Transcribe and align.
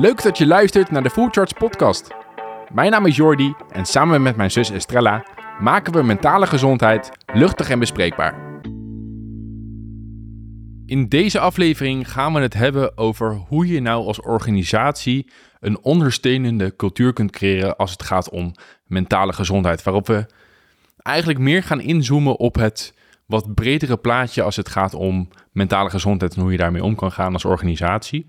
Leuk 0.00 0.22
dat 0.22 0.38
je 0.38 0.46
luistert 0.46 0.90
naar 0.90 1.02
de 1.02 1.10
Full 1.10 1.28
Charge 1.30 1.54
podcast. 1.54 2.08
Mijn 2.72 2.90
naam 2.90 3.06
is 3.06 3.16
Jordi 3.16 3.54
en 3.70 3.86
samen 3.86 4.22
met 4.22 4.36
mijn 4.36 4.50
zus 4.50 4.70
Estrella 4.70 5.24
maken 5.60 5.92
we 5.92 6.02
mentale 6.02 6.46
gezondheid 6.46 7.10
luchtig 7.32 7.70
en 7.70 7.78
bespreekbaar. 7.78 8.62
In 10.86 11.08
deze 11.08 11.40
aflevering 11.40 12.12
gaan 12.12 12.32
we 12.32 12.40
het 12.40 12.54
hebben 12.54 12.98
over 12.98 13.32
hoe 13.34 13.66
je 13.66 13.80
nou 13.80 14.06
als 14.06 14.20
organisatie 14.20 15.30
een 15.60 15.82
ondersteunende 15.82 16.76
cultuur 16.76 17.12
kunt 17.12 17.30
creëren 17.30 17.76
als 17.76 17.90
het 17.90 18.02
gaat 18.02 18.30
om 18.30 18.52
mentale 18.86 19.32
gezondheid. 19.32 19.82
Waarop 19.82 20.06
we 20.06 20.26
eigenlijk 21.02 21.38
meer 21.38 21.62
gaan 21.62 21.80
inzoomen 21.80 22.38
op 22.38 22.54
het 22.54 22.94
wat 23.26 23.54
bredere 23.54 23.96
plaatje 23.96 24.42
als 24.42 24.56
het 24.56 24.68
gaat 24.68 24.94
om 24.94 25.28
mentale 25.52 25.90
gezondheid 25.90 26.34
en 26.34 26.42
hoe 26.42 26.52
je 26.52 26.58
daarmee 26.58 26.84
om 26.84 26.94
kan 26.94 27.12
gaan 27.12 27.32
als 27.32 27.44
organisatie. 27.44 28.28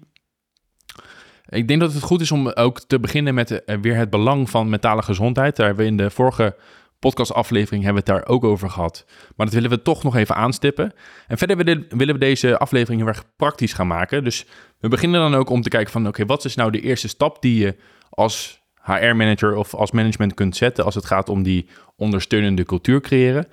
Ik 1.49 1.67
denk 1.67 1.79
dat 1.79 1.93
het 1.93 2.03
goed 2.03 2.21
is 2.21 2.31
om 2.31 2.47
ook 2.47 2.79
te 2.79 2.99
beginnen 2.99 3.33
met 3.33 3.63
eh, 3.63 3.77
weer 3.81 3.95
het 3.95 4.09
belang 4.09 4.49
van 4.49 4.69
mentale 4.69 5.01
gezondheid. 5.01 5.55
Daar 5.55 5.65
hebben 5.65 5.85
we 5.85 5.91
in 5.91 5.97
de 5.97 6.09
vorige 6.09 6.55
podcastaflevering 6.99 7.83
hebben 7.83 8.03
we 8.03 8.11
het 8.11 8.19
daar 8.19 8.33
ook 8.35 8.43
over 8.43 8.69
gehad. 8.69 9.05
Maar 9.35 9.45
dat 9.45 9.55
willen 9.55 9.69
we 9.69 9.81
toch 9.81 10.03
nog 10.03 10.15
even 10.15 10.35
aanstippen. 10.35 10.93
En 11.27 11.37
verder 11.37 11.57
willen 11.89 12.13
we 12.13 12.17
deze 12.17 12.57
aflevering 12.57 13.01
heel 13.01 13.09
erg 13.09 13.23
praktisch 13.35 13.73
gaan 13.73 13.87
maken. 13.87 14.23
Dus 14.23 14.45
we 14.79 14.87
beginnen 14.87 15.21
dan 15.21 15.35
ook 15.35 15.49
om 15.49 15.61
te 15.61 15.69
kijken 15.69 15.91
van... 15.91 16.07
oké, 16.07 16.25
wat 16.25 16.45
is 16.45 16.55
nou 16.55 16.71
de 16.71 16.81
eerste 16.81 17.07
stap 17.07 17.41
die 17.41 17.59
je 17.59 17.75
als 18.09 18.61
HR-manager 18.81 19.55
of 19.55 19.73
als 19.73 19.91
management 19.91 20.33
kunt 20.33 20.55
zetten... 20.55 20.85
als 20.85 20.95
het 20.95 21.05
gaat 21.05 21.29
om 21.29 21.43
die 21.43 21.67
ondersteunende 21.95 22.63
cultuur 22.63 23.01
creëren... 23.01 23.47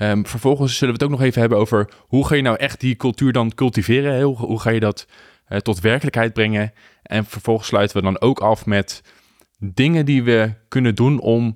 Um, 0.00 0.26
vervolgens 0.26 0.76
zullen 0.76 0.94
we 0.94 1.00
het 1.02 1.12
ook 1.12 1.18
nog 1.18 1.26
even 1.26 1.40
hebben 1.40 1.58
over 1.58 1.88
hoe 1.98 2.26
ga 2.26 2.34
je 2.34 2.42
nou 2.42 2.56
echt 2.56 2.80
die 2.80 2.96
cultuur 2.96 3.32
dan 3.32 3.54
cultiveren? 3.54 4.22
Hoe 4.22 4.60
ga 4.60 4.70
je 4.70 4.80
dat 4.80 5.06
uh, 5.48 5.58
tot 5.58 5.80
werkelijkheid 5.80 6.32
brengen? 6.32 6.72
En 7.02 7.24
vervolgens 7.24 7.68
sluiten 7.68 7.96
we 7.96 8.02
dan 8.02 8.20
ook 8.20 8.40
af 8.40 8.66
met 8.66 9.02
dingen 9.58 10.06
die 10.06 10.22
we 10.22 10.54
kunnen 10.68 10.94
doen 10.94 11.20
om 11.20 11.54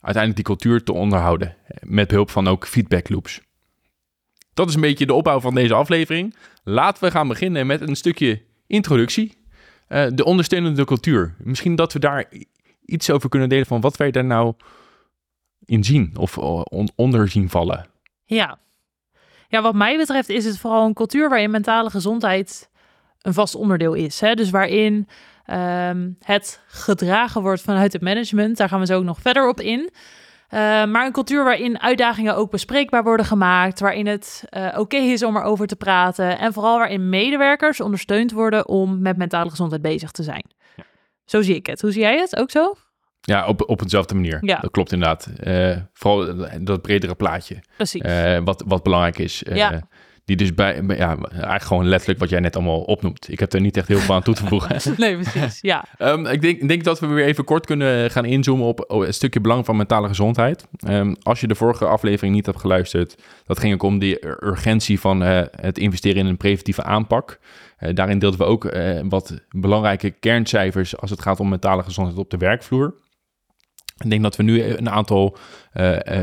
uiteindelijk 0.00 0.36
die 0.46 0.56
cultuur 0.56 0.82
te 0.82 0.92
onderhouden. 0.92 1.56
Met 1.80 2.08
behulp 2.08 2.30
van 2.30 2.48
ook 2.48 2.66
feedback 2.66 3.08
loops. 3.08 3.40
Dat 4.54 4.68
is 4.68 4.74
een 4.74 4.80
beetje 4.80 5.06
de 5.06 5.14
opbouw 5.14 5.40
van 5.40 5.54
deze 5.54 5.74
aflevering. 5.74 6.34
Laten 6.64 7.04
we 7.04 7.10
gaan 7.10 7.28
beginnen 7.28 7.66
met 7.66 7.80
een 7.80 7.96
stukje 7.96 8.42
introductie. 8.66 9.42
Uh, 9.88 10.06
de 10.14 10.24
ondersteunende 10.24 10.84
cultuur. 10.84 11.34
Misschien 11.38 11.76
dat 11.76 11.92
we 11.92 11.98
daar 11.98 12.28
iets 12.84 13.10
over 13.10 13.28
kunnen 13.28 13.48
delen 13.48 13.66
van 13.66 13.80
wat 13.80 13.96
wij 13.96 14.10
daar 14.10 14.24
nou 14.24 14.54
in 15.64 15.84
zien 15.84 16.12
of 16.16 16.36
eh, 16.38 16.60
on 16.64 16.88
onder 16.94 17.28
zien 17.28 17.50
vallen. 17.50 17.86
Ja. 18.24 18.58
ja, 19.48 19.62
wat 19.62 19.74
mij 19.74 19.96
betreft 19.96 20.28
is 20.28 20.44
het 20.44 20.58
vooral 20.58 20.86
een 20.86 20.94
cultuur 20.94 21.28
waarin 21.28 21.50
mentale 21.50 21.90
gezondheid 21.90 22.70
een 23.24 23.34
vast 23.34 23.54
onderdeel 23.54 23.94
is. 23.94 24.20
Hè? 24.20 24.34
Dus 24.34 24.50
waarin 24.50 25.08
Ehm, 25.44 26.10
het 26.22 26.60
gedragen 26.66 27.42
wordt 27.42 27.62
vanuit 27.62 27.92
het 27.92 28.02
management. 28.02 28.56
Daar 28.56 28.68
gaan 28.68 28.80
we 28.80 28.86
zo 28.86 28.96
ook 28.96 29.04
nog 29.04 29.20
verder 29.20 29.48
op 29.48 29.60
in. 29.60 29.80
Uh, 29.80 30.60
maar 30.84 31.06
een 31.06 31.12
cultuur 31.12 31.44
waarin 31.44 31.80
uitdagingen 31.80 32.36
ook 32.36 32.50
bespreekbaar 32.50 33.02
worden 33.02 33.26
gemaakt, 33.26 33.80
waarin 33.80 34.06
het 34.06 34.44
uh, 34.50 34.78
oké 34.78 34.96
is 34.96 35.22
om 35.22 35.36
erover 35.36 35.66
te 35.66 35.76
praten 35.76 36.38
en 36.38 36.52
vooral 36.52 36.78
waarin 36.78 37.08
medewerkers 37.08 37.80
ondersteund 37.80 38.32
worden 38.32 38.68
om 38.68 39.02
met 39.02 39.16
mentale 39.16 39.50
gezondheid 39.50 39.82
bezig 39.82 40.10
te 40.10 40.22
zijn. 40.22 40.44
Ja. 40.76 40.84
Zo 41.24 41.42
zie 41.42 41.54
ik 41.54 41.66
het. 41.66 41.80
Hoe 41.80 41.92
zie 41.92 42.00
jij 42.00 42.18
het? 42.18 42.36
Ook 42.36 42.50
zo? 42.50 42.74
Ja, 43.20 43.46
op, 43.46 43.68
op 43.68 43.80
eenzelfde 43.80 44.14
manier. 44.14 44.38
Ja. 44.40 44.58
Dat 44.60 44.70
klopt 44.70 44.92
inderdaad. 44.92 45.30
Uh, 45.44 45.76
vooral 45.92 46.46
dat 46.60 46.82
bredere 46.82 47.14
plaatje. 47.14 47.62
Precies. 47.76 48.02
wat, 48.44 48.64
wat 48.66 48.82
belangrijk 48.82 49.18
is. 49.18 49.42
Ja. 49.52 49.88
Die 50.24 50.36
dus 50.36 50.54
bij, 50.54 50.82
ja, 50.86 51.16
eigenlijk 51.16 51.62
gewoon 51.62 51.88
letterlijk 51.88 52.20
wat 52.20 52.28
jij 52.28 52.40
net 52.40 52.56
allemaal 52.56 52.80
opnoemt. 52.80 53.32
Ik 53.32 53.40
heb 53.40 53.52
er 53.52 53.60
niet 53.60 53.76
echt 53.76 53.88
heel 53.88 53.98
veel 53.98 54.14
aan 54.14 54.22
toe 54.22 54.34
te 54.34 54.46
voegen. 54.46 54.76
nee, 54.96 55.18
precies, 55.18 55.58
ja. 55.60 55.84
Um, 55.98 56.26
ik 56.26 56.40
denk, 56.40 56.68
denk 56.68 56.84
dat 56.84 57.00
we 57.00 57.06
weer 57.06 57.24
even 57.24 57.44
kort 57.44 57.66
kunnen 57.66 58.10
gaan 58.10 58.24
inzoomen 58.24 58.66
op 58.66 58.84
oh, 58.88 59.06
een 59.06 59.14
stukje 59.14 59.40
belang 59.40 59.64
van 59.64 59.76
mentale 59.76 60.08
gezondheid. 60.08 60.66
Um, 60.88 61.16
als 61.22 61.40
je 61.40 61.46
de 61.46 61.54
vorige 61.54 61.86
aflevering 61.86 62.34
niet 62.34 62.46
hebt 62.46 62.60
geluisterd, 62.60 63.22
dat 63.44 63.58
ging 63.58 63.74
ook 63.74 63.82
om 63.82 63.98
die 63.98 64.26
urgentie 64.44 65.00
van 65.00 65.22
uh, 65.22 65.42
het 65.50 65.78
investeren 65.78 66.18
in 66.18 66.26
een 66.26 66.36
preventieve 66.36 66.82
aanpak. 66.82 67.38
Uh, 67.78 67.94
daarin 67.94 68.18
deelden 68.18 68.38
we 68.38 68.46
ook 68.46 68.64
uh, 68.64 69.00
wat 69.08 69.40
belangrijke 69.48 70.10
kerncijfers 70.10 70.96
als 70.96 71.10
het 71.10 71.22
gaat 71.22 71.40
om 71.40 71.48
mentale 71.48 71.82
gezondheid 71.82 72.18
op 72.18 72.30
de 72.30 72.36
werkvloer. 72.36 72.94
Ik 74.04 74.10
denk 74.10 74.22
dat 74.22 74.36
we 74.36 74.42
nu 74.42 74.62
een 74.62 74.90
aantal 74.90 75.36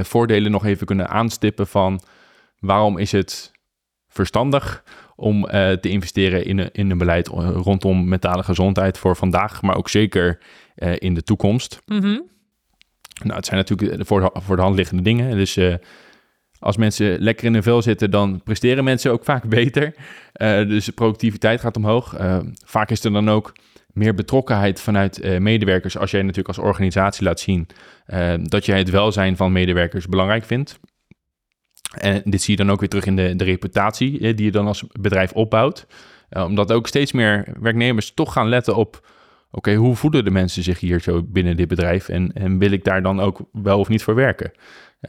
voordelen 0.02 0.52
nog 0.52 0.66
even 0.66 0.86
kunnen 0.86 1.10
aanstippen 1.10 1.68
van 1.68 2.02
waarom 2.60 2.98
is 2.98 3.12
het 3.12 3.51
verstandig 4.12 4.84
om 5.16 5.46
uh, 5.46 5.72
te 5.72 5.90
investeren 5.90 6.46
in 6.46 6.58
een, 6.58 6.70
in 6.72 6.92
een 6.92 6.98
beleid 6.98 7.28
rondom 7.28 8.08
mentale 8.08 8.44
gezondheid 8.44 8.98
voor 8.98 9.16
vandaag, 9.16 9.62
maar 9.62 9.78
ook 9.78 9.90
zeker 9.90 10.40
uh, 10.76 10.94
in 10.98 11.14
de 11.14 11.24
toekomst. 11.24 11.82
Mm 11.86 12.00
-hmm. 12.00 12.30
Nou, 13.24 13.36
het 13.36 13.46
zijn 13.46 13.58
natuurlijk 13.58 14.06
voor 14.08 14.22
de, 14.22 14.42
voor 14.42 14.56
de 14.56 14.62
hand 14.62 14.76
liggende 14.76 15.04
dingen. 15.04 15.38
Dus 15.38 15.58
uh, 15.58 15.76
als 16.60 16.78
mensen 16.78 17.20
lekker 17.20 17.46
in 17.46 17.54
hun 17.54 17.64
vel 17.64 17.82
zitten, 17.82 18.12
dan 18.12 18.42
presteren 18.44 18.84
mensen 18.84 19.12
ook 19.12 19.24
vaak 19.24 19.50
beter. 19.60 19.96
dus 20.68 20.86
de 20.86 20.92
productiviteit 20.92 21.62
gaat 21.62 21.78
omhoog. 21.78 22.16
vaak 22.66 22.90
is 22.90 23.04
er 23.04 23.12
dan 23.12 23.30
ook 23.30 23.56
meer 23.88 24.14
betrokkenheid 24.14 24.82
vanuit 24.82 25.40
medewerkers 25.40 25.98
als 25.98 26.12
jij 26.12 26.22
natuurlijk 26.22 26.48
als 26.48 26.58
organisatie 26.58 27.24
laat 27.24 27.40
zien 27.40 27.68
dat 28.42 28.66
jij 28.66 28.78
het 28.78 28.90
welzijn 28.90 29.38
van 29.38 29.52
medewerkers 29.52 30.08
belangrijk 30.08 30.46
vindt. 30.46 30.80
En 31.98 32.22
dit 32.26 32.42
zie 32.42 32.58
je 32.58 32.64
dan 32.64 32.72
ook 32.72 32.80
weer 32.80 32.90
terug 32.90 33.06
in 33.06 33.16
de, 33.16 33.36
de 33.36 33.44
reputatie 33.44 34.34
die 34.34 34.46
je 34.46 34.52
dan 34.52 34.68
als 34.68 34.84
bedrijf 34.92 35.32
opbouwt. 35.32 35.88
Uh, 36.30 36.44
omdat 36.44 36.72
ook 36.72 36.88
steeds 36.88 37.12
meer 37.12 37.48
werknemers 37.60 38.14
toch 38.14 38.34
gaan 38.34 38.50
letten 38.50 38.76
op... 38.76 39.08
oké, 39.52 39.76
hoe 39.76 39.96
voelen 39.96 40.24
de 40.24 40.32
mensen 40.32 40.64
zich 40.64 40.80
hier 40.80 41.00
zo 41.00 41.24
binnen 41.24 41.58
dit 41.58 41.68
bedrijf... 41.68 42.10
en, 42.10 42.34
en 42.34 42.58
wil 42.58 42.72
ik 42.72 42.84
daar 42.84 43.02
dan 43.02 43.20
ook 43.20 43.42
wel 43.52 43.80
of 43.80 43.88
niet 43.88 44.04
voor 44.04 44.16
werken? 44.16 44.52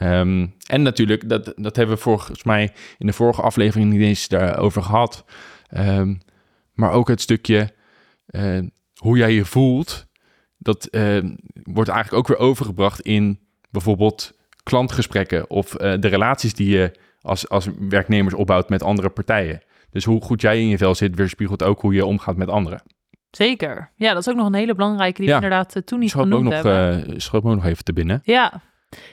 Um, 0.01 0.53
en 0.67 0.81
natuurlijk, 0.81 1.29
dat, 1.29 1.53
dat 1.55 1.75
hebben 1.75 1.95
we 1.95 2.01
volgens 2.01 2.43
mij 2.43 2.71
in 2.97 3.07
de 3.07 3.13
vorige 3.13 3.41
aflevering 3.41 3.91
niet 3.91 4.01
eens 4.01 4.27
daarover 4.27 4.83
gehad. 4.83 5.25
Um, 5.77 6.21
maar 6.73 6.91
ook 6.91 7.07
het 7.07 7.21
stukje 7.21 7.69
uh, 8.29 8.59
hoe 8.95 9.17
jij 9.17 9.33
je 9.33 9.45
voelt... 9.45 10.07
dat 10.57 10.89
wordt 11.63 11.89
eigenlijk 11.89 12.13
ook 12.13 12.27
weer 12.27 12.47
overgebracht 12.47 13.01
in 13.01 13.39
bijvoorbeeld 13.71 14.33
klantgesprekken 14.63 15.49
of 15.49 15.73
uh, 15.73 15.93
de 15.99 16.07
relaties 16.07 16.53
die 16.53 16.69
je 16.69 16.91
als, 17.21 17.49
als 17.49 17.67
werknemers 17.89 18.33
opbouwt 18.33 18.69
met 18.69 18.83
andere 18.83 19.09
partijen. 19.09 19.61
Dus 19.89 20.05
hoe 20.05 20.21
goed 20.21 20.41
jij 20.41 20.59
in 20.59 20.67
je 20.67 20.77
vel 20.77 20.95
zit, 20.95 21.15
weerspiegelt 21.15 21.63
ook 21.63 21.81
hoe 21.81 21.93
je 21.93 22.05
omgaat 22.05 22.35
met 22.35 22.49
anderen. 22.49 22.81
Zeker. 23.31 23.91
Ja, 23.95 24.13
dat 24.13 24.21
is 24.21 24.29
ook 24.29 24.35
nog 24.37 24.47
een 24.47 24.53
hele 24.53 24.75
belangrijke 24.75 25.21
die 25.21 25.29
ja. 25.29 25.39
we 25.39 25.43
inderdaad 25.43 25.75
uh, 25.75 25.83
toen 25.83 25.99
niet 25.99 26.09
schoot 26.09 26.23
genoemd 26.23 26.45
ook 26.45 26.53
nog, 26.53 26.63
hebben. 26.63 27.13
Uh, 27.13 27.19
schoot 27.19 27.43
me 27.43 27.49
ook 27.49 27.55
nog 27.55 27.65
even 27.65 27.83
te 27.83 27.93
binnen. 27.93 28.21
Ja. 28.23 28.61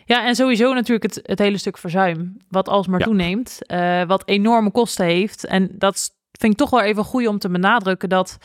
Ja, 0.04 0.26
en 0.26 0.34
sowieso 0.34 0.74
natuurlijk 0.74 1.14
het, 1.14 1.20
het 1.26 1.38
hele 1.38 1.58
stuk 1.58 1.78
verzuim, 1.78 2.36
wat 2.48 2.68
alsmaar 2.68 2.98
ja. 2.98 3.04
toeneemt, 3.04 3.58
uh, 3.66 4.04
wat 4.04 4.28
enorme 4.28 4.70
kosten 4.70 5.06
heeft. 5.06 5.46
En 5.46 5.70
dat 5.72 6.10
vind 6.38 6.52
ik 6.52 6.58
toch 6.58 6.70
wel 6.70 6.80
even 6.80 7.04
goed 7.04 7.26
om 7.26 7.38
te 7.38 7.48
benadrukken 7.48 8.08
dat 8.08 8.38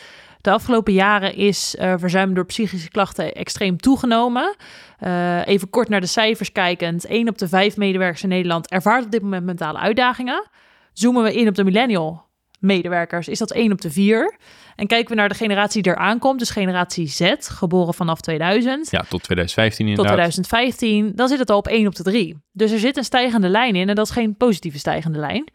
de 0.45 0.51
afgelopen 0.51 0.93
jaren 0.93 1.35
is 1.35 1.75
uh, 1.79 1.93
verzuim 1.97 2.33
door 2.33 2.45
psychische 2.45 2.89
klachten 2.89 3.33
extreem 3.33 3.77
toegenomen. 3.77 4.55
Uh, 5.03 5.47
even 5.47 5.69
kort 5.69 5.89
naar 5.89 6.01
de 6.01 6.07
cijfers 6.07 6.51
kijkend. 6.51 7.05
1 7.05 7.27
op 7.29 7.37
de 7.37 7.47
5 7.47 7.77
medewerkers 7.77 8.23
in 8.23 8.29
Nederland 8.29 8.69
ervaart 8.69 9.05
op 9.05 9.11
dit 9.11 9.21
moment 9.21 9.45
mentale 9.45 9.77
uitdagingen. 9.77 10.47
Zoomen 10.93 11.23
we 11.23 11.33
in 11.33 11.47
op 11.47 11.55
de 11.55 11.63
millennial 11.63 12.24
medewerkers, 12.65 13.27
is 13.27 13.39
dat 13.39 13.51
1 13.51 13.71
op 13.71 13.81
de 13.81 13.91
4. 13.91 14.35
En 14.75 14.87
kijken 14.87 15.09
we 15.09 15.15
naar 15.15 15.29
de 15.29 15.35
generatie 15.35 15.81
die 15.81 15.91
eraan 15.91 16.19
komt, 16.19 16.39
dus 16.39 16.49
generatie 16.49 17.07
Z, 17.07 17.33
geboren 17.39 17.93
vanaf 17.93 18.21
2000. 18.21 18.91
Ja, 18.91 19.05
tot 19.09 19.23
2015 19.23 19.87
inderdaad. 19.87 20.15
Tot 20.15 20.23
2015, 20.23 21.11
dan 21.15 21.27
zit 21.27 21.39
het 21.39 21.49
al 21.49 21.57
op 21.57 21.67
1 21.67 21.87
op 21.87 21.95
de 21.95 22.03
3. 22.03 22.37
Dus 22.51 22.71
er 22.71 22.79
zit 22.79 22.97
een 22.97 23.03
stijgende 23.03 23.49
lijn 23.49 23.75
in 23.75 23.89
en 23.89 23.95
dat 23.95 24.05
is 24.05 24.11
geen 24.11 24.37
positieve 24.37 24.77
stijgende 24.77 25.19
lijn. 25.19 25.49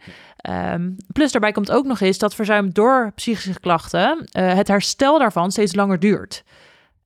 Um, 0.75 0.97
plus 1.13 1.33
daarbij 1.33 1.53
komt 1.53 1.71
ook 1.71 1.85
nog 1.85 2.01
eens 2.01 2.19
dat 2.19 2.35
verzuim 2.35 2.73
door 2.73 3.13
psychische 3.15 3.61
klachten, 3.61 4.29
uh, 4.39 4.55
het 4.55 4.69
herstel 4.69 5.19
daarvan 5.19 5.51
steeds 5.51 5.75
langer 5.75 5.99
duurt. 5.99 6.45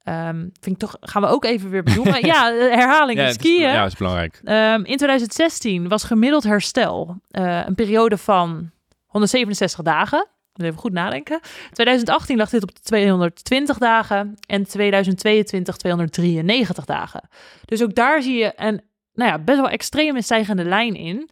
Um, 0.09 0.51
vind 0.61 0.75
ik 0.75 0.79
toch, 0.79 0.97
gaan 1.01 1.23
we 1.23 1.29
ook 1.29 1.45
even 1.45 1.71
weer 1.71 1.83
benoemen. 1.83 2.27
ja, 2.33 2.53
herhaling 2.53 3.19
ja, 3.19 3.33
skiën. 3.33 3.61
ja, 3.61 3.85
is 3.85 3.97
belangrijk. 3.97 4.41
Um, 4.45 4.85
in 4.85 4.97
2016 4.97 5.89
was 5.89 6.05
gemiddeld 6.05 6.43
herstel 6.43 7.17
uh, 7.31 7.67
een 7.67 7.75
periode 7.75 8.19
van 8.19 8.71
167 9.15 9.83
dagen. 9.83 10.27
Even 10.55 10.79
goed 10.79 10.93
nadenken. 10.93 11.41
2018 11.73 12.37
lag 12.37 12.51
dit 12.51 12.63
op 12.63 12.71
220 12.71 13.79
dagen 13.79 14.35
en 14.47 14.67
2022 14.67 15.77
293 15.77 16.85
dagen. 16.85 17.29
Dus 17.65 17.83
ook 17.83 17.95
daar 17.95 18.23
zie 18.23 18.39
je 18.39 18.53
een 18.57 18.81
nou 19.13 19.31
ja, 19.31 19.39
best 19.39 19.59
wel 19.59 19.69
extreme 19.69 20.23
stijgende 20.23 20.65
lijn 20.65 20.95
in. 20.95 21.31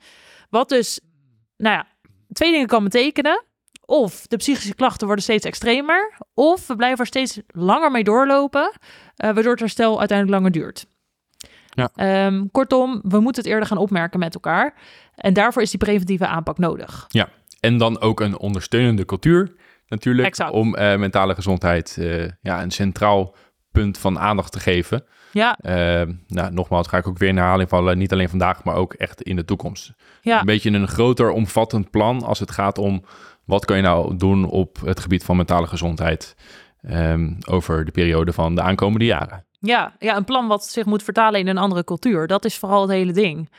Wat 0.50 0.68
dus, 0.68 1.00
nou 1.56 1.76
ja, 1.76 1.86
twee 2.32 2.50
dingen 2.50 2.66
kan 2.66 2.84
betekenen. 2.84 3.44
Of 3.84 4.26
de 4.26 4.36
psychische 4.36 4.74
klachten 4.74 5.06
worden 5.06 5.24
steeds 5.24 5.44
extremer, 5.44 6.16
of 6.34 6.66
we 6.66 6.76
blijven 6.76 6.98
er 6.98 7.06
steeds 7.06 7.40
langer 7.46 7.90
mee 7.90 8.04
doorlopen, 8.04 8.72
uh, 8.72 8.72
waardoor 9.16 9.50
het 9.50 9.60
herstel 9.60 9.98
uiteindelijk 9.98 10.38
langer 10.38 10.52
duurt. 10.52 10.86
Ja. 11.68 12.26
Um, 12.26 12.50
kortom, 12.50 13.00
we 13.02 13.20
moeten 13.20 13.42
het 13.42 13.52
eerder 13.52 13.68
gaan 13.68 13.78
opmerken 13.78 14.18
met 14.18 14.34
elkaar. 14.34 14.74
En 15.14 15.32
daarvoor 15.32 15.62
is 15.62 15.70
die 15.70 15.78
preventieve 15.78 16.26
aanpak 16.26 16.58
nodig. 16.58 17.04
Ja, 17.08 17.28
en 17.62 17.76
dan 17.78 18.00
ook 18.00 18.20
een 18.20 18.38
ondersteunende 18.38 19.04
cultuur. 19.04 19.52
natuurlijk. 19.88 20.28
Exact. 20.28 20.50
Om 20.50 20.74
eh, 20.74 20.98
mentale 20.98 21.34
gezondheid 21.34 21.96
eh, 22.00 22.28
ja, 22.40 22.62
een 22.62 22.70
centraal 22.70 23.34
punt 23.70 23.98
van 23.98 24.18
aandacht 24.18 24.52
te 24.52 24.60
geven. 24.60 25.04
Ja, 25.32 25.56
Eh, 25.60 26.02
nou, 26.26 26.52
nogmaals 26.52 26.88
ga 26.88 26.96
ik 26.96 27.06
ook 27.06 27.18
weer 27.18 27.28
in 27.28 27.36
herhaling 27.36 27.68
vallen. 27.68 27.98
Niet 27.98 28.12
alleen 28.12 28.28
vandaag, 28.28 28.64
maar 28.64 28.74
ook 28.74 28.94
echt 28.94 29.22
in 29.22 29.36
de 29.36 29.44
toekomst. 29.44 29.92
ja. 30.20 30.40
Een 30.40 30.46
beetje 30.46 30.70
een 30.70 30.88
groter, 30.88 31.30
omvattend 31.30 31.90
plan 31.90 32.22
als 32.22 32.38
het 32.38 32.50
gaat 32.50 32.78
om... 32.78 33.04
wat 33.44 33.64
kan 33.64 33.76
je 33.76 33.82
nou 33.82 34.16
doen 34.16 34.44
op 34.44 34.80
het 34.84 35.00
gebied 35.00 35.24
van 35.24 35.36
mentale 35.36 35.66
gezondheid... 35.66 36.36
ehm, 36.82 37.34
over 37.48 37.84
de 37.84 37.90
periode 37.90 38.32
van 38.32 38.54
de 38.54 38.62
aankomende 38.62 39.04
jaren. 39.04 39.44
Ja, 39.58 39.96
ja, 39.98 40.16
een 40.16 40.24
plan 40.24 40.46
wat 40.46 40.64
zich 40.64 40.84
moet 40.84 41.02
vertalen 41.02 41.40
in 41.40 41.46
een 41.48 41.58
andere 41.58 41.84
cultuur. 41.84 42.26
Dat 42.26 42.44
is 42.44 42.58
vooral 42.58 42.80
het 42.80 42.90
hele 42.90 43.12
ding. 43.12 43.50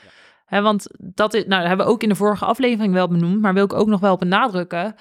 Want 0.47 0.87
dat 0.97 1.33
is, 1.33 1.45
nou, 1.45 1.59
dat 1.59 1.67
hebben 1.67 1.85
we 1.85 1.91
ook 1.91 2.03
in 2.03 2.09
de 2.09 2.15
vorige 2.15 2.45
aflevering 2.45 2.93
wel 2.93 3.07
benoemd, 3.07 3.41
maar 3.41 3.53
wil 3.53 3.63
ik 3.63 3.73
ook 3.73 3.87
nog 3.87 3.99
wel 3.99 4.17
benadrukken. 4.17 4.95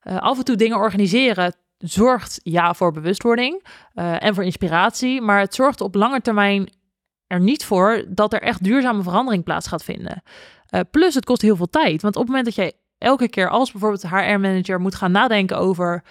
Eh, 0.00 0.16
af 0.16 0.38
en 0.38 0.44
toe 0.44 0.56
dingen 0.56 0.76
organiseren 0.76 1.54
zorgt 1.78 2.40
ja 2.42 2.74
voor 2.74 2.92
bewustwording 2.92 3.64
eh, 3.94 4.24
en 4.24 4.34
voor 4.34 4.44
inspiratie, 4.44 5.20
maar 5.20 5.40
het 5.40 5.54
zorgt 5.54 5.80
op 5.80 5.94
lange 5.94 6.20
termijn 6.20 6.72
er 7.26 7.40
niet 7.40 7.64
voor 7.64 8.04
dat 8.08 8.32
er 8.32 8.42
echt 8.42 8.64
duurzame 8.64 9.02
verandering 9.02 9.44
plaats 9.44 9.66
gaat 9.66 9.84
vinden. 9.84 10.22
Eh, 10.66 10.80
plus 10.90 11.14
het 11.14 11.24
kost 11.24 11.42
heel 11.42 11.56
veel 11.56 11.70
tijd, 11.70 12.02
want 12.02 12.16
op 12.16 12.20
het 12.22 12.30
moment 12.30 12.44
dat 12.44 12.54
jij 12.54 12.72
elke 12.98 13.28
keer 13.28 13.48
als 13.48 13.72
bijvoorbeeld 13.72 14.08
HR-manager 14.08 14.80
moet 14.80 14.94
gaan 14.94 15.12
nadenken 15.12 15.58
over 15.58 16.04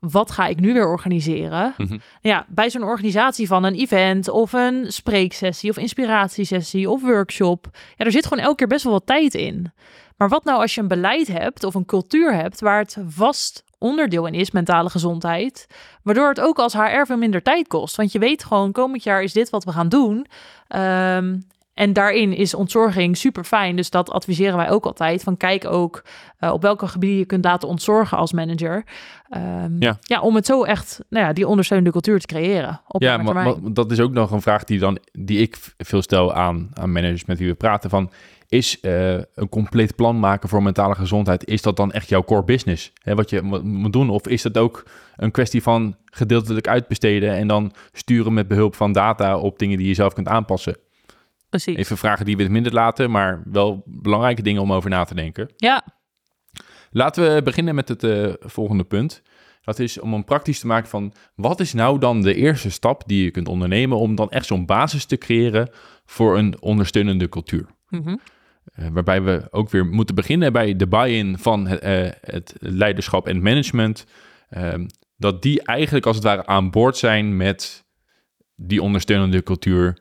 wat 0.00 0.30
ga 0.30 0.46
ik 0.46 0.60
nu 0.60 0.72
weer 0.72 0.86
organiseren, 0.88 1.74
Mhm. 1.76 1.98
ja, 2.20 2.46
bij 2.48 2.70
zo'n 2.70 2.82
organisatie 2.82 3.46
van 3.46 3.64
een 3.64 3.74
event 3.74 4.28
of 4.28 4.52
een 4.52 4.84
spreeksessie 4.92 5.70
of 5.70 5.76
inspiratiesessie 5.78 6.90
of 6.90 7.02
workshop. 7.02 7.66
Ja, 7.96 8.04
er 8.04 8.12
zit 8.12 8.26
gewoon 8.26 8.44
elke 8.44 8.56
keer 8.56 8.66
best 8.66 8.84
wel 8.84 8.92
wat 8.92 9.06
tijd 9.06 9.34
in. 9.34 9.72
Maar 10.16 10.28
wat 10.28 10.44
nou 10.44 10.60
als 10.60 10.74
je 10.74 10.80
een 10.80 10.88
beleid 10.88 11.26
hebt 11.28 11.64
of 11.64 11.74
een 11.74 11.84
cultuur 11.86 12.34
hebt 12.34 12.60
waar 12.60 12.78
het 12.78 12.96
vast 13.08 13.64
onderdeel 13.78 14.26
in 14.26 14.34
is, 14.34 14.50
mentale 14.50 14.90
gezondheid, 14.90 15.66
waardoor 16.02 16.28
het 16.28 16.40
ook 16.40 16.58
als 16.58 16.72
HR 16.72 17.04
veel 17.06 17.16
minder 17.16 17.42
tijd 17.42 17.68
kost. 17.68 17.96
Want 17.96 18.12
je 18.12 18.18
weet 18.18 18.44
gewoon, 18.44 18.72
komend 18.72 19.02
jaar 19.02 19.22
is 19.22 19.32
dit 19.32 19.50
wat 19.50 19.64
we 19.64 19.72
gaan 19.72 19.88
doen. 19.88 20.26
Ehm, 20.68 21.36
en 21.78 21.92
daarin 21.92 22.32
is 22.32 22.54
ontzorging 22.54 23.16
super 23.16 23.44
fijn. 23.44 23.76
Dus 23.76 23.90
dat 23.90 24.10
adviseren 24.10 24.56
wij 24.56 24.70
ook 24.70 24.84
altijd. 24.86 25.22
Van 25.22 25.36
kijk 25.36 25.64
ook 25.64 26.02
eh, 26.38 26.52
op 26.52 26.62
welke 26.62 26.86
gebieden 26.88 27.18
je 27.18 27.24
kunt 27.24 27.44
laten 27.44 27.68
ontzorgen 27.68 28.18
als 28.18 28.32
manager. 28.32 28.84
Ehm, 29.28 29.76
Ja. 29.78 29.98
ja, 30.00 30.20
om 30.20 30.34
het 30.34 30.46
zo 30.46 30.64
echt, 30.64 31.00
nou 31.08 31.26
ja, 31.26 31.32
die 31.32 31.46
ondersteunende 31.48 31.90
cultuur 31.92 32.20
te 32.20 32.26
creëren. 32.26 32.80
Op 32.88 33.02
ja, 33.02 33.16
maar, 33.16 33.54
dat 33.72 33.90
is 33.90 34.00
ook 34.00 34.12
nog 34.12 34.30
een 34.30 34.42
vraag 34.42 34.64
die, 34.64 34.78
dan, 34.78 34.98
die 35.12 35.38
ik 35.40 35.56
veel 35.76 36.02
stel 36.02 36.32
aan, 36.34 36.68
aan 36.74 36.92
managers 36.92 37.24
met 37.24 37.38
wie 37.38 37.48
we 37.48 37.54
praten. 37.54 37.90
Van, 37.90 38.10
is 38.48 38.80
eh, 38.80 39.12
een 39.12 39.48
compleet 39.50 39.96
plan 39.96 40.20
maken 40.20 40.48
voor 40.48 40.62
mentale 40.62 40.94
gezondheid, 40.94 41.44
is 41.46 41.62
dat 41.62 41.76
dan 41.76 41.92
echt 41.92 42.08
jouw 42.08 42.24
core 42.24 42.44
business? 42.44 42.92
Hè, 43.02 43.14
wat 43.14 43.30
je 43.30 43.42
mo- 43.42 43.62
moet 43.62 43.92
doen? 43.92 44.10
Of 44.10 44.26
is 44.28 44.44
het 44.44 44.58
ook 44.58 44.84
een 45.16 45.30
kwestie 45.30 45.62
van 45.62 45.96
gedeeltelijk 46.04 46.68
uitbesteden 46.68 47.32
en 47.34 47.46
dan 47.48 47.72
sturen 47.92 48.34
met 48.34 48.48
behulp 48.48 48.74
van 48.74 48.92
data 48.92 49.38
op 49.38 49.58
dingen 49.58 49.78
die 49.78 49.86
je 49.88 49.94
zelf 49.94 50.12
kunt 50.12 50.28
aanpassen? 50.28 50.76
Precies. 51.48 51.76
Even 51.76 51.96
vragen 51.96 52.24
die 52.24 52.36
we 52.36 52.42
het 52.42 52.52
minder 52.52 52.72
laten, 52.72 53.10
maar 53.10 53.42
wel 53.44 53.82
belangrijke 53.84 54.42
dingen 54.42 54.62
om 54.62 54.72
over 54.72 54.90
na 54.90 55.04
te 55.04 55.14
denken. 55.14 55.52
Ja, 55.56 55.84
Laten 56.90 57.34
we 57.34 57.42
beginnen 57.42 57.74
met 57.74 57.88
het 57.88 58.04
eh, 58.04 58.32
volgende 58.38 58.84
punt. 58.84 59.22
Dat 59.62 59.78
is 59.78 60.00
om 60.00 60.12
hem 60.12 60.24
praktisch 60.24 60.60
te 60.60 60.66
maken 60.66 60.88
van 60.88 61.12
wat 61.34 61.60
is 61.60 61.72
nou 61.72 61.98
dan 61.98 62.22
de 62.22 62.34
eerste 62.34 62.70
stap 62.70 63.02
die 63.06 63.24
je 63.24 63.30
kunt 63.30 63.48
ondernemen 63.48 63.98
om 63.98 64.14
dan 64.14 64.30
echt 64.30 64.46
zo'n 64.46 64.66
basis 64.66 65.04
te 65.04 65.18
creëren 65.18 65.70
voor 66.04 66.38
een 66.38 66.60
ondersteunende 66.60 67.28
cultuur. 67.28 67.66
Mhm. 67.88 68.16
Eh, 68.64 68.88
waarbij 68.92 69.22
we 69.22 69.48
ook 69.50 69.70
weer 69.70 69.86
moeten 69.86 70.14
beginnen 70.14 70.52
bij 70.52 70.76
de 70.76 70.86
buy-in 70.86 71.38
van 71.38 71.66
het, 71.66 71.80
eh, 71.80 72.10
het 72.20 72.54
leiderschap 72.58 73.26
en 73.28 73.42
management. 73.42 74.06
Ehm, 74.48 74.86
dat 75.16 75.42
die 75.42 75.62
eigenlijk 75.62 76.06
als 76.06 76.16
het 76.16 76.24
ware 76.24 76.46
aan 76.46 76.70
boord 76.70 76.96
zijn 76.96 77.36
met 77.36 77.84
die 78.54 78.82
ondersteunende 78.82 79.42
cultuur 79.42 79.98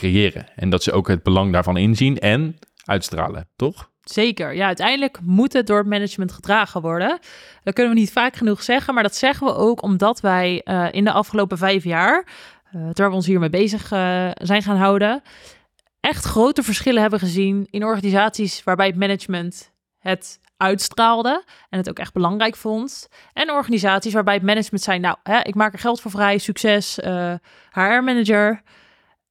creëren. 0.00 0.46
En 0.56 0.70
dat 0.70 0.82
ze 0.82 0.92
ook 0.92 1.08
het 1.08 1.22
belang 1.22 1.52
daarvan 1.52 1.76
inzien 1.76 2.18
en 2.18 2.58
uitstralen, 2.84 3.48
toch? 3.56 3.90
Zeker. 4.04 4.54
Ja, 4.54 4.66
uiteindelijk 4.66 5.18
moet 5.22 5.52
het 5.52 5.66
door 5.66 5.78
het 5.78 5.86
management 5.86 6.32
gedragen 6.32 6.80
worden. 6.80 7.18
Dat 7.62 7.74
kunnen 7.74 7.92
we 7.92 7.98
niet 7.98 8.12
vaak 8.12 8.36
genoeg 8.36 8.62
zeggen, 8.62 8.94
maar 8.94 9.02
dat 9.02 9.16
zeggen 9.16 9.46
we 9.46 9.54
ook 9.54 9.82
omdat 9.82 10.20
wij 10.20 10.60
eh, 10.64 10.86
in 10.90 11.04
de 11.04 11.12
afgelopen 11.12 11.58
vijf 11.58 11.84
jaar, 11.84 12.26
eh, 12.64 12.72
terwijl 12.72 13.08
we 13.08 13.14
ons 13.14 13.26
hiermee 13.26 13.50
bezig 13.50 13.92
eh, 13.92 14.30
zijn 14.34 14.62
gaan 14.62 14.76
houden, 14.76 15.22
echt 16.00 16.24
grote 16.24 16.62
verschillen 16.62 17.00
hebben 17.00 17.18
gezien 17.18 17.66
in 17.70 17.84
organisaties 17.84 18.64
waarbij 18.64 18.86
het 18.86 18.96
management 18.96 19.72
het 19.98 20.40
uitstraalde 20.56 21.44
en 21.68 21.78
het 21.78 21.88
ook 21.88 21.98
echt 21.98 22.12
belangrijk 22.12 22.56
vond. 22.56 23.08
En 23.32 23.50
organisaties 23.50 24.12
waarbij 24.12 24.34
het 24.34 24.42
management 24.42 24.82
zei, 24.82 24.98
nou, 24.98 25.16
hè, 25.22 25.40
ik 25.42 25.54
maak 25.54 25.72
er 25.72 25.78
geld 25.78 26.00
voor 26.00 26.10
vrij, 26.10 26.38
succes, 26.38 26.98
HR-manager. 27.70 28.62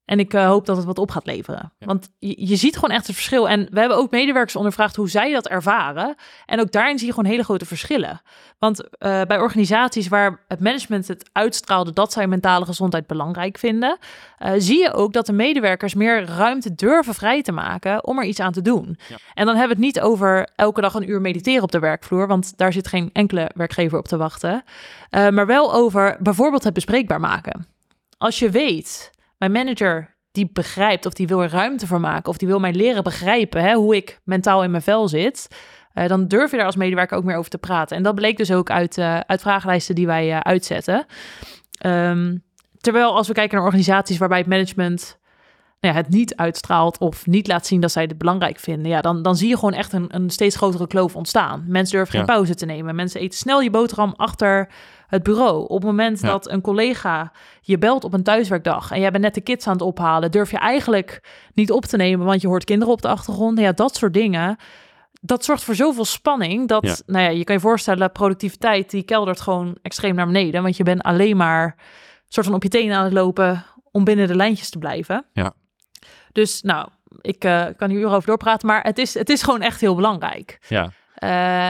En 0.10 0.20
ik 0.20 0.34
eh, 0.34 0.46
hoop 0.46 0.66
dat 0.66 0.78
het 0.78 0.86
wat 0.86 0.98
op 0.98 1.12
gaat 1.12 1.26
leveren. 1.26 1.72
Ja. 1.80 1.86
Want 1.86 2.10
je, 2.20 2.48
je 2.48 2.56
ziet 2.56 2.76
gewoon 2.76 2.96
echt 2.96 3.08
het 3.08 3.16
verschil. 3.16 3.50
En 3.50 3.68
we 3.72 3.80
hebben 3.80 3.98
ook 3.98 4.12
medewerkers 4.12 4.56
ondervraagd 4.56 4.96
hoe 4.96 5.10
zij 5.10 5.32
dat 5.32 5.48
ervaren. 5.48 6.16
En 6.46 6.60
ook 6.60 6.72
daarin 6.72 6.98
zie 6.98 7.08
je 7.08 7.14
gewoon 7.14 7.30
hele 7.30 7.44
grote 7.44 7.66
verschillen. 7.66 8.22
Want 8.60 8.98
eh, 8.98 9.22
bij 9.22 9.40
organisaties 9.40 10.08
waar 10.08 10.40
het 10.48 10.60
management 10.60 11.08
het 11.08 11.30
uitstraalde 11.32 11.94
dat 11.94 12.14
zij 12.14 12.28
mentale 12.28 12.66
gezondheid 12.66 13.08
belangrijk 13.08 13.58
vinden, 13.58 13.98
eh, 14.38 14.52
zie 14.58 14.80
je 14.80 14.94
ook 14.94 15.14
dat 15.14 15.26
de 15.26 15.34
medewerkers 15.34 15.94
meer 15.94 16.26
ruimte 16.26 16.76
durven 16.76 17.14
vrij 17.14 17.42
te 17.42 17.52
maken 17.52 18.06
om 18.06 18.18
er 18.18 18.26
iets 18.26 18.40
aan 18.40 18.52
te 18.52 18.62
doen. 18.62 18.98
Ja. 19.10 19.18
En 19.34 19.46
dan 19.46 19.56
hebben 19.56 19.78
we 19.78 19.84
het 19.84 19.94
niet 19.94 20.02
over 20.02 20.50
elke 20.56 20.82
dag 20.82 20.94
een 20.94 21.10
uur 21.10 21.22
mediteren 21.22 21.64
op 21.64 21.72
de 21.72 21.80
werkvloer, 21.80 22.28
want 22.28 22.58
daar 22.58 22.74
zit 22.74 22.88
geen 22.88 23.10
enkele 23.14 23.52
werkgever 23.56 23.98
op 23.98 24.08
te 24.08 24.18
wachten. 24.18 24.64
Maar 25.10 25.46
wel 25.46 25.74
over 25.74 26.18
bijvoorbeeld 26.20 26.64
het 26.64 26.74
bespreekbaar 26.74 27.20
maken. 27.20 27.68
Als 28.18 28.40
je 28.40 28.50
weet, 28.50 29.12
mijn 29.40 29.52
manager 29.52 30.18
die 30.32 30.50
begrijpt 30.54 31.06
of 31.06 31.14
die 31.14 31.28
wil 31.28 31.44
er 31.44 31.50
ruimte 31.50 31.88
voor 31.88 32.00
maken 32.00 32.30
of 32.30 32.38
die 32.38 32.48
wil 32.48 32.60
mij 32.60 32.74
leren 32.74 33.04
begrijpen 33.04 33.62
hè, 33.62 33.74
hoe 33.74 33.96
ik 33.96 34.20
mentaal 34.24 34.64
in 34.64 34.72
mijn 34.72 34.84
vel 34.84 35.08
zit, 35.08 35.48
eh, 35.94 36.08
dan 36.08 36.28
durf 36.28 36.52
je 36.52 36.58
daar 36.58 36.66
als 36.66 36.76
medewerker 36.76 37.18
ook 37.18 37.24
meer 37.24 37.38
over 37.38 37.50
te 37.52 37.58
praten. 37.58 37.98
En 37.98 38.04
dat 38.04 38.16
bleek 38.16 38.38
dus 38.38 38.52
ook 38.52 38.70
uit, 38.70 38.98
eh, 38.98 39.20
uit 39.20 39.42
vragenlijsten 39.42 39.96
die 39.96 40.06
wij 40.06 40.32
eh, 40.32 40.40
uitzetten. 40.40 41.06
Ehm, 41.72 42.38
terwijl 42.78 43.16
als 43.16 43.28
we 43.28 43.34
kijken 43.34 43.56
naar 43.56 43.66
organisaties 43.66 44.18
waarbij 44.18 44.38
het 44.38 44.48
management 44.48 45.20
nou 45.80 45.94
ja, 45.94 46.02
het 46.02 46.10
niet 46.10 46.36
uitstraalt 46.36 46.98
of 46.98 47.26
niet 47.26 47.48
laat 47.48 47.66
zien 47.66 47.82
dat 47.82 47.92
zij 47.92 48.04
het 48.04 48.18
belangrijk 48.18 48.60
vinden, 48.60 48.92
ja, 48.92 49.02
dan, 49.02 49.22
dan 49.22 49.36
zie 49.36 49.50
je 49.50 49.56
gewoon 49.56 49.74
echt 49.74 49.94
een, 49.94 50.16
een 50.16 50.30
steeds 50.30 50.56
grotere 50.56 50.88
kloof 50.88 51.16
ontstaan. 51.16 51.64
Mensen 51.68 51.96
durven 51.96 52.16
geen 52.16 52.26
pauze 52.26 52.56
te 52.56 52.66
nemen. 52.66 52.96
Mensen 52.96 53.22
eten 53.22 53.38
snel 53.38 53.62
je 53.62 53.70
boterham 53.70 54.14
achter 54.16 54.70
het 55.10 55.24
bureau. 55.24 55.62
Op 55.64 55.70
het 55.78 55.84
moment 55.84 56.20
Ja. 56.22 56.28
dat 56.28 56.50
een 56.50 56.62
collega 56.62 57.32
je 57.62 57.78
belt 57.78 58.04
op 58.04 58.14
een 58.14 58.24
thuiswerkdag 58.24 58.92
en 58.92 59.00
jij 59.00 59.12
bent 59.12 59.24
net 59.24 59.34
de 59.34 59.42
kids 59.42 59.68
aan 59.68 59.74
het 59.74 59.82
ophalen, 59.82 60.32
durf 60.32 60.52
je 60.52 60.58
eigenlijk 60.58 61.24
niet 61.54 61.72
op 61.72 61.86
te 61.86 61.98
nemen, 61.98 62.26
want 62.26 62.42
je 62.42 62.48
hoort 62.48 62.64
kinderen 62.64 62.94
op 62.94 63.02
de 63.02 63.08
achtergrond. 63.08 63.60
Ja, 63.60 63.72
dat 63.72 63.96
soort 63.96 64.14
dingen. 64.14 64.58
Dat 65.22 65.46
zorgt 65.46 65.64
voor 65.64 65.76
zoveel 65.76 66.06
spanning 66.06 66.68
dat, 66.68 66.84
Ja. 66.86 66.96
nou 67.06 67.24
ja, 67.24 67.30
je 67.30 67.44
kan 67.44 67.56
je 67.56 67.62
voorstellen, 67.62 68.12
productiviteit 68.12 68.90
die 68.90 69.04
keldert 69.04 69.42
gewoon 69.42 69.78
extreem 69.82 70.16
naar 70.16 70.26
beneden, 70.26 70.62
want 70.64 70.78
je 70.78 70.84
bent 70.84 71.02
alleen 71.02 71.38
maar 71.38 71.76
soort 72.28 72.46
van 72.46 72.56
op 72.56 72.64
je 72.64 72.70
tenen 72.70 72.98
aan 72.98 73.04
het 73.04 73.14
lopen 73.14 73.66
om 73.92 74.04
binnen 74.04 74.28
de 74.28 74.36
lijntjes 74.36 74.70
te 74.70 74.78
blijven. 74.78 75.26
Ja. 75.34 75.54
Dus 76.32 76.62
nou, 76.62 76.90
ik 77.22 77.44
eh, 77.44 77.66
kan 77.78 77.90
hier 77.90 78.00
uren 78.00 78.12
over 78.16 78.28
doorpraten, 78.28 78.68
maar 78.68 78.82
het 78.84 78.98
is, 78.98 79.14
het 79.14 79.30
is 79.30 79.42
gewoon 79.44 79.62
echt 79.62 79.82
heel 79.82 79.96
belangrijk. 79.96 80.60
Ja, 80.68 80.92
Eh, 81.16 81.70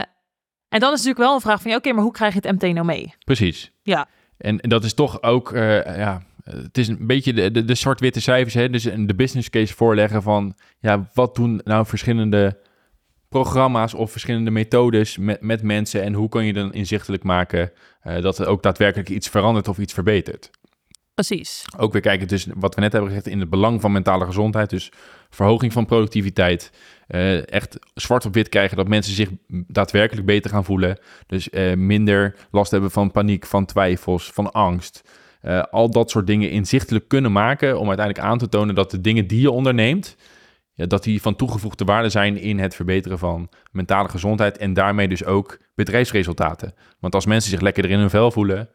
en 0.70 0.80
dan 0.80 0.92
is 0.92 0.98
natuurlijk 0.98 1.18
wel 1.24 1.34
een 1.34 1.40
vraag 1.40 1.62
van, 1.62 1.70
ja, 1.70 1.76
oké, 1.76 1.92
maar 1.92 2.02
hoe 2.02 2.12
krijg 2.12 2.34
je 2.34 2.40
het 2.42 2.62
MT 2.62 2.72
nou 2.72 2.86
mee? 2.86 3.14
precies. 3.24 3.72
Ja. 3.82 4.08
En 4.36 4.56
dat 4.56 4.84
is 4.84 4.94
toch 4.94 5.22
ook, 5.22 5.52
eh, 5.52 5.96
ja, 5.96 6.22
het 6.44 6.78
is 6.78 6.88
een 6.88 7.06
beetje 7.06 7.32
de, 7.32 7.50
de, 7.50 7.64
de 7.64 7.74
zwart-witte 7.74 8.20
cijfers, 8.20 8.54
hè? 8.54 8.70
dus 8.70 8.82
de 8.82 9.14
business 9.14 9.50
case 9.50 9.74
voorleggen 9.74 10.22
van, 10.22 10.54
ja, 10.78 11.10
wat 11.14 11.34
doen 11.34 11.60
nou 11.64 11.86
verschillende 11.86 12.58
programma's 13.28 13.94
of 13.94 14.10
verschillende 14.10 14.50
methodes 14.50 15.18
met, 15.18 15.40
met 15.40 15.62
mensen 15.62 16.02
en 16.02 16.14
hoe 16.14 16.28
kan 16.28 16.44
je 16.44 16.52
dan 16.52 16.72
inzichtelijk 16.72 17.22
maken 17.22 17.72
eh, 18.00 18.22
dat 18.22 18.38
er 18.38 18.46
ook 18.46 18.62
daadwerkelijk 18.62 19.08
iets 19.08 19.28
verandert 19.28 19.68
of 19.68 19.78
iets 19.78 19.92
verbetert. 19.92 20.50
Precies. 21.14 21.64
Ook 21.76 21.92
weer 21.92 22.02
kijken, 22.02 22.28
dus 22.28 22.46
wat 22.54 22.74
we 22.74 22.80
net 22.80 22.92
hebben 22.92 23.10
gezegd, 23.10 23.28
in 23.28 23.40
het 23.40 23.50
belang 23.50 23.80
van 23.80 23.92
mentale 23.92 24.24
gezondheid. 24.24 24.70
Dus 24.70 24.92
verhoging 25.30 25.72
van 25.72 25.86
productiviteit. 25.86 26.72
eh, 27.06 27.52
echt 27.52 27.78
zwart 27.94 28.24
op 28.26 28.34
wit 28.34 28.48
krijgen 28.48 28.76
dat 28.76 28.88
mensen 28.88 29.14
zich 29.14 29.30
daadwerkelijk 29.66 30.26
beter 30.26 30.50
gaan 30.50 30.64
voelen. 30.64 30.98
Dus 31.26 31.50
eh, 31.50 31.74
minder 31.74 32.36
last 32.50 32.70
hebben 32.70 32.90
van 32.90 33.10
paniek, 33.10 33.46
van 33.46 33.64
twijfels, 33.66 34.30
van 34.30 34.52
angst. 34.52 35.02
Eh, 35.40 35.62
al 35.62 35.90
dat 35.90 36.10
soort 36.10 36.26
dingen 36.26 36.50
inzichtelijk 36.50 37.08
kunnen 37.08 37.32
maken 37.32 37.78
om 37.78 37.88
uiteindelijk 37.88 38.26
aan 38.26 38.38
te 38.38 38.48
tonen 38.48 38.74
dat 38.74 38.90
de 38.90 39.00
dingen 39.00 39.26
die 39.26 39.40
je 39.40 39.50
onderneemt, 39.50 40.16
ja, 40.74 40.86
dat 40.86 41.02
die 41.02 41.22
van 41.22 41.36
toegevoegde 41.36 41.84
waarde 41.84 42.08
zijn 42.08 42.36
in 42.36 42.58
het 42.58 42.74
verbeteren 42.74 43.18
van 43.18 43.48
mentale 43.70 44.08
gezondheid 44.08 44.58
en 44.58 44.72
daarmee 44.72 45.08
dus 45.08 45.24
ook 45.24 45.58
bedrijfsresultaten. 45.74 46.74
Want 47.00 47.14
als 47.14 47.26
mensen 47.26 47.50
zich 47.50 47.60
lekkerder 47.60 47.92
in 47.92 47.98
hun 47.98 48.10
vel 48.10 48.30
voelen, 48.30 48.68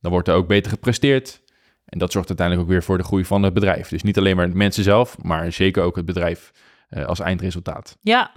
dan 0.00 0.10
wordt 0.12 0.28
er 0.28 0.34
ook 0.34 0.46
beter 0.46 0.70
gepresteerd. 0.70 1.42
En 1.86 1.98
dat 1.98 2.12
zorgt 2.12 2.28
uiteindelijk 2.28 2.66
ook 2.66 2.72
weer 2.72 2.82
voor 2.82 2.98
de 2.98 3.04
groei 3.04 3.24
van 3.24 3.42
het 3.42 3.54
bedrijf. 3.54 3.88
Dus 3.88 4.02
niet 4.02 4.18
alleen 4.18 4.36
maar 4.36 4.56
mensen 4.56 4.82
zelf, 4.82 5.16
maar 5.22 5.52
zeker 5.52 5.82
ook 5.82 5.96
het 5.96 6.04
bedrijf 6.04 6.50
eh, 6.88 7.04
als 7.04 7.20
eindresultaat. 7.20 7.96
Ja. 8.00 8.32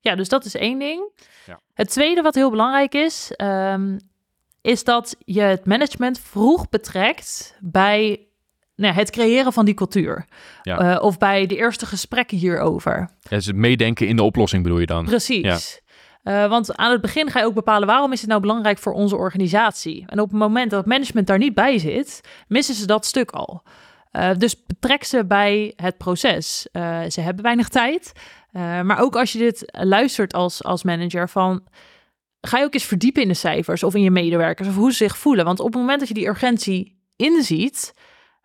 ja, 0.00 0.14
dus 0.14 0.28
dat 0.28 0.44
is 0.44 0.54
één 0.54 0.78
ding. 0.78 1.10
Ja. 1.46 1.60
Het 1.74 1.90
tweede 1.90 2.22
wat 2.22 2.34
heel 2.34 2.50
belangrijk 2.50 2.94
is, 2.94 3.32
ehm, 3.36 3.98
is 4.60 4.84
dat 4.84 5.16
je 5.18 5.40
het 5.40 5.66
management 5.66 6.20
vroeg 6.20 6.68
betrekt 6.68 7.58
bij 7.60 8.26
nou, 8.76 8.94
het 8.94 9.10
creëren 9.10 9.52
van 9.52 9.64
die 9.64 9.74
cultuur. 9.74 10.26
Ja. 10.62 10.78
Eh, 10.78 11.02
of 11.02 11.18
bij 11.18 11.46
de 11.46 11.56
eerste 11.56 11.86
gesprekken 11.86 12.36
hierover. 12.36 13.10
Ja, 13.20 13.36
dus 13.36 13.46
het 13.46 13.56
meedenken 13.56 14.06
in 14.06 14.16
de 14.16 14.22
oplossing 14.22 14.62
bedoel 14.62 14.78
je 14.78 14.86
dan? 14.86 15.04
Precies. 15.04 15.80
Eh, 16.24 16.48
want 16.48 16.76
aan 16.76 16.90
het 16.92 17.00
begin 17.00 17.30
ga 17.30 17.38
je 17.38 17.46
ook 17.46 17.54
bepalen 17.54 17.88
waarom 17.88 18.12
is 18.12 18.20
het 18.20 18.28
nou 18.28 18.40
belangrijk 18.40 18.78
voor 18.78 18.92
onze 18.92 19.16
organisatie. 19.16 20.04
En 20.06 20.20
op 20.20 20.30
het 20.30 20.38
moment 20.38 20.70
dat 20.70 20.86
management 20.86 21.26
daar 21.26 21.38
niet 21.38 21.54
bij 21.54 21.78
zit, 21.78 22.20
missen 22.48 22.74
ze 22.74 22.86
dat 22.86 23.06
stuk 23.06 23.30
al. 23.30 23.62
Eh, 24.10 24.30
dus 24.36 24.64
betrek 24.66 25.04
ze 25.04 25.24
bij 25.26 25.72
het 25.76 25.96
proces. 25.96 26.68
Eh, 26.72 27.00
ze 27.08 27.20
hebben 27.20 27.42
weinig 27.42 27.68
tijd. 27.68 28.12
Maar 28.82 29.00
ook 29.00 29.16
als 29.16 29.32
je 29.32 29.38
dit 29.38 29.64
luistert 29.72 30.34
als, 30.34 30.64
als 30.64 30.82
manager 30.82 31.28
van... 31.28 31.62
Ga 32.40 32.58
je 32.58 32.64
ook 32.64 32.74
eens 32.74 32.84
verdiepen 32.84 33.22
in 33.22 33.28
de 33.28 33.34
cijfers 33.34 33.82
of 33.82 33.94
in 33.94 34.02
je 34.02 34.10
medewerkers 34.10 34.68
of 34.68 34.74
hoe 34.74 34.90
ze 34.90 34.96
zich 34.96 35.18
voelen. 35.18 35.44
Want 35.44 35.60
op 35.60 35.66
het 35.66 35.74
moment 35.74 35.98
dat 35.98 36.08
je 36.08 36.14
die 36.14 36.28
urgentie 36.28 37.00
inziet, 37.16 37.94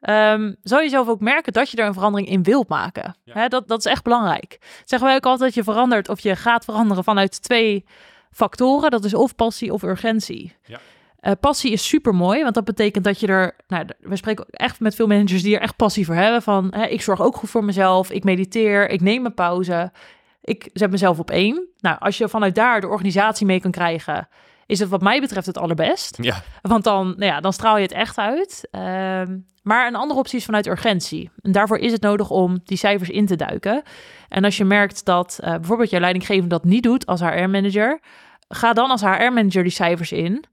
ehm 0.01 0.53
zal 0.63 0.79
je 0.79 0.89
zelf 0.89 1.07
ook 1.07 1.19
merken 1.19 1.53
dat 1.53 1.69
je 1.69 1.77
er 1.77 1.87
een 1.87 1.93
verandering 1.93 2.29
in 2.29 2.43
wilt 2.43 2.67
maken. 2.67 3.15
Ja. 3.23 3.33
Hè, 3.33 3.47
dat, 3.47 3.67
dat 3.67 3.79
is 3.79 3.91
echt 3.91 4.03
belangrijk. 4.03 4.59
Zeggen 4.85 5.07
wij 5.07 5.17
ook 5.17 5.25
altijd, 5.25 5.53
je 5.53 5.63
verandert 5.63 6.09
of 6.09 6.19
je 6.19 6.35
gaat 6.35 6.65
veranderen 6.65 7.03
vanuit 7.03 7.41
twee 7.41 7.85
factoren. 8.31 8.91
Dat 8.91 9.03
is 9.03 9.13
of 9.13 9.35
passie 9.35 9.73
of 9.73 9.83
urgentie. 9.83 10.55
Ja. 10.65 10.79
Eh, 11.19 11.31
passie 11.39 11.71
is 11.71 11.87
super 11.87 12.15
mooi, 12.15 12.41
want 12.41 12.53
dat 12.53 12.65
betekent 12.65 13.03
dat 13.03 13.19
je 13.19 13.27
er. 13.27 13.55
Nou, 13.67 13.85
we 13.99 14.15
spreken 14.15 14.45
echt 14.49 14.79
met 14.79 14.95
veel 14.95 15.07
managers 15.07 15.43
die 15.43 15.55
er 15.55 15.61
echt 15.61 15.75
passie 15.75 16.05
voor 16.05 16.15
hebben. 16.15 16.41
Van 16.41 16.73
hè, 16.75 16.85
ik 16.85 17.01
zorg 17.01 17.21
ook 17.21 17.35
goed 17.35 17.49
voor 17.49 17.63
mezelf, 17.63 18.11
ik 18.11 18.23
mediteer, 18.23 18.89
ik 18.89 19.01
neem 19.01 19.25
een 19.25 19.33
pauze, 19.33 19.91
ik 20.41 20.69
zet 20.73 20.91
mezelf 20.91 21.19
op 21.19 21.31
één. 21.31 21.67
Nou, 21.79 21.99
als 21.99 22.17
je 22.17 22.29
vanuit 22.29 22.55
daar 22.55 22.81
de 22.81 22.87
organisatie 22.87 23.45
mee 23.45 23.59
kan 23.61 23.71
krijgen, 23.71 24.27
is 24.69 24.79
het 24.79 24.89
wat 24.89 25.01
mij 25.01 25.19
betreft 25.19 25.45
het 25.45 25.57
allerbest. 25.57 26.17
Ja, 26.21 26.43
Want 26.61 26.83
dan, 26.83 27.07
nou 27.07 27.31
ja, 27.31 27.39
dan 27.39 27.53
straal 27.53 27.75
je 27.77 27.81
het 27.81 27.91
echt 27.91 28.17
uit. 28.17 28.67
Ehm, 28.71 29.37
maar 29.63 29.87
een 29.87 29.95
andere 29.95 30.19
optie 30.19 30.37
is 30.37 30.45
vanuit 30.45 30.67
urgentie. 30.67 31.29
En 31.41 31.51
daarvoor 31.51 31.77
is 31.77 31.91
het 31.91 32.01
nodig 32.01 32.29
om 32.29 32.59
die 32.63 32.77
cijfers 32.77 33.09
in 33.09 33.25
te 33.25 33.35
duiken. 33.35 33.83
En 34.29 34.43
als 34.43 34.57
je 34.57 34.65
merkt 34.65 35.05
dat 35.05 35.39
eh, 35.41 35.51
bijvoorbeeld 35.51 35.89
je 35.89 35.99
leidinggevende 35.99 36.49
dat 36.49 36.63
niet 36.63 36.83
doet 36.83 37.05
als 37.05 37.21
HR-manager, 37.21 37.99
ga 38.47 38.73
dan 38.73 38.89
als 38.89 39.01
HR-manager 39.01 39.63
die 39.63 39.71
cijfers 39.71 40.11
in. 40.11 40.43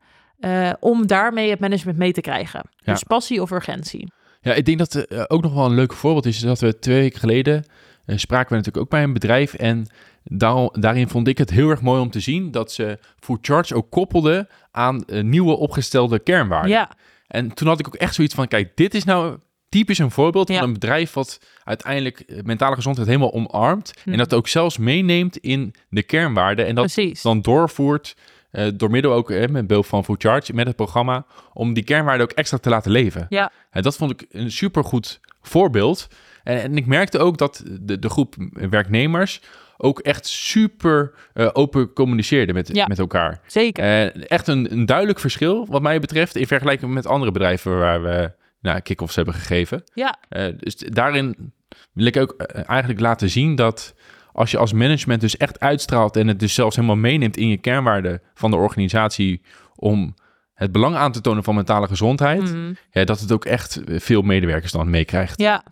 eh, 0.40 0.72
om 0.80 1.06
daarmee 1.06 1.50
het 1.50 1.60
management 1.60 1.98
mee 1.98 2.12
te 2.12 2.20
krijgen. 2.20 2.62
Ja. 2.76 2.92
Dus 2.92 3.02
passie 3.02 3.42
of 3.42 3.50
urgentie. 3.50 4.12
Ja, 4.40 4.52
ik 4.52 4.64
denk 4.64 4.78
dat 4.78 4.94
eh, 4.94 5.22
ook 5.26 5.42
nog 5.42 5.54
wel 5.54 5.64
een 5.64 5.74
leuk 5.74 5.92
voorbeeld 5.92 6.26
is 6.26 6.38
dat 6.38 6.60
we 6.60 6.78
twee 6.78 7.00
weken 7.00 7.20
geleden 7.20 7.64
spraken 8.06 8.48
we 8.48 8.56
natuurlijk 8.56 8.84
ook 8.84 8.90
bij 8.90 9.02
een 9.02 9.12
bedrijf 9.12 9.54
en 9.54 9.86
daar, 10.28 10.68
daarin 10.72 11.08
vond 11.08 11.28
ik 11.28 11.38
het 11.38 11.50
heel 11.50 11.70
erg 11.70 11.80
mooi 11.82 12.00
om 12.00 12.10
te 12.10 12.20
zien 12.20 12.50
dat 12.50 12.72
ze 12.72 12.98
Food 13.20 13.38
Charge 13.46 13.74
ook 13.74 13.90
koppelden 13.90 14.48
aan 14.70 15.04
eh, 15.04 15.22
nieuwe 15.22 15.56
opgestelde 15.56 16.18
kernwaarden. 16.18 16.70
Ja, 16.70 16.90
En 17.26 17.54
toen 17.54 17.68
had 17.68 17.78
ik 17.78 17.86
ook 17.86 17.94
echt 17.94 18.14
zoiets 18.14 18.34
van, 18.34 18.48
kijk, 18.48 18.76
dit 18.76 18.94
is 18.94 19.04
nou 19.04 19.36
typisch 19.68 19.98
een 19.98 20.10
voorbeeld 20.10 20.48
Ja. 20.48 20.58
van 20.58 20.66
een 20.66 20.72
bedrijf 20.72 21.12
wat 21.12 21.40
uiteindelijk 21.64 22.20
eh, 22.20 22.42
mentale 22.42 22.74
gezondheid 22.74 23.06
helemaal 23.08 23.32
omarmt 23.32 23.92
Hm. 24.04 24.10
en 24.12 24.18
dat 24.18 24.34
ook 24.34 24.48
zelfs 24.48 24.78
meeneemt 24.78 25.36
in 25.36 25.74
de 25.88 26.02
kernwaarden 26.02 26.66
en 26.66 26.74
dat 26.74 26.84
precies. 26.92 27.22
dan 27.22 27.40
doorvoert 27.40 28.16
eh, 28.50 28.66
door 28.74 28.90
middel 28.90 29.12
ook 29.12 29.30
eh, 29.30 29.48
met 29.48 29.66
behulp 29.66 29.86
van 29.86 30.04
Food 30.04 30.22
Charge 30.22 30.52
met 30.54 30.66
het 30.66 30.76
programma 30.76 31.26
om 31.52 31.72
die 31.72 31.84
kernwaarden 31.84 32.26
ook 32.30 32.36
extra 32.36 32.58
te 32.58 32.68
laten 32.68 32.90
leven. 32.90 33.26
Ja. 33.28 33.52
En 33.70 33.82
dat 33.82 33.96
vond 33.96 34.10
ik 34.10 34.26
een 34.30 34.50
supergoed 34.50 35.20
voorbeeld. 35.40 36.08
En, 36.42 36.60
en 36.62 36.76
ik 36.76 36.86
merkte 36.86 37.18
ook 37.18 37.38
dat 37.38 37.62
de, 37.80 37.98
de 37.98 38.08
groep 38.08 38.34
werknemers 38.70 39.40
ook 39.76 39.98
echt 40.00 40.26
super 40.26 41.12
eh, 41.32 41.48
open 41.52 41.92
communiceerde 41.92 42.52
met, 42.52 42.70
Ja. 42.72 42.86
met 42.86 42.98
elkaar. 42.98 43.40
Zeker. 43.46 43.84
Eh, 43.84 44.30
echt 44.30 44.46
een, 44.46 44.72
een 44.72 44.86
duidelijk 44.86 45.18
verschil 45.18 45.66
wat 45.66 45.82
mij 45.82 46.00
betreft 46.00 46.36
in 46.36 46.46
vergelijking 46.46 46.92
met 46.94 47.06
andere 47.06 47.32
bedrijven 47.32 47.78
waar 47.78 48.02
we 48.02 48.32
nou, 48.60 48.80
kick-offs 48.80 49.16
hebben 49.16 49.34
gegeven. 49.34 49.82
ja, 49.94 50.16
Eh, 50.28 50.46
dus 50.58 50.76
daarin 50.76 51.52
wil 51.92 52.06
ik 52.06 52.16
ook 52.16 52.32
eigenlijk 52.66 53.00
laten 53.00 53.30
zien 53.30 53.54
dat 53.54 53.94
als 54.32 54.50
je 54.50 54.58
als 54.58 54.72
management 54.72 55.20
dus 55.20 55.36
echt 55.36 55.60
uitstraalt 55.60 56.16
en 56.16 56.28
het 56.28 56.40
dus 56.40 56.54
zelfs 56.54 56.76
helemaal 56.76 56.96
meeneemt 56.96 57.36
in 57.36 57.48
je 57.48 57.56
kernwaarden 57.56 58.20
van 58.34 58.50
de 58.50 58.56
organisatie 58.56 59.42
om 59.74 60.14
het 60.54 60.72
belang 60.72 60.94
aan 60.94 61.12
te 61.12 61.20
tonen 61.20 61.44
van 61.44 61.54
mentale 61.54 61.86
gezondheid, 61.86 62.42
Mhm. 62.42 62.72
ja, 62.90 63.04
dat 63.04 63.20
het 63.20 63.32
ook 63.32 63.44
echt 63.44 63.80
veel 63.86 64.22
medewerkers 64.22 64.72
dan 64.72 64.90
meekrijgt. 64.90 65.40
ja, 65.40 65.62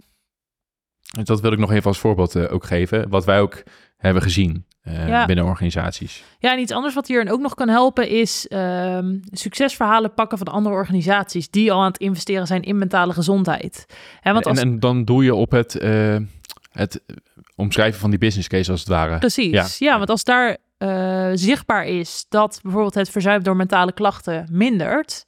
Dus 1.16 1.24
dat 1.24 1.40
wil 1.40 1.52
ik 1.52 1.58
nog 1.58 1.72
even 1.72 1.86
als 1.86 1.98
voorbeeld 1.98 2.48
ook 2.48 2.64
geven, 2.64 3.08
wat 3.08 3.24
wij 3.24 3.40
ook 3.40 3.62
hebben 4.04 4.22
gezien 4.22 4.64
eh, 4.82 5.08
Ja. 5.08 5.26
binnen 5.26 5.44
organisaties. 5.44 6.24
Ja, 6.38 6.52
en 6.52 6.58
iets 6.58 6.72
anders 6.72 6.94
wat 6.94 7.06
hierin 7.06 7.30
ook 7.30 7.40
nog 7.40 7.54
kan 7.54 7.68
helpen 7.68 8.08
is 8.08 8.48
ehm, 8.48 9.16
succesverhalen 9.30 10.14
pakken 10.14 10.38
van 10.38 10.46
andere 10.46 10.74
organisaties 10.74 11.50
die 11.50 11.72
al 11.72 11.80
aan 11.80 11.86
het 11.86 11.98
investeren 11.98 12.46
zijn 12.46 12.62
in 12.62 12.78
mentale 12.78 13.12
gezondheid. 13.12 13.86
Hè, 14.20 14.32
want 14.32 14.46
als, 14.46 14.58
en, 14.58 14.68
en 14.68 14.80
dan 14.80 15.04
doe 15.04 15.24
je 15.24 15.34
op 15.34 15.50
het, 15.50 15.78
eh, 15.78 16.16
het 16.72 17.00
omschrijven 17.56 18.00
van 18.00 18.10
die 18.10 18.18
business 18.18 18.48
case 18.48 18.70
als 18.70 18.80
het 18.80 18.88
ware. 18.88 19.18
precies, 19.18 19.78
ja. 19.78 19.90
Ja. 19.90 19.96
want 19.98 20.10
als 20.10 20.24
daar 20.24 20.56
eh, 20.78 21.30
zichtbaar 21.34 21.86
is 21.86 22.26
dat 22.28 22.58
bijvoorbeeld 22.62 22.94
het 22.94 23.10
verzuim 23.10 23.42
door 23.42 23.56
mentale 23.56 23.92
klachten 23.92 24.48
mindert, 24.50 25.24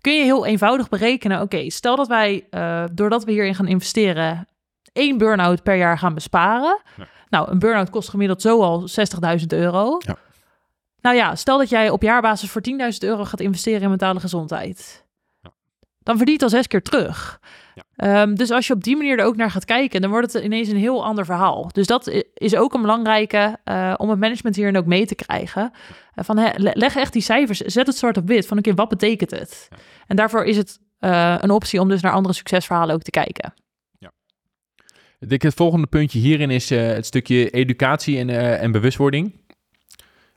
kun 0.00 0.12
je 0.16 0.22
heel 0.22 0.46
eenvoudig 0.46 0.88
berekenen, 0.88 1.40
oké, 1.40 1.70
stel 1.70 1.96
dat 1.96 2.08
wij, 2.08 2.44
doordat 2.92 3.24
we 3.24 3.32
hierin 3.32 3.54
gaan 3.54 3.66
investeren, 3.68 4.46
één 4.92 5.18
burn-out 5.18 5.62
per 5.62 5.76
jaar 5.76 5.98
gaan 5.98 6.14
besparen. 6.14 6.80
Ja. 6.96 7.06
Nou, 7.30 7.50
een 7.50 7.58
burn-out 7.58 7.90
kost 7.90 8.08
gemiddeld 8.08 8.42
zo 8.42 8.62
al 8.62 8.88
60.000 9.40 9.46
euro. 9.46 9.96
Ja. 9.98 10.16
Nou 11.00 11.16
ja, 11.16 11.34
stel 11.34 11.58
dat 11.58 11.68
jij 11.68 11.90
op 11.90 12.02
jaarbasis 12.02 12.50
voor 12.50 12.62
10.000 12.70 12.98
euro 12.98 13.24
gaat 13.24 13.40
investeren 13.40 13.82
in 13.82 13.88
mentale 13.88 14.20
gezondheid. 14.20 15.06
Ja. 15.42 15.50
Dan 16.02 16.16
verdient 16.16 16.42
al 16.42 16.48
zes 16.48 16.66
keer 16.66 16.82
terug. 16.82 17.40
Ja. 17.74 17.82
Ehm, 17.96 18.34
dus 18.34 18.50
als 18.50 18.66
je 18.66 18.72
op 18.72 18.84
die 18.84 18.96
manier 18.96 19.18
er 19.18 19.24
ook 19.24 19.36
naar 19.36 19.50
gaat 19.50 19.64
kijken, 19.64 20.00
dan 20.00 20.10
wordt 20.10 20.32
het 20.32 20.44
ineens 20.44 20.68
een 20.68 20.76
heel 20.76 21.04
ander 21.04 21.24
verhaal. 21.24 21.68
Dus 21.72 21.86
dat 21.86 22.10
is 22.34 22.56
ook 22.56 22.74
een 22.74 22.80
belangrijke 22.80 23.58
eh, 23.64 23.94
om 23.96 24.10
het 24.10 24.18
management 24.18 24.56
hierin 24.56 24.76
ook 24.76 24.86
mee 24.86 25.06
te 25.06 25.14
krijgen. 25.14 25.72
Eh, 26.14 26.24
van, 26.24 26.52
leg 26.56 26.96
echt 26.96 27.12
die 27.12 27.22
cijfers, 27.22 27.58
zet 27.58 27.86
het 27.86 27.96
zwart 27.96 28.16
op 28.16 28.26
wit. 28.26 28.46
Van 28.46 28.58
oké, 28.58 28.74
wat 28.74 28.88
betekent 28.88 29.30
het? 29.30 29.68
En 30.06 30.16
daarvoor 30.16 30.44
is 30.44 30.56
het 30.56 30.78
eh, 30.98 31.34
een 31.38 31.50
optie 31.50 31.80
om 31.80 31.88
dus 31.88 32.02
naar 32.02 32.12
andere 32.12 32.34
succesverhalen 32.34 32.94
ook 32.94 33.02
te 33.02 33.10
kijken. 33.10 33.54
Ik 35.20 35.42
het 35.42 35.54
volgende 35.54 35.86
puntje 35.86 36.18
hierin 36.18 36.50
is 36.50 36.70
eh, 36.70 36.86
het 36.86 37.06
stukje 37.06 37.50
educatie 37.50 38.18
en, 38.18 38.30
eh, 38.30 38.62
en 38.62 38.72
bewustwording. 38.72 39.32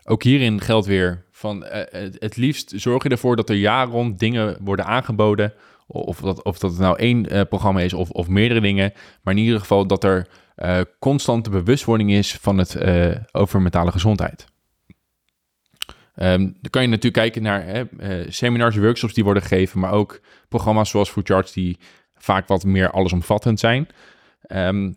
Ook 0.03 0.23
hierin 0.23 0.61
geldt 0.61 0.87
weer 0.87 1.25
van 1.31 1.65
eh, 1.65 2.09
het, 2.19 2.37
liefst 2.37 2.73
zorg 2.75 3.03
je 3.03 3.09
ervoor 3.09 3.35
dat 3.35 3.49
er 3.49 3.55
jaar 3.55 3.87
rond 3.87 4.19
dingen 4.19 4.57
worden 4.61 4.85
aangeboden. 4.85 5.53
Of 5.87 6.19
dat, 6.19 6.43
of 6.43 6.59
dat 6.59 6.71
het 6.71 6.79
nou 6.79 6.97
één 6.97 7.47
programma 7.47 7.81
is 7.81 7.93
of, 7.93 8.09
of 8.09 8.27
meerdere 8.27 8.61
dingen. 8.61 8.93
Maar 9.21 9.33
in 9.33 9.39
ieder 9.39 9.59
geval 9.59 9.87
dat 9.87 10.03
er 10.03 10.27
constante 10.99 11.49
bewustwording 11.49 12.11
is 12.11 12.33
van 12.33 12.57
het 12.57 12.77
over 13.31 13.61
mentale 13.61 13.91
gezondheid. 13.91 14.45
Ehm, 16.15 16.39
dan 16.39 16.69
kan 16.69 16.81
je 16.81 16.87
natuurlijk 16.87 17.13
kijken 17.13 17.41
naar 17.41 17.65
hè, 17.65 17.83
seminars, 18.31 18.75
workshops 18.75 19.13
die 19.13 19.23
worden 19.23 19.43
gegeven, 19.43 19.79
maar 19.79 19.91
ook 19.91 20.21
programma's 20.49 20.89
zoals 20.89 21.09
Food 21.09 21.27
Charts 21.27 21.53
die 21.53 21.77
vaak 22.15 22.47
wat 22.47 22.63
meer 22.63 22.91
allesomvattend 22.91 23.59
zijn. 23.59 23.87
Ehm, 24.41 24.91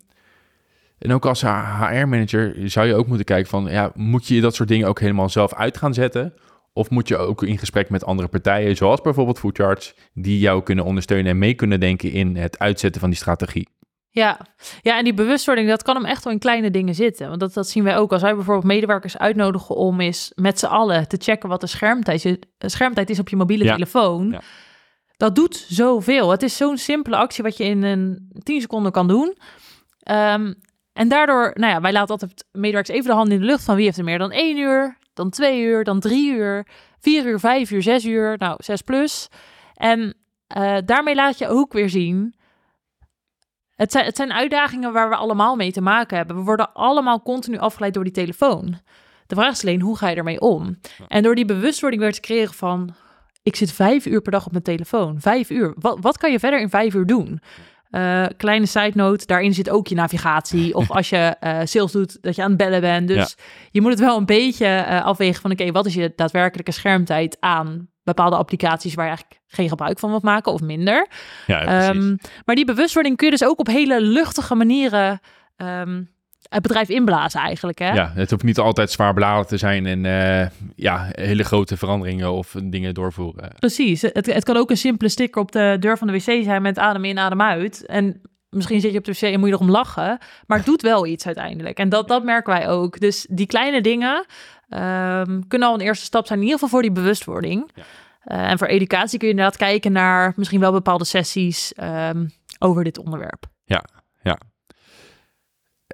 en 0.97 1.13
ook 1.13 1.25
als 1.25 1.41
HR-manager 1.41 2.69
zou 2.69 2.87
je 2.87 2.95
ook 2.95 3.07
moeten 3.07 3.25
kijken 3.25 3.49
van, 3.49 3.65
ja, 3.65 3.91
moet 3.93 4.27
je 4.27 4.41
dat 4.41 4.55
soort 4.55 4.69
dingen 4.69 4.87
ook 4.87 4.99
helemaal 4.99 5.29
zelf 5.29 5.53
uit 5.53 5.77
gaan 5.77 5.93
zetten? 5.93 6.33
Of 6.73 6.89
moet 6.89 7.07
je 7.07 7.17
ook 7.17 7.43
in 7.43 7.57
gesprek 7.57 7.89
met 7.89 8.05
andere 8.05 8.27
partijen, 8.27 8.75
zoals 8.75 9.01
bijvoorbeeld 9.01 9.39
Food 9.39 9.57
Charts, 9.57 9.95
die 10.13 10.39
jou 10.39 10.63
kunnen 10.63 10.85
ondersteunen 10.85 11.31
en 11.31 11.37
mee 11.37 11.53
kunnen 11.53 11.79
denken 11.79 12.11
in 12.11 12.35
het 12.35 12.59
uitzetten 12.59 13.01
van 13.01 13.09
die 13.09 13.19
strategie? 13.19 13.67
Ja. 14.09 14.39
ja, 14.81 14.97
en 14.97 15.03
die 15.03 15.13
bewustwording, 15.13 15.69
dat 15.69 15.83
kan 15.83 15.95
hem 15.95 16.05
echt 16.05 16.23
wel 16.23 16.33
in 16.33 16.39
kleine 16.39 16.71
dingen 16.71 16.95
zitten. 16.95 17.27
Want 17.27 17.39
dat, 17.39 17.53
dat 17.53 17.69
zien 17.69 17.83
wij 17.83 17.97
ook. 17.97 18.11
Als 18.11 18.21
wij 18.21 18.35
bijvoorbeeld 18.35 18.65
medewerkers 18.65 19.17
uitnodigen 19.17 19.75
om 19.75 19.99
eens 19.99 20.31
met 20.35 20.59
z'n 20.59 20.65
allen 20.65 21.07
te 21.07 21.17
checken 21.19 21.49
wat 21.49 21.61
de 21.61 21.67
schermtijd 21.67 22.25
is, 22.25 22.35
schermtijd 22.57 23.09
is 23.09 23.19
op 23.19 23.29
je 23.29 23.35
mobiele 23.35 23.63
Ja. 23.63 23.73
telefoon. 23.73 24.29
Ja. 24.31 24.41
Dat 25.17 25.35
doet 25.35 25.65
zoveel. 25.69 26.29
Het 26.29 26.43
is 26.43 26.57
zo'n 26.57 26.77
simpele 26.77 27.15
actie 27.15 27.43
wat 27.43 27.57
je 27.57 27.63
in 27.63 27.83
een 27.83 28.31
10 28.43 28.61
seconden 28.61 28.91
kan 28.91 29.07
doen. 29.07 29.37
Ehm, 29.99 30.53
en 30.93 31.07
daardoor, 31.07 31.51
nou 31.53 31.73
ja, 31.73 31.81
wij 31.81 31.91
laten 31.91 32.09
altijd 32.09 32.45
medewerkers 32.51 32.97
even 32.97 33.09
de 33.09 33.15
hand 33.15 33.29
in 33.29 33.39
de 33.39 33.45
lucht 33.45 33.63
van 33.63 33.75
wie 33.75 33.85
heeft 33.85 33.97
er 33.97 34.03
meer 34.03 34.17
dan 34.17 34.31
één 34.31 34.57
uur, 34.57 34.97
dan 35.13 35.29
twee 35.29 35.61
uur, 35.61 35.83
dan 35.83 35.99
drie 35.99 36.31
uur, 36.33 36.67
vier 36.99 37.25
uur, 37.25 37.39
vijf 37.39 37.71
uur, 37.71 37.81
zes 37.81 38.05
uur, 38.05 38.37
nou 38.37 38.55
zes 38.57 38.81
plus. 38.81 39.27
En 39.73 40.15
eh, 40.47 40.77
daarmee 40.85 41.15
laat 41.15 41.37
je 41.37 41.47
ook 41.47 41.73
weer 41.73 41.89
zien 41.89 42.35
het 43.75 43.91
zijn, 43.91 44.05
het 44.05 44.15
zijn 44.15 44.33
uitdagingen 44.33 44.93
waar 44.93 45.09
we 45.09 45.15
allemaal 45.15 45.55
mee 45.55 45.71
te 45.71 45.81
maken 45.81 46.17
hebben. 46.17 46.35
We 46.35 46.41
worden 46.41 46.73
allemaal 46.73 47.21
continu 47.21 47.57
afgeleid 47.57 47.93
door 47.93 48.03
die 48.03 48.13
telefoon. 48.13 48.79
De 49.27 49.35
vraag 49.35 49.51
is 49.51 49.63
alleen, 49.63 49.81
hoe 49.81 49.97
ga 49.97 50.09
je 50.09 50.15
ermee 50.15 50.39
om? 50.39 50.79
En 51.07 51.23
door 51.23 51.35
die 51.35 51.45
bewustwording 51.45 52.01
weer 52.01 52.13
te 52.13 52.19
creëren 52.19 52.53
van... 52.53 52.95
ik 53.45 53.55
zit 53.55 53.71
vijf 53.71 54.05
uur 54.05 54.21
per 54.21 54.31
dag 54.31 54.45
op 54.45 54.51
mijn 54.51 54.63
telefoon. 54.63 55.21
Vijf 55.21 55.49
uur. 55.49 55.73
Wat, 55.79 55.97
wat 56.01 56.17
kan 56.17 56.31
je 56.31 56.39
verder 56.39 56.59
in 56.59 56.69
vijf 56.69 56.93
uur 56.93 57.05
doen? 57.05 57.41
Eh, 57.89 58.25
kleine 58.37 58.65
side 58.65 58.91
note, 58.93 59.25
daarin 59.25 59.53
zit 59.53 59.69
ook 59.69 59.87
je 59.87 59.95
navigatie. 59.95 60.73
Of 60.79 60.91
als 60.91 61.09
je 61.09 61.17
eh, 61.17 61.59
sales 61.63 61.91
doet, 61.91 62.17
dat 62.21 62.35
je 62.35 62.41
aan 62.41 62.49
het 62.49 62.57
bellen 62.57 62.81
bent. 62.81 63.07
Dus 63.07 63.35
je 63.71 63.81
moet 63.81 63.91
het 63.91 63.99
wel 63.99 64.17
een 64.17 64.25
beetje 64.25 64.65
eh, 64.65 65.05
afwegen 65.05 65.41
van... 65.41 65.51
oké, 65.51 65.71
wat 65.71 65.85
is 65.85 65.93
je 65.93 66.13
daadwerkelijke 66.15 66.71
schermtijd 66.71 67.37
aan 67.39 67.89
bepaalde 68.03 68.35
applicaties 68.35 68.93
waar 68.93 69.05
je 69.05 69.11
eigenlijk 69.11 69.41
geen 69.47 69.69
gebruik 69.69 69.99
van 69.99 70.09
wilt 70.09 70.23
maken 70.23 70.51
of 70.51 70.61
minder. 70.61 71.07
Ja, 71.47 71.63
precies. 71.63 71.89
Ehm, 71.89 72.15
maar 72.45 72.55
die 72.55 72.65
bewustwording 72.65 73.17
kun 73.17 73.25
je 73.25 73.37
dus 73.37 73.47
ook 73.47 73.59
op 73.59 73.67
hele 73.67 74.01
luchtige 74.01 74.55
manieren 74.55 75.19
ehm, 75.55 76.03
het 76.55 76.63
bedrijf 76.63 76.89
inblazen 76.89 77.39
eigenlijk. 77.39 77.79
Hè? 77.79 77.93
Ja, 77.93 78.11
het 78.15 78.29
hoeft 78.29 78.43
niet 78.43 78.59
altijd 78.59 78.91
zwaar 78.91 79.13
beladen 79.13 79.47
te 79.47 79.57
zijn 79.57 79.85
en 79.85 80.05
eh, 80.05 80.47
ja, 80.75 81.07
hele 81.11 81.43
grote 81.43 81.77
veranderingen 81.77 82.31
of 82.31 82.55
dingen 82.63 82.93
doorvoeren. 82.93 83.51
Precies. 83.59 84.01
Het, 84.01 84.25
het 84.25 84.43
kan 84.43 84.57
ook 84.57 84.69
een 84.69 84.77
simpele 84.77 85.09
sticker 85.09 85.41
op 85.41 85.51
de 85.51 85.77
deur 85.79 85.97
van 85.97 86.07
de 86.07 86.13
wc 86.13 86.43
zijn 86.43 86.61
met 86.61 86.79
adem 86.79 87.05
in, 87.05 87.19
adem 87.19 87.41
uit. 87.41 87.85
En 87.85 88.21
misschien 88.49 88.81
zit 88.81 88.91
je 88.91 88.97
op 88.97 89.05
de 89.05 89.11
wc 89.11 89.21
en 89.21 89.39
moet 89.39 89.49
je 89.49 89.55
erom 89.55 89.69
lachen. 89.69 90.17
Maar 90.47 90.57
het 90.57 90.65
doet 90.65 90.81
wel 90.81 91.05
iets 91.05 91.25
uiteindelijk. 91.25 91.77
En 91.77 91.89
dat, 91.89 92.07
dat 92.07 92.23
merken 92.23 92.53
wij 92.53 92.69
ook. 92.69 92.99
Dus 92.99 93.27
die 93.29 93.47
kleine 93.47 93.81
dingen 93.81 94.25
ehm, 94.69 95.41
kunnen 95.47 95.67
al 95.67 95.73
een 95.73 95.85
eerste 95.85 96.05
stap 96.05 96.27
zijn. 96.27 96.39
In 96.39 96.45
ieder 96.45 96.59
geval 96.59 96.79
voor 96.79 96.87
die 96.87 97.01
bewustwording. 97.01 97.71
Ja. 97.73 97.83
Eh, 98.21 98.49
en 98.49 98.57
voor 98.57 98.67
educatie 98.67 99.19
kun 99.19 99.27
je 99.27 99.33
inderdaad 99.33 99.57
kijken 99.57 99.91
naar 99.91 100.33
misschien 100.35 100.59
wel 100.59 100.71
bepaalde 100.71 101.05
sessies 101.05 101.73
ehm, 101.73 102.25
over 102.59 102.83
dit 102.83 102.97
onderwerp. 102.97 103.45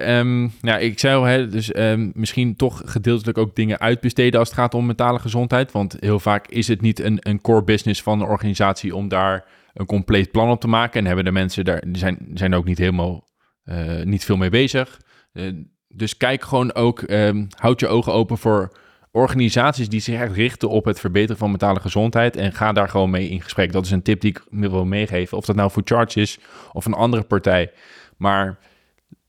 Ehm, 0.02 0.48
ja, 0.60 0.78
ik 0.78 0.98
zei 0.98 1.16
al, 1.16 1.24
hè, 1.24 1.48
dus 1.48 1.72
ehm, 1.72 2.10
misschien 2.14 2.56
toch 2.56 2.82
gedeeltelijk 2.84 3.38
ook 3.38 3.56
dingen 3.56 3.80
uitbesteden 3.80 4.40
als 4.40 4.48
het 4.48 4.58
gaat 4.58 4.74
om 4.74 4.86
mentale 4.86 5.18
gezondheid. 5.18 5.72
Want 5.72 5.96
heel 6.00 6.20
vaak 6.20 6.46
is 6.46 6.68
het 6.68 6.80
niet 6.80 7.00
een, 7.00 7.18
een 7.20 7.40
core 7.40 7.64
business 7.64 8.02
van 8.02 8.18
de 8.18 8.24
organisatie 8.24 8.96
om 8.96 9.08
daar 9.08 9.44
een 9.74 9.86
compleet 9.86 10.30
plan 10.30 10.50
op 10.50 10.60
te 10.60 10.68
maken. 10.68 11.00
En 11.00 11.06
hebben 11.06 11.24
de 11.24 11.32
mensen 11.32 11.64
daar, 11.64 11.82
zijn, 11.92 12.18
zijn 12.34 12.54
ook 12.54 12.64
niet 12.64 12.78
helemaal, 12.78 13.28
eh, 13.64 14.02
niet 14.02 14.24
veel 14.24 14.36
mee 14.36 14.50
bezig. 14.50 15.00
Eh, 15.32 15.44
dus 15.88 16.16
kijk 16.16 16.42
gewoon 16.42 16.74
ook, 16.74 17.02
ehm, 17.02 17.44
houd 17.56 17.80
je 17.80 17.88
ogen 17.88 18.12
open 18.12 18.38
voor 18.38 18.72
organisaties 19.10 19.88
die 19.88 20.00
zich 20.00 20.20
echt 20.20 20.34
richten 20.34 20.68
op 20.68 20.84
het 20.84 21.00
verbeteren 21.00 21.36
van 21.36 21.50
mentale 21.50 21.80
gezondheid. 21.80 22.36
En 22.36 22.52
ga 22.52 22.72
daar 22.72 22.88
gewoon 22.88 23.10
mee 23.10 23.28
in 23.28 23.40
gesprek. 23.40 23.72
Dat 23.72 23.84
is 23.84 23.90
een 23.90 24.02
tip 24.02 24.20
die 24.20 24.30
ik 24.30 24.42
wil 24.50 24.84
meegeven. 24.84 25.36
Of 25.36 25.44
dat 25.44 25.56
nou 25.56 25.70
voor 25.70 25.82
Charge 25.84 26.20
is 26.20 26.38
of 26.72 26.86
een 26.86 26.94
andere 26.94 27.22
partij. 27.22 27.72
Maar 28.16 28.58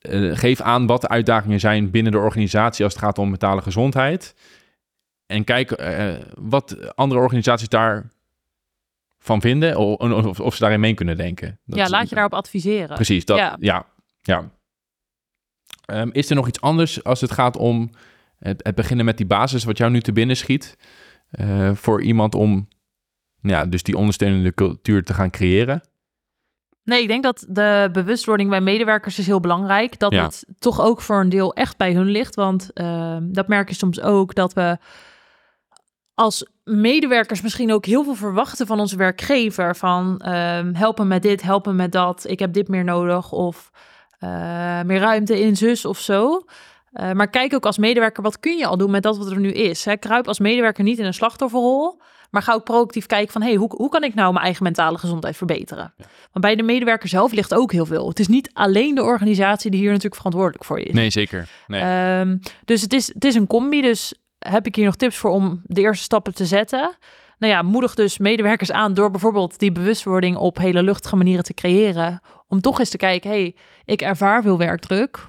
eh, 0.04 0.38
geef 0.38 0.62
aan 0.62 0.86
wat 0.86 1.02
de 1.02 1.08
uitdagingen 1.08 1.60
zijn 1.60 1.92
binnen 1.92 2.12
de 2.12 2.18
organisatie 2.18 2.84
als 2.84 2.94
het 2.94 3.04
gaat 3.04 3.18
om 3.18 3.30
mentale 3.30 3.62
gezondheid. 3.62 4.36
En 5.26 5.44
kijk 5.44 5.72
eh, 5.72 6.16
wat 6.40 6.96
andere 6.96 7.22
organisaties 7.22 7.70
daar 7.70 8.12
van 9.20 9.42
vinden 9.42 9.78
of, 9.78 10.26
of, 10.26 10.40
of 10.40 10.54
ze 10.54 10.60
daarin 10.60 10.80
mee 10.80 10.94
kunnen 10.94 11.18
denken. 11.18 11.60
Dat 11.66 11.78
ja, 11.78 11.90
laat 11.90 12.10
je 12.10 12.16
daarop 12.16 12.34
adviseren. 12.34 12.96
Precies, 12.96 13.26
dat, 13.26 13.38
ja. 13.38 13.58
Ja. 13.60 13.86
ja, 14.22 14.52
Ehm, 15.86 16.10
is 16.12 16.30
er 16.30 16.36
nog 16.36 16.48
iets 16.48 16.62
anders 16.62 17.04
als 17.04 17.22
het 17.22 17.32
gaat 17.32 17.58
om 17.58 17.90
het, 18.40 18.64
het 18.64 18.76
beginnen 18.76 19.06
met 19.06 19.18
die 19.18 19.26
basis, 19.26 19.64
wat 19.64 19.78
jou 19.78 19.92
nu 19.92 20.02
te 20.02 20.12
binnen 20.12 20.38
schiet, 20.38 20.78
eh, 21.30 21.72
voor 21.74 22.02
iemand 22.02 22.36
om 22.36 22.68
ja, 23.42 23.66
dus 23.66 23.84
die 23.84 23.98
ondersteunende 23.98 24.54
cultuur 24.54 25.04
te 25.04 25.14
gaan 25.14 25.30
creëren? 25.30 25.82
Nee, 26.84 27.02
ik 27.02 27.08
denk 27.08 27.24
dat 27.24 27.46
de 27.50 27.90
bewustwording 27.92 28.50
bij 28.50 28.62
medewerkers 28.62 29.20
is 29.20 29.26
heel 29.26 29.40
belangrijk. 29.40 30.00
Dat 30.00 30.12
Ja. 30.12 30.24
het 30.24 30.46
toch 30.60 30.82
ook 30.82 31.02
voor 31.02 31.20
een 31.20 31.30
deel 31.30 31.54
echt 31.54 31.78
bij 31.78 31.94
hun 31.94 32.10
ligt. 32.10 32.36
Want 32.36 32.74
ehm, 32.74 33.32
dat 33.32 33.48
merk 33.48 33.70
je 33.70 33.76
soms 33.76 34.02
ook 34.02 34.36
dat 34.36 34.54
we 34.54 34.78
als 36.14 36.48
medewerkers 36.64 37.42
misschien 37.42 37.74
ook 37.74 37.86
heel 37.86 38.04
veel 38.04 38.16
verwachten 38.16 38.68
van 38.68 38.80
onze 38.80 38.98
werkgever. 38.98 39.76
Van 39.76 40.20
ehm, 40.20 40.74
helpen 40.74 41.08
met 41.08 41.22
dit, 41.22 41.42
helpen 41.42 41.76
met 41.76 41.92
dat. 41.92 42.30
Ik 42.30 42.40
heb 42.40 42.54
dit 42.54 42.68
meer 42.68 42.84
nodig. 42.84 43.32
Of 43.32 43.72
eh, 44.20 44.82
meer 44.82 45.00
ruimte 45.00 45.40
in 45.42 45.56
zus 45.58 45.86
of 45.86 46.00
zo. 46.00 46.42
Eh, 46.92 47.12
maar 47.12 47.30
kijk 47.30 47.54
ook 47.54 47.66
als 47.66 47.78
medewerker, 47.78 48.24
wat 48.24 48.40
kun 48.40 48.58
je 48.58 48.66
al 48.66 48.78
doen 48.78 48.92
met 48.92 49.04
dat 49.04 49.18
wat 49.18 49.32
er 49.32 49.40
nu 49.40 49.52
is? 49.52 49.86
Hè? 49.86 49.98
Kruip 49.98 50.28
als 50.28 50.40
medewerker 50.40 50.84
niet 50.84 51.00
in 51.00 51.06
een 51.06 51.14
slachtofferrol. 51.14 52.02
Maar 52.34 52.42
ga 52.42 52.54
ook 52.54 52.64
proactief 52.64 53.06
kijken 53.06 53.32
van, 53.32 53.42
hey, 53.42 53.56
hoe, 53.56 53.72
hoe 53.76 53.90
kan 53.90 54.04
ik 54.04 54.14
nou 54.14 54.34
mijn 54.34 54.46
eigen 54.46 54.64
mentale 54.64 54.98
gezondheid 54.98 55.38
verbeteren? 55.38 55.94
Want 55.98 56.46
bij 56.46 56.56
de 56.56 56.64
medewerker 56.64 57.10
zelf 57.10 57.32
ligt 57.32 57.54
ook 57.54 57.72
heel 57.72 57.86
veel. 57.86 58.08
Het 58.08 58.20
is 58.20 58.28
niet 58.28 58.50
alleen 58.54 58.96
de 58.96 59.04
organisatie 59.04 59.72
die 59.72 59.80
hier 59.80 59.90
natuurlijk 59.90 60.16
verantwoordelijk 60.16 60.66
voor 60.66 60.80
is. 60.80 60.94
Nee, 60.94 61.10
zeker. 61.10 61.50
Nee. 61.68 61.82
Ehm, 61.82 62.38
dus 62.66 62.82
het 62.82 62.94
is, 62.94 63.14
het 63.14 63.26
is 63.26 63.36
een 63.36 63.48
combi. 63.48 63.82
Dus 63.82 64.14
heb 64.40 64.66
ik 64.66 64.76
hier 64.76 64.86
nog 64.86 64.96
tips 64.96 65.18
voor 65.18 65.32
om 65.32 65.62
de 65.64 65.82
eerste 65.82 66.04
stappen 66.04 66.34
te 66.34 66.46
zetten? 66.46 66.98
Nou 67.38 67.54
ja, 67.54 67.62
moedig 67.62 67.96
dus 67.96 68.18
medewerkers 68.18 68.72
aan 68.72 68.94
door 68.94 69.12
bijvoorbeeld 69.12 69.60
die 69.60 69.72
bewustwording 69.72 70.38
op 70.38 70.58
hele 70.58 70.84
luchtige 70.84 71.16
manieren 71.16 71.44
te 71.44 71.54
creëren. 71.54 72.22
Om 72.48 72.62
toch 72.62 72.80
eens 72.80 72.90
te 72.90 72.98
kijken, 72.98 73.30
hey, 73.30 73.56
ik 73.86 74.02
ervaar 74.02 74.42
veel 74.42 74.58
werkdruk. 74.58 75.28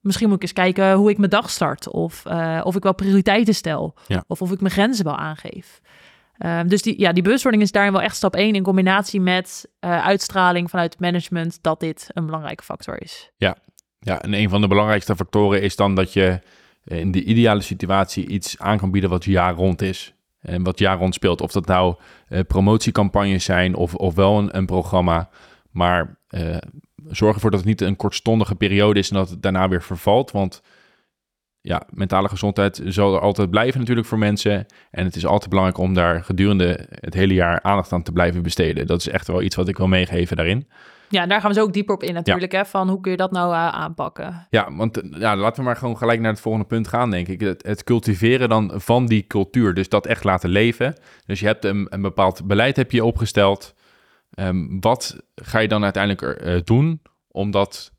Misschien 0.00 0.26
moet 0.26 0.36
ik 0.36 0.42
eens 0.42 0.52
kijken 0.52 0.92
hoe 0.92 1.10
ik 1.10 1.18
mijn 1.18 1.30
dag 1.30 1.50
start. 1.50 1.88
Of, 1.88 2.26
eh, 2.26 2.60
of 2.64 2.76
ik 2.76 2.82
wel 2.82 2.94
prioriteiten 2.94 3.54
stel. 3.54 3.94
Ja. 4.06 4.24
Of 4.26 4.42
of 4.42 4.52
ik 4.52 4.60
mijn 4.60 4.72
grenzen 4.72 5.04
wel 5.04 5.16
aangeef. 5.16 5.80
Ehm, 6.40 6.66
dus 6.68 6.82
die, 6.82 7.00
ja, 7.00 7.12
die 7.12 7.22
bewustwording 7.22 7.62
is 7.62 7.72
daarin 7.72 7.92
wel 7.92 8.02
echt 8.02 8.16
stap 8.16 8.34
1 8.34 8.54
in 8.54 8.62
combinatie 8.62 9.20
met 9.20 9.68
eh, 9.80 10.04
uitstraling 10.04 10.70
vanuit 10.70 11.00
management 11.00 11.58
dat 11.62 11.80
dit 11.80 12.06
een 12.12 12.26
belangrijke 12.26 12.64
factor 12.64 13.02
is. 13.02 13.30
Ja, 13.98 14.22
en 14.22 14.34
een 14.34 14.48
van 14.48 14.60
de 14.60 14.68
belangrijkste 14.68 15.16
factoren 15.16 15.62
is 15.62 15.76
dan 15.76 15.94
dat 15.94 16.12
je 16.12 16.40
in 16.84 17.10
de 17.10 17.24
ideale 17.24 17.60
situatie 17.60 18.28
iets 18.28 18.58
aan 18.58 18.78
kan 18.78 18.90
bieden 18.90 19.10
wat 19.10 19.24
jaar 19.24 19.54
rond 19.54 19.82
is. 19.82 20.14
En 20.40 20.62
wat 20.62 20.78
jaar 20.78 20.98
rond 20.98 21.14
speelt. 21.14 21.40
Of 21.40 21.52
dat 21.52 21.66
nou 21.66 21.94
eh, 22.28 22.40
promotiecampagnes 22.46 23.44
zijn 23.44 23.74
of, 23.74 23.94
of 23.94 24.14
wel 24.14 24.38
een, 24.38 24.56
een 24.56 24.66
programma. 24.66 25.28
Maar 25.70 26.18
eh, 26.28 26.56
zorg 27.08 27.34
ervoor 27.34 27.50
dat 27.50 27.60
het 27.60 27.68
niet 27.68 27.80
een 27.80 27.96
kortstondige 27.96 28.54
periode 28.54 28.98
is 28.98 29.10
en 29.10 29.16
dat 29.16 29.30
het 29.30 29.42
daarna 29.42 29.68
weer 29.68 29.82
vervalt. 29.82 30.30
Want 30.30 30.62
ja, 31.62 31.82
mentale 31.90 32.28
gezondheid 32.28 32.80
zal 32.84 33.14
er 33.14 33.20
altijd 33.20 33.50
blijven 33.50 33.80
natuurlijk 33.80 34.06
voor 34.06 34.18
mensen. 34.18 34.66
En 34.90 35.04
het 35.04 35.16
is 35.16 35.26
altijd 35.26 35.50
belangrijk 35.50 35.78
om 35.78 35.94
daar 35.94 36.24
gedurende 36.24 36.86
het 36.90 37.14
hele 37.14 37.34
jaar 37.34 37.62
aandacht 37.62 37.92
aan 37.92 38.02
te 38.02 38.12
blijven 38.12 38.42
besteden. 38.42 38.86
Dat 38.86 39.00
is 39.00 39.08
echt 39.08 39.26
wel 39.26 39.42
iets 39.42 39.56
wat 39.56 39.68
ik 39.68 39.76
wil 39.76 39.88
meegeven 39.88 40.36
daarin. 40.36 40.68
Ja, 41.10 41.26
daar 41.26 41.40
gaan 41.40 41.50
we 41.50 41.56
zo 41.56 41.62
ook 41.62 41.72
dieper 41.72 41.94
op 41.94 42.02
in 42.02 42.14
natuurlijk. 42.14 42.52
Hè, 42.52 42.64
van 42.64 42.88
hoe 42.88 43.00
kun 43.00 43.10
je 43.10 43.16
dat 43.16 43.30
nou 43.30 43.52
eh, 43.52 43.68
aanpakken? 43.68 44.46
Ja, 44.50 44.74
want 44.74 45.00
eh, 45.00 45.20
ja, 45.20 45.36
laten 45.36 45.58
we 45.58 45.66
maar 45.66 45.76
gewoon 45.76 45.96
gelijk 45.96 46.20
naar 46.20 46.30
het 46.30 46.40
volgende 46.40 46.66
punt 46.66 46.88
gaan, 46.88 47.10
denk 47.10 47.28
ik. 47.28 47.40
Het, 47.40 47.66
het 47.66 47.84
cultiveren 47.84 48.48
dan 48.48 48.72
van 48.74 49.06
die 49.06 49.26
cultuur, 49.26 49.74
dus 49.74 49.88
dat 49.88 50.06
echt 50.06 50.24
laten 50.24 50.50
leven. 50.50 50.94
Dus 51.26 51.40
je 51.40 51.46
hebt 51.46 51.64
een, 51.64 51.86
een 51.88 52.02
bepaald 52.02 52.46
beleid 52.46 52.76
heb 52.76 52.90
je 52.90 53.04
opgesteld. 53.04 53.74
Ehm, 54.30 54.78
wat 54.80 55.16
ga 55.34 55.58
je 55.58 55.68
dan 55.68 55.84
uiteindelijk 55.84 56.22
er, 56.22 56.54
eh, 56.54 56.60
doen 56.64 57.02
om 57.28 57.50
dat 57.50 57.92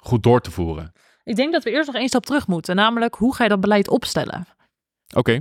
goed 0.00 0.22
door 0.22 0.40
te 0.40 0.50
voeren? 0.50 0.92
Ik 1.24 1.36
denk 1.36 1.52
dat 1.52 1.62
we 1.62 1.70
eerst 1.70 1.86
nog 1.86 1.96
één 1.96 2.08
stap 2.08 2.26
terug 2.26 2.46
moeten. 2.46 2.76
Namelijk, 2.76 3.14
hoe 3.14 3.34
ga 3.34 3.42
je 3.42 3.48
dat 3.48 3.60
beleid 3.60 3.88
opstellen? 3.88 4.46
Oké, 5.16 5.40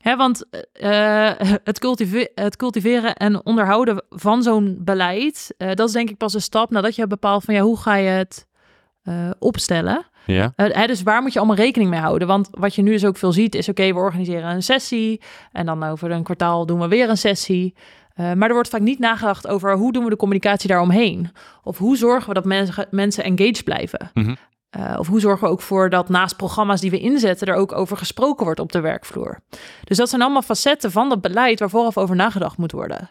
Hè, 0.00 0.16
want 0.16 0.44
eh, 0.72 1.30
het, 1.64 1.78
cultive- 1.78 2.30
het 2.34 2.56
cultiveren 2.56 3.14
en 3.14 3.44
onderhouden 3.46 4.04
van 4.10 4.42
zo'n 4.42 4.76
beleid, 4.80 5.54
eh, 5.56 5.74
dat 5.74 5.88
is 5.88 5.94
denk 5.94 6.10
ik 6.10 6.16
pas 6.16 6.34
een 6.34 6.40
stap 6.42 6.70
nadat 6.70 6.94
je 6.94 7.00
hebt 7.00 7.12
bepaald 7.12 7.44
van 7.44 7.54
ja, 7.54 7.60
hoe 7.60 7.78
ga 7.78 7.94
je 7.94 8.08
het 8.08 8.46
eh, 9.02 9.30
opstellen. 9.38 10.06
ja. 10.26 10.52
Eh, 10.56 10.66
hè, 10.76 10.86
dus 10.86 11.02
waar 11.02 11.22
moet 11.22 11.32
je 11.32 11.38
allemaal 11.38 11.56
rekening 11.56 11.90
mee 11.90 12.00
houden? 12.00 12.28
Want 12.28 12.48
wat 12.50 12.74
je 12.74 12.82
nu 12.82 12.90
dus 12.90 13.04
ook 13.04 13.16
veel 13.16 13.32
ziet 13.32 13.54
is, 13.54 13.68
oké, 13.68 13.86
we 13.92 13.98
organiseren 13.98 14.50
een 14.50 14.62
sessie 14.62 15.20
en 15.52 15.66
dan 15.66 15.82
over 15.82 16.10
een 16.10 16.22
kwartaal 16.22 16.66
doen 16.66 16.80
we 16.80 16.88
weer 16.88 17.08
een 17.08 17.16
sessie. 17.16 17.74
Eh, 18.14 18.32
maar 18.32 18.48
er 18.48 18.54
wordt 18.54 18.68
vaak 18.68 18.80
niet 18.80 18.98
nagedacht 18.98 19.46
over 19.46 19.76
hoe 19.76 19.92
doen 19.92 20.04
we 20.04 20.10
de 20.10 20.16
communicatie 20.16 20.68
daaromheen? 20.68 21.30
Of 21.62 21.78
hoe 21.78 21.96
zorgen 21.96 22.28
we 22.28 22.34
dat 22.34 22.44
mensen, 22.44 22.86
mensen 22.90 23.24
engaged 23.24 23.64
blijven? 23.64 24.10
Mhm. 24.14 24.34
Eh, 24.70 24.94
of 24.98 25.06
hoe 25.08 25.20
zorgen 25.20 25.46
we 25.46 25.52
ook 25.52 25.60
voor 25.60 25.90
dat 25.90 26.08
naast 26.08 26.36
programma's 26.36 26.80
die 26.80 26.90
we 26.90 26.98
inzetten, 26.98 27.46
er 27.46 27.54
ook 27.54 27.72
over 27.72 27.96
gesproken 27.96 28.44
wordt 28.44 28.60
op 28.60 28.72
de 28.72 28.80
werkvloer? 28.80 29.40
Dus 29.84 29.96
dat 29.96 30.08
zijn 30.08 30.22
allemaal 30.22 30.42
facetten 30.42 30.90
van 30.90 31.08
dat 31.08 31.20
beleid 31.20 31.58
waar 31.58 31.70
vooraf 31.70 31.98
over 31.98 32.16
nagedacht 32.16 32.56
moet 32.56 32.72
worden. 32.72 33.10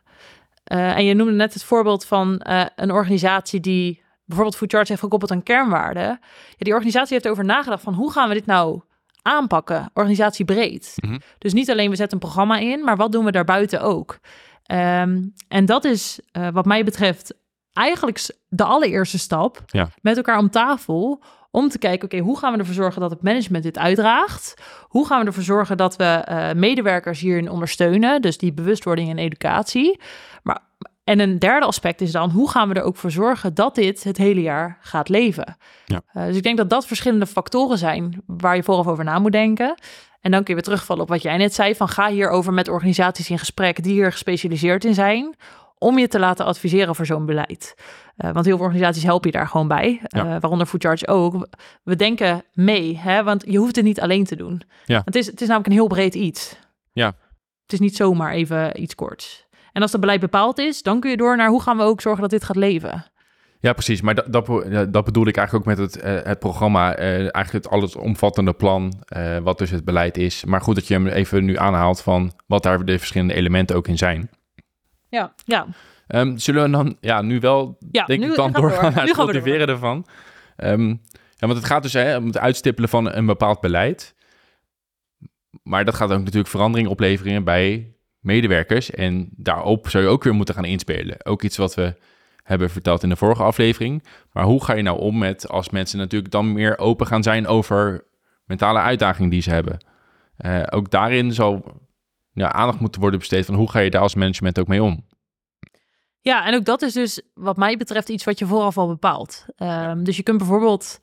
Eh, 0.64 0.96
en 0.98 1.06
je 1.06 1.14
noemde 1.14 1.34
net 1.34 1.54
het 1.54 1.64
voorbeeld 1.64 2.06
van 2.06 2.40
eh, 2.40 2.66
een 2.76 2.92
organisatie 2.92 3.60
die 3.60 4.04
bijvoorbeeld 4.26 4.58
Food 4.58 4.72
Charge 4.72 4.88
heeft 4.88 5.02
gekoppeld 5.02 5.32
aan 5.32 5.44
kernwaarden. 5.44 6.04
Ja, 6.04 6.20
die 6.58 6.74
organisatie 6.74 7.14
heeft 7.14 7.26
erover 7.26 7.46
nagedacht 7.46 7.84
van 7.84 7.94
hoe 7.94 8.12
gaan 8.12 8.28
we 8.28 8.34
dit 8.34 8.46
nou 8.46 8.82
aanpakken, 9.22 9.90
organisatiebreed. 9.94 10.94
Mhm. 10.96 11.18
Dus 11.38 11.54
niet 11.54 11.72
alleen 11.72 11.90
we 11.90 11.96
zetten 11.96 12.14
een 12.18 12.24
programma 12.24 12.58
in, 12.58 12.84
maar 12.84 12.96
wat 12.98 13.12
doen 13.12 13.26
we 13.26 13.32
daarbuiten 13.32 13.82
ook? 13.82 14.20
Ehm, 14.64 15.22
en 15.48 15.66
dat 15.66 15.86
is 15.86 16.20
wat 16.54 16.66
mij 16.66 16.84
betreft 16.84 17.34
eigenlijk 17.74 18.26
de 18.48 18.64
allereerste 18.64 19.20
stap 19.20 19.62
Ja. 19.66 19.90
met 20.02 20.18
elkaar 20.18 20.38
om 20.38 20.50
tafel 20.50 21.24
om 21.52 21.70
te 21.70 21.78
kijken, 21.78 22.06
oké, 22.06 22.18
hoe 22.18 22.38
gaan 22.38 22.54
we 22.54 22.60
ervoor 22.60 22.74
zorgen 22.74 23.02
dat 23.02 23.12
het 23.12 23.22
management 23.22 23.64
dit 23.64 23.78
uitdraagt? 23.78 24.54
Hoe 24.84 25.08
gaan 25.08 25.20
we 25.20 25.26
ervoor 25.26 25.44
zorgen 25.44 25.78
dat 25.78 25.96
we 25.96 26.04
eh, 26.04 26.54
medewerkers 26.54 27.20
hierin 27.20 27.50
ondersteunen? 27.50 28.22
Dus 28.22 28.38
die 28.38 28.54
bewustwording 28.54 29.10
en 29.10 29.18
educatie. 29.18 30.00
Maar, 30.44 30.60
en 31.04 31.20
een 31.20 31.40
derde 31.40 31.66
aspect 31.66 32.02
is 32.02 32.12
dan, 32.12 32.30
hoe 32.30 32.50
gaan 32.50 32.70
we 32.70 32.74
er 32.74 32.84
ook 32.84 32.98
voor 32.98 33.12
zorgen 33.12 33.54
dat 33.54 33.76
dit 33.76 34.04
het 34.04 34.18
hele 34.18 34.42
jaar 34.42 34.78
gaat 34.82 35.10
leven? 35.10 35.58
Ja. 35.86 36.02
Eh, 36.14 36.26
dus 36.26 36.36
ik 36.36 36.44
denk 36.44 36.58
dat 36.58 36.70
dat 36.70 36.88
verschillende 36.88 37.28
factoren 37.28 37.78
zijn 37.78 38.22
waar 38.26 38.56
je 38.56 38.64
vooraf 38.64 38.88
over 38.88 39.04
na 39.04 39.20
moet 39.20 39.32
denken. 39.32 39.76
En 40.22 40.32
dan 40.32 40.44
kun 40.44 40.48
je 40.48 40.54
weer 40.54 40.64
terugvallen 40.64 41.04
op 41.04 41.10
wat 41.10 41.22
jij 41.22 41.38
net 41.38 41.54
zei, 41.54 41.76
van 41.76 41.88
ga 41.88 42.10
hierover 42.10 42.54
met 42.54 42.68
organisaties 42.68 43.30
in 43.30 43.40
gesprek 43.40 43.84
die 43.84 43.94
hier 43.94 44.12
gespecialiseerd 44.12 44.86
in 44.86 44.94
zijn, 44.94 45.36
om 45.80 45.98
je 46.00 46.08
te 46.08 46.20
laten 46.20 46.46
adviseren 46.46 46.96
voor 46.96 47.06
zo'n 47.06 47.26
beleid. 47.26 47.76
Eh, 48.18 48.32
want 48.32 48.46
heel 48.46 48.56
veel 48.56 48.66
organisaties 48.66 49.04
helpen 49.04 49.32
je 49.32 49.38
daar 49.38 49.48
gewoon 49.48 49.68
bij, 49.68 50.00
Ja. 50.04 50.20
eh, 50.26 50.42
waaronder 50.42 50.68
Food 50.68 50.84
Charge 50.84 51.08
ook. 51.08 51.48
We 51.84 51.96
denken 51.96 52.44
mee, 52.54 52.98
hè, 52.98 53.24
want 53.24 53.44
je 53.48 53.58
hoeft 53.58 53.76
het 53.76 53.86
niet 53.86 54.02
alleen 54.02 54.24
te 54.24 54.36
doen. 54.36 54.62
Ja. 54.86 55.02
Het, 55.06 55.16
is, 55.16 55.26
het 55.26 55.42
is 55.42 55.48
namelijk 55.48 55.68
een 55.68 55.80
heel 55.80 55.88
breed 55.88 56.16
iets. 56.16 56.56
Het 57.64 57.74
is 57.74 57.80
niet 57.80 57.96
zomaar 57.96 58.32
even 58.32 58.82
iets 58.82 58.96
korts. 58.96 59.48
En 59.72 59.82
als 59.82 59.92
dat 59.92 60.00
beleid 60.02 60.20
bepaald 60.20 60.58
is, 60.60 60.82
dan 60.84 61.00
kun 61.00 61.10
je 61.10 61.18
door 61.18 61.38
naar 61.38 61.50
hoe 61.50 61.62
gaan 61.62 61.78
we 61.78 61.84
ook 61.84 62.02
zorgen 62.02 62.22
dat 62.22 62.30
dit 62.32 62.44
gaat 62.44 62.56
leven. 62.56 63.06
Ja, 63.60 63.74
precies. 63.74 64.02
Maar 64.02 64.16
dat, 64.16 64.26
dat, 64.34 64.46
dat 64.94 65.06
bedoel 65.06 65.28
ik 65.28 65.38
eigenlijk 65.38 65.68
ook 65.70 65.78
met 65.78 65.94
het, 65.94 66.04
uh, 66.06 66.24
het 66.24 66.40
programma. 66.40 67.00
Uh, 67.00 67.06
eigenlijk 67.16 67.52
het 67.52 67.70
allesomvattende 67.70 68.54
plan, 68.54 69.04
uh, 69.18 69.38
wat 69.38 69.58
dus 69.58 69.70
het 69.70 69.86
beleid 69.86 70.18
is. 70.18 70.46
Maar 70.46 70.62
goed 70.62 70.76
dat 70.76 70.88
je 70.88 70.94
hem 70.94 71.08
even 71.08 71.46
nu 71.46 71.58
aanhaalt 71.58 72.02
van 72.02 72.32
wat 72.48 72.64
daar 72.64 72.86
de 72.86 72.98
verschillende 72.98 73.34
elementen 73.34 73.76
ook 73.76 73.88
in 73.88 73.98
zijn. 73.98 74.30
Ja, 75.10 75.34
ja. 75.46 75.68
Um, 76.08 76.38
zullen 76.38 76.64
we 76.64 76.70
dan 76.70 76.98
ja, 77.00 77.22
nu 77.22 77.40
wel, 77.40 77.78
ja, 77.92 78.06
denk 78.06 78.22
nu, 78.22 78.30
ik, 78.30 78.36
dan 78.36 78.52
doorgaan 78.52 78.82
door. 78.82 78.92
naar 78.92 79.04
nu 79.04 79.10
het 79.10 79.18
cultiveren 79.18 79.68
door. 79.68 79.76
ervan? 79.76 80.06
Um, 80.58 81.02
ja, 81.36 81.48
want 81.48 81.54
het 81.54 81.66
gaat 81.66 81.84
dus 81.84 81.94
hè, 81.94 82.18
om 82.18 82.26
het 82.26 82.38
uitstippelen 82.38 82.90
van 82.90 83.14
een 83.14 83.26
bepaald 83.26 83.62
beleid. 83.62 84.16
Maar 85.64 85.86
dat 85.86 85.96
gaat 85.96 86.12
ook 86.12 86.20
natuurlijk 86.20 86.48
verandering 86.48 86.88
opleveren 86.88 87.44
bij 87.44 87.94
medewerkers. 88.20 88.92
En 88.92 89.30
daarop 89.36 89.90
zou 89.90 90.04
je 90.04 90.10
ook 90.10 90.24
weer 90.24 90.34
moeten 90.34 90.56
gaan 90.56 90.66
inspelen. 90.66 91.26
Ook 91.26 91.44
iets 91.44 91.58
wat 91.58 91.76
we 91.76 91.96
hebben 92.44 92.70
verteld 92.70 93.04
in 93.04 93.10
de 93.10 93.16
vorige 93.16 93.44
aflevering. 93.44 94.04
Maar 94.32 94.44
hoe 94.44 94.64
ga 94.64 94.74
je 94.74 94.82
nou 94.82 95.00
om 95.00 95.18
met 95.18 95.50
als 95.50 95.70
mensen 95.70 95.98
natuurlijk 95.98 96.32
dan 96.32 96.54
meer 96.54 96.78
open 96.78 97.08
gaan 97.08 97.24
zijn 97.24 97.48
over 97.48 98.06
mentale 98.46 98.80
uitdagingen 98.80 99.30
die 99.30 99.42
ze 99.42 99.50
hebben? 99.50 99.86
Uh, 100.46 100.64
ook 100.70 100.92
daarin 100.92 101.34
zal 101.34 101.64
ja, 102.40 102.52
aandacht 102.52 102.80
moeten 102.80 103.02
worden 103.02 103.20
besteed 103.20 103.46
van 103.46 103.56
hoe 103.56 103.70
ga 103.70 103.80
je 103.80 103.90
daar 103.90 104.02
als 104.02 104.16
management 104.16 104.60
ook 104.60 104.68
mee 104.68 104.84
om? 104.84 105.06
Ja, 106.22 106.46
en 106.46 106.56
ook 106.56 106.66
dat 106.66 106.82
is 106.82 106.94
dus 106.94 107.22
wat 107.34 107.58
mij 107.58 107.78
betreft 107.78 108.10
iets 108.10 108.24
wat 108.24 108.40
je 108.40 108.46
vooraf 108.46 108.78
al 108.78 108.88
bepaalt. 108.88 109.46
Um, 109.58 110.04
dus 110.04 110.18
je 110.18 110.24
kunt 110.24 110.38
bijvoorbeeld 110.38 111.00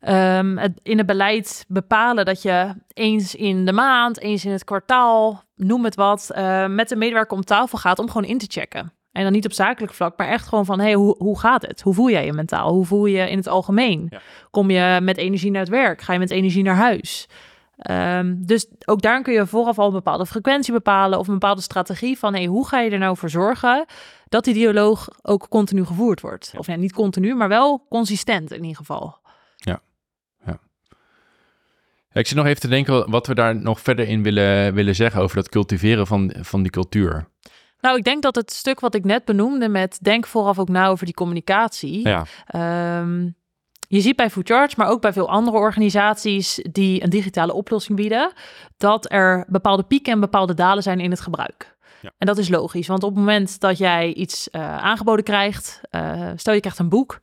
um, 0.00 0.58
het, 0.58 0.80
in 0.82 0.98
het 0.98 1.06
beleid 1.06 1.64
bepalen 1.68 2.24
dat 2.24 2.42
je 2.42 2.74
eens 2.92 3.34
in 3.34 3.64
de 3.64 3.72
maand, 3.72 4.20
eens 4.20 4.44
in 4.44 4.52
het 4.52 4.64
kwartaal, 4.64 5.42
noem 5.54 5.84
het 5.84 5.94
wat, 5.94 6.30
uh, 6.36 6.66
met 6.66 6.88
de 6.88 6.96
medewerker 6.96 7.36
om 7.36 7.44
tafel 7.44 7.78
gaat 7.78 7.98
om 7.98 8.06
gewoon 8.06 8.28
in 8.28 8.38
te 8.38 8.46
checken. 8.48 8.92
En 9.12 9.22
dan 9.22 9.32
niet 9.32 9.44
op 9.44 9.52
zakelijk 9.52 9.94
vlak, 9.94 10.16
maar 10.16 10.28
echt 10.28 10.48
gewoon 10.48 10.64
van, 10.64 10.80
hey, 10.80 10.94
hoe, 10.94 11.14
hoe 11.18 11.38
gaat 11.38 11.66
het? 11.66 11.80
Hoe 11.80 11.94
voel 11.94 12.10
jij 12.10 12.24
je 12.24 12.32
mentaal? 12.32 12.72
Hoe 12.72 12.84
voel 12.84 13.06
je 13.06 13.30
in 13.30 13.36
het 13.36 13.46
algemeen? 13.46 14.06
Ja. 14.10 14.20
Kom 14.50 14.70
je 14.70 14.98
met 15.02 15.16
energie 15.16 15.50
naar 15.50 15.60
het 15.60 15.70
werk? 15.70 16.00
Ga 16.00 16.12
je 16.12 16.18
met 16.18 16.30
energie 16.30 16.62
naar 16.62 16.76
huis? 16.76 17.28
Um, 17.90 18.46
dus 18.46 18.66
ook 18.84 19.02
daar 19.02 19.22
kun 19.22 19.32
je 19.32 19.46
vooraf 19.46 19.78
al 19.78 19.86
een 19.86 19.92
bepaalde 19.92 20.26
frequentie 20.26 20.72
bepalen 20.72 21.18
of 21.18 21.26
een 21.26 21.32
bepaalde 21.32 21.60
strategie 21.60 22.18
van, 22.18 22.34
hey, 22.34 22.46
hoe 22.46 22.68
ga 22.68 22.80
je 22.80 22.90
er 22.90 22.98
nou 22.98 23.16
voor 23.16 23.30
zorgen 23.30 23.84
dat 24.28 24.44
die 24.44 24.54
dialoog 24.54 25.08
ook 25.22 25.48
continu 25.48 25.84
gevoerd 25.84 26.20
wordt? 26.20 26.52
Of 26.56 26.76
niet 26.76 26.92
continu, 26.92 27.34
maar 27.34 27.48
wel 27.48 27.86
consistent 27.88 28.52
in 28.52 28.60
ieder 28.60 28.76
geval. 28.76 29.18
Ja, 29.56 29.80
ja. 30.44 30.58
ja 32.10 32.20
ik 32.20 32.26
zit 32.26 32.36
nog 32.36 32.46
even 32.46 32.60
te 32.60 32.68
denken 32.68 33.10
wat 33.10 33.26
we 33.26 33.34
daar 33.34 33.56
nog 33.56 33.80
verder 33.80 34.08
in 34.08 34.22
willen, 34.22 34.74
willen 34.74 34.94
zeggen 34.94 35.20
over 35.20 35.36
dat 35.36 35.48
cultiveren 35.48 36.06
van, 36.06 36.34
van 36.40 36.62
die 36.62 36.72
cultuur. 36.72 37.28
Nou, 37.80 37.96
ik 37.98 38.04
denk 38.04 38.22
dat 38.22 38.34
het 38.34 38.52
stuk 38.52 38.80
wat 38.80 38.94
ik 38.94 39.04
net 39.04 39.24
benoemde 39.24 39.68
met 39.68 39.98
denk 40.02 40.26
vooraf 40.26 40.58
ook 40.58 40.68
na 40.68 40.86
over 40.86 41.04
die 41.04 41.14
communicatie. 41.14 42.08
Ja. 42.08 42.26
Um, 43.00 43.36
je 43.88 44.00
ziet 44.00 44.16
bij 44.16 44.30
FoodCharge, 44.30 44.74
maar 44.76 44.88
ook 44.88 45.00
bij 45.00 45.12
veel 45.12 45.28
andere 45.28 45.56
organisaties 45.56 46.60
die 46.70 47.02
een 47.02 47.10
digitale 47.10 47.52
oplossing 47.52 47.96
bieden, 47.96 48.32
dat 48.76 49.12
er 49.12 49.44
bepaalde 49.48 49.82
pieken 49.82 50.12
en 50.12 50.20
bepaalde 50.20 50.54
dalen 50.54 50.82
zijn 50.82 51.00
in 51.00 51.10
het 51.10 51.20
gebruik. 51.20 51.76
Ja. 52.00 52.12
En 52.18 52.26
dat 52.26 52.38
is 52.38 52.48
logisch, 52.48 52.86
want 52.86 53.02
op 53.02 53.10
het 53.10 53.18
moment 53.18 53.60
dat 53.60 53.78
jij 53.78 54.12
iets 54.12 54.48
uh, 54.52 54.78
aangeboden 54.78 55.24
krijgt, 55.24 55.80
uh, 55.90 56.30
stel 56.36 56.54
je 56.54 56.60
krijgt 56.60 56.78
een 56.78 56.88
boek 56.88 57.20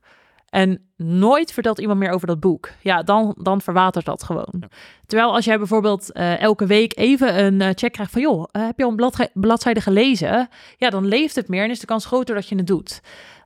en 0.53 0.81
nooit 0.97 1.51
vertelt 1.51 1.79
iemand 1.79 1.99
meer 1.99 2.11
over 2.11 2.27
dat 2.27 2.39
boek, 2.39 2.69
ja, 2.81 3.03
dan, 3.03 3.35
dan 3.41 3.61
verwatert 3.61 4.05
dat 4.05 4.23
gewoon. 4.23 4.53
Ja. 4.59 4.67
Terwijl 5.05 5.33
als 5.33 5.45
jij 5.45 5.57
bijvoorbeeld 5.57 6.09
uh, 6.13 6.41
elke 6.41 6.65
week 6.65 6.97
even 6.97 7.43
een 7.43 7.61
uh, 7.61 7.69
check 7.73 7.91
krijgt 7.91 8.11
van, 8.11 8.21
joh, 8.21 8.47
uh, 8.51 8.65
heb 8.65 8.77
je 8.77 8.83
al 8.83 8.89
een 8.89 8.95
blad 8.95 9.29
bladzijde 9.33 9.81
gelezen? 9.81 10.49
Ja, 10.77 10.89
dan 10.89 11.05
leeft 11.05 11.35
het 11.35 11.47
meer 11.47 11.63
en 11.63 11.69
is 11.69 11.79
de 11.79 11.85
kans 11.85 12.05
groter 12.05 12.35
dat 12.35 12.47
je 12.47 12.55
het 12.55 12.67
doet. 12.67 13.01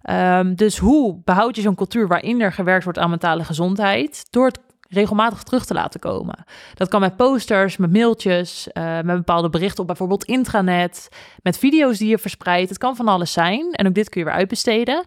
Um, 0.10 0.56
dus 0.56 0.78
hoe 0.78 1.22
behoud 1.24 1.56
je 1.56 1.62
zo'n 1.62 1.76
cultuur 1.76 2.08
waarin 2.08 2.41
er 2.41 2.54
gewerkt 2.54 2.84
wordt 2.84 3.00
aan 3.00 3.10
mentale 3.10 3.43
gezondheid? 3.43 4.28
Door 4.30 4.46
het 4.46 4.60
regelmatig 4.89 5.43
terug 5.43 5.65
te 5.65 5.73
laten 5.73 6.00
komen. 6.00 6.45
Dat 6.73 6.88
kan 6.88 7.02
met 7.02 7.15
posters, 7.15 7.78
met 7.78 7.91
mailtjes, 7.91 8.67
uh, 8.73 8.84
met 9.02 9.15
bepaalde 9.15 9.50
berichten 9.50 9.82
op 9.82 9.88
bijvoorbeeld 9.88 10.23
intranet, 10.23 11.10
met 11.41 11.58
video's 11.58 11.97
die 11.97 12.10
je 12.10 12.17
verspreidt. 12.17 12.69
Het 12.69 12.78
kan 12.78 12.95
van 12.95 13.08
alles 13.08 13.32
zijn 13.32 13.71
en 13.71 13.88
ook 13.88 13.93
dit 13.93 14.10
kun 14.10 14.21
je 14.21 14.28
weer 14.28 14.36
uitbesteden. 14.36 15.06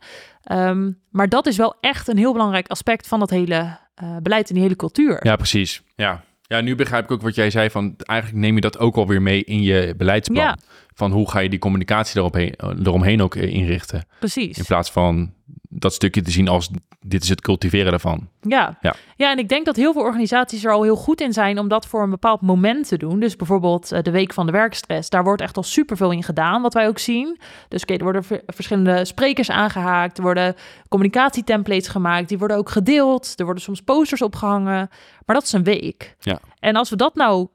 Um, 0.52 1.00
maar 1.10 1.28
dat 1.28 1.46
is 1.46 1.56
wel 1.56 1.74
echt 1.80 2.08
een 2.08 2.18
heel 2.18 2.32
belangrijk 2.32 2.68
aspect 2.68 3.08
van 3.08 3.18
dat 3.18 3.30
hele 3.30 3.78
uh, 4.02 4.16
beleid 4.22 4.48
en 4.48 4.54
die 4.54 4.62
hele 4.62 4.76
cultuur. 4.76 5.26
Ja, 5.26 5.36
precies. 5.36 5.82
Ja. 5.96 6.24
Ja, 6.42 6.60
nu 6.60 6.74
begrijp 6.74 7.04
ik 7.04 7.10
ook 7.10 7.22
wat 7.22 7.34
jij 7.34 7.50
zei 7.50 7.70
van 7.70 7.94
eigenlijk 7.96 8.40
neem 8.40 8.54
je 8.54 8.60
dat 8.60 8.78
ook 8.78 8.96
alweer 8.96 9.22
mee 9.22 9.44
in 9.44 9.62
je 9.62 9.94
beleidsplan. 9.96 10.44
Ja. 10.44 10.58
Van 10.94 11.12
hoe 11.12 11.30
ga 11.30 11.38
je 11.38 11.48
die 11.48 11.58
communicatie 11.58 12.20
eromheen, 12.20 12.54
eromheen 12.84 13.22
ook 13.22 13.34
eh, 13.34 13.54
inrichten. 13.54 14.04
Precies. 14.18 14.58
In 14.58 14.64
plaats 14.64 14.90
van 14.90 15.32
dat 15.68 15.94
stukje 15.94 16.22
te 16.22 16.30
zien 16.30 16.48
als 16.48 16.70
dit 17.06 17.22
is 17.22 17.28
het 17.28 17.40
cultiveren 17.40 17.90
daarvan. 17.90 18.28
Ja. 18.40 18.78
Ja. 18.80 18.94
ja, 19.16 19.30
en 19.30 19.38
ik 19.38 19.48
denk 19.48 19.64
dat 19.66 19.76
heel 19.76 19.92
veel 19.92 20.02
organisaties 20.02 20.64
er 20.64 20.72
al 20.72 20.82
heel 20.82 20.96
goed 20.96 21.20
in 21.20 21.32
zijn 21.32 21.58
om 21.58 21.68
dat 21.68 21.86
voor 21.86 22.02
een 22.02 22.10
bepaald 22.10 22.40
moment 22.40 22.88
te 22.88 22.96
doen. 22.96 23.20
Dus 23.20 23.36
bijvoorbeeld 23.36 23.92
uh, 23.92 24.02
de 24.02 24.10
week 24.10 24.32
van 24.32 24.46
de 24.46 24.52
werkstress, 24.52 25.10
daar 25.10 25.24
wordt 25.24 25.42
echt 25.42 25.56
al 25.56 25.62
superveel 25.62 26.10
in 26.10 26.22
gedaan, 26.22 26.62
wat 26.62 26.74
wij 26.74 26.88
ook 26.88 26.98
zien. 26.98 27.38
Dus 27.68 27.82
oké, 27.82 27.92
okay, 27.92 27.96
er 27.96 28.12
worden 28.12 28.42
verschillende 28.46 29.04
sprekers 29.04 29.50
aangehaakt, 29.50 30.16
er 30.16 30.22
worden 30.22 30.54
communicatietemplates 30.88 31.88
gemaakt, 31.88 32.28
die 32.28 32.38
worden 32.38 32.56
ook 32.56 32.70
gedeeld, 32.70 33.32
er 33.36 33.44
worden 33.44 33.62
soms 33.62 33.80
posters 33.82 34.22
opgehangen, 34.22 34.88
maar 35.26 35.36
dat 35.36 35.44
is 35.44 35.52
een 35.52 35.64
week. 35.64 36.16
Ja. 36.18 36.38
En 36.58 36.76
als 36.76 36.90
we 36.90 36.96
dat 36.96 37.14
nou 37.14 37.48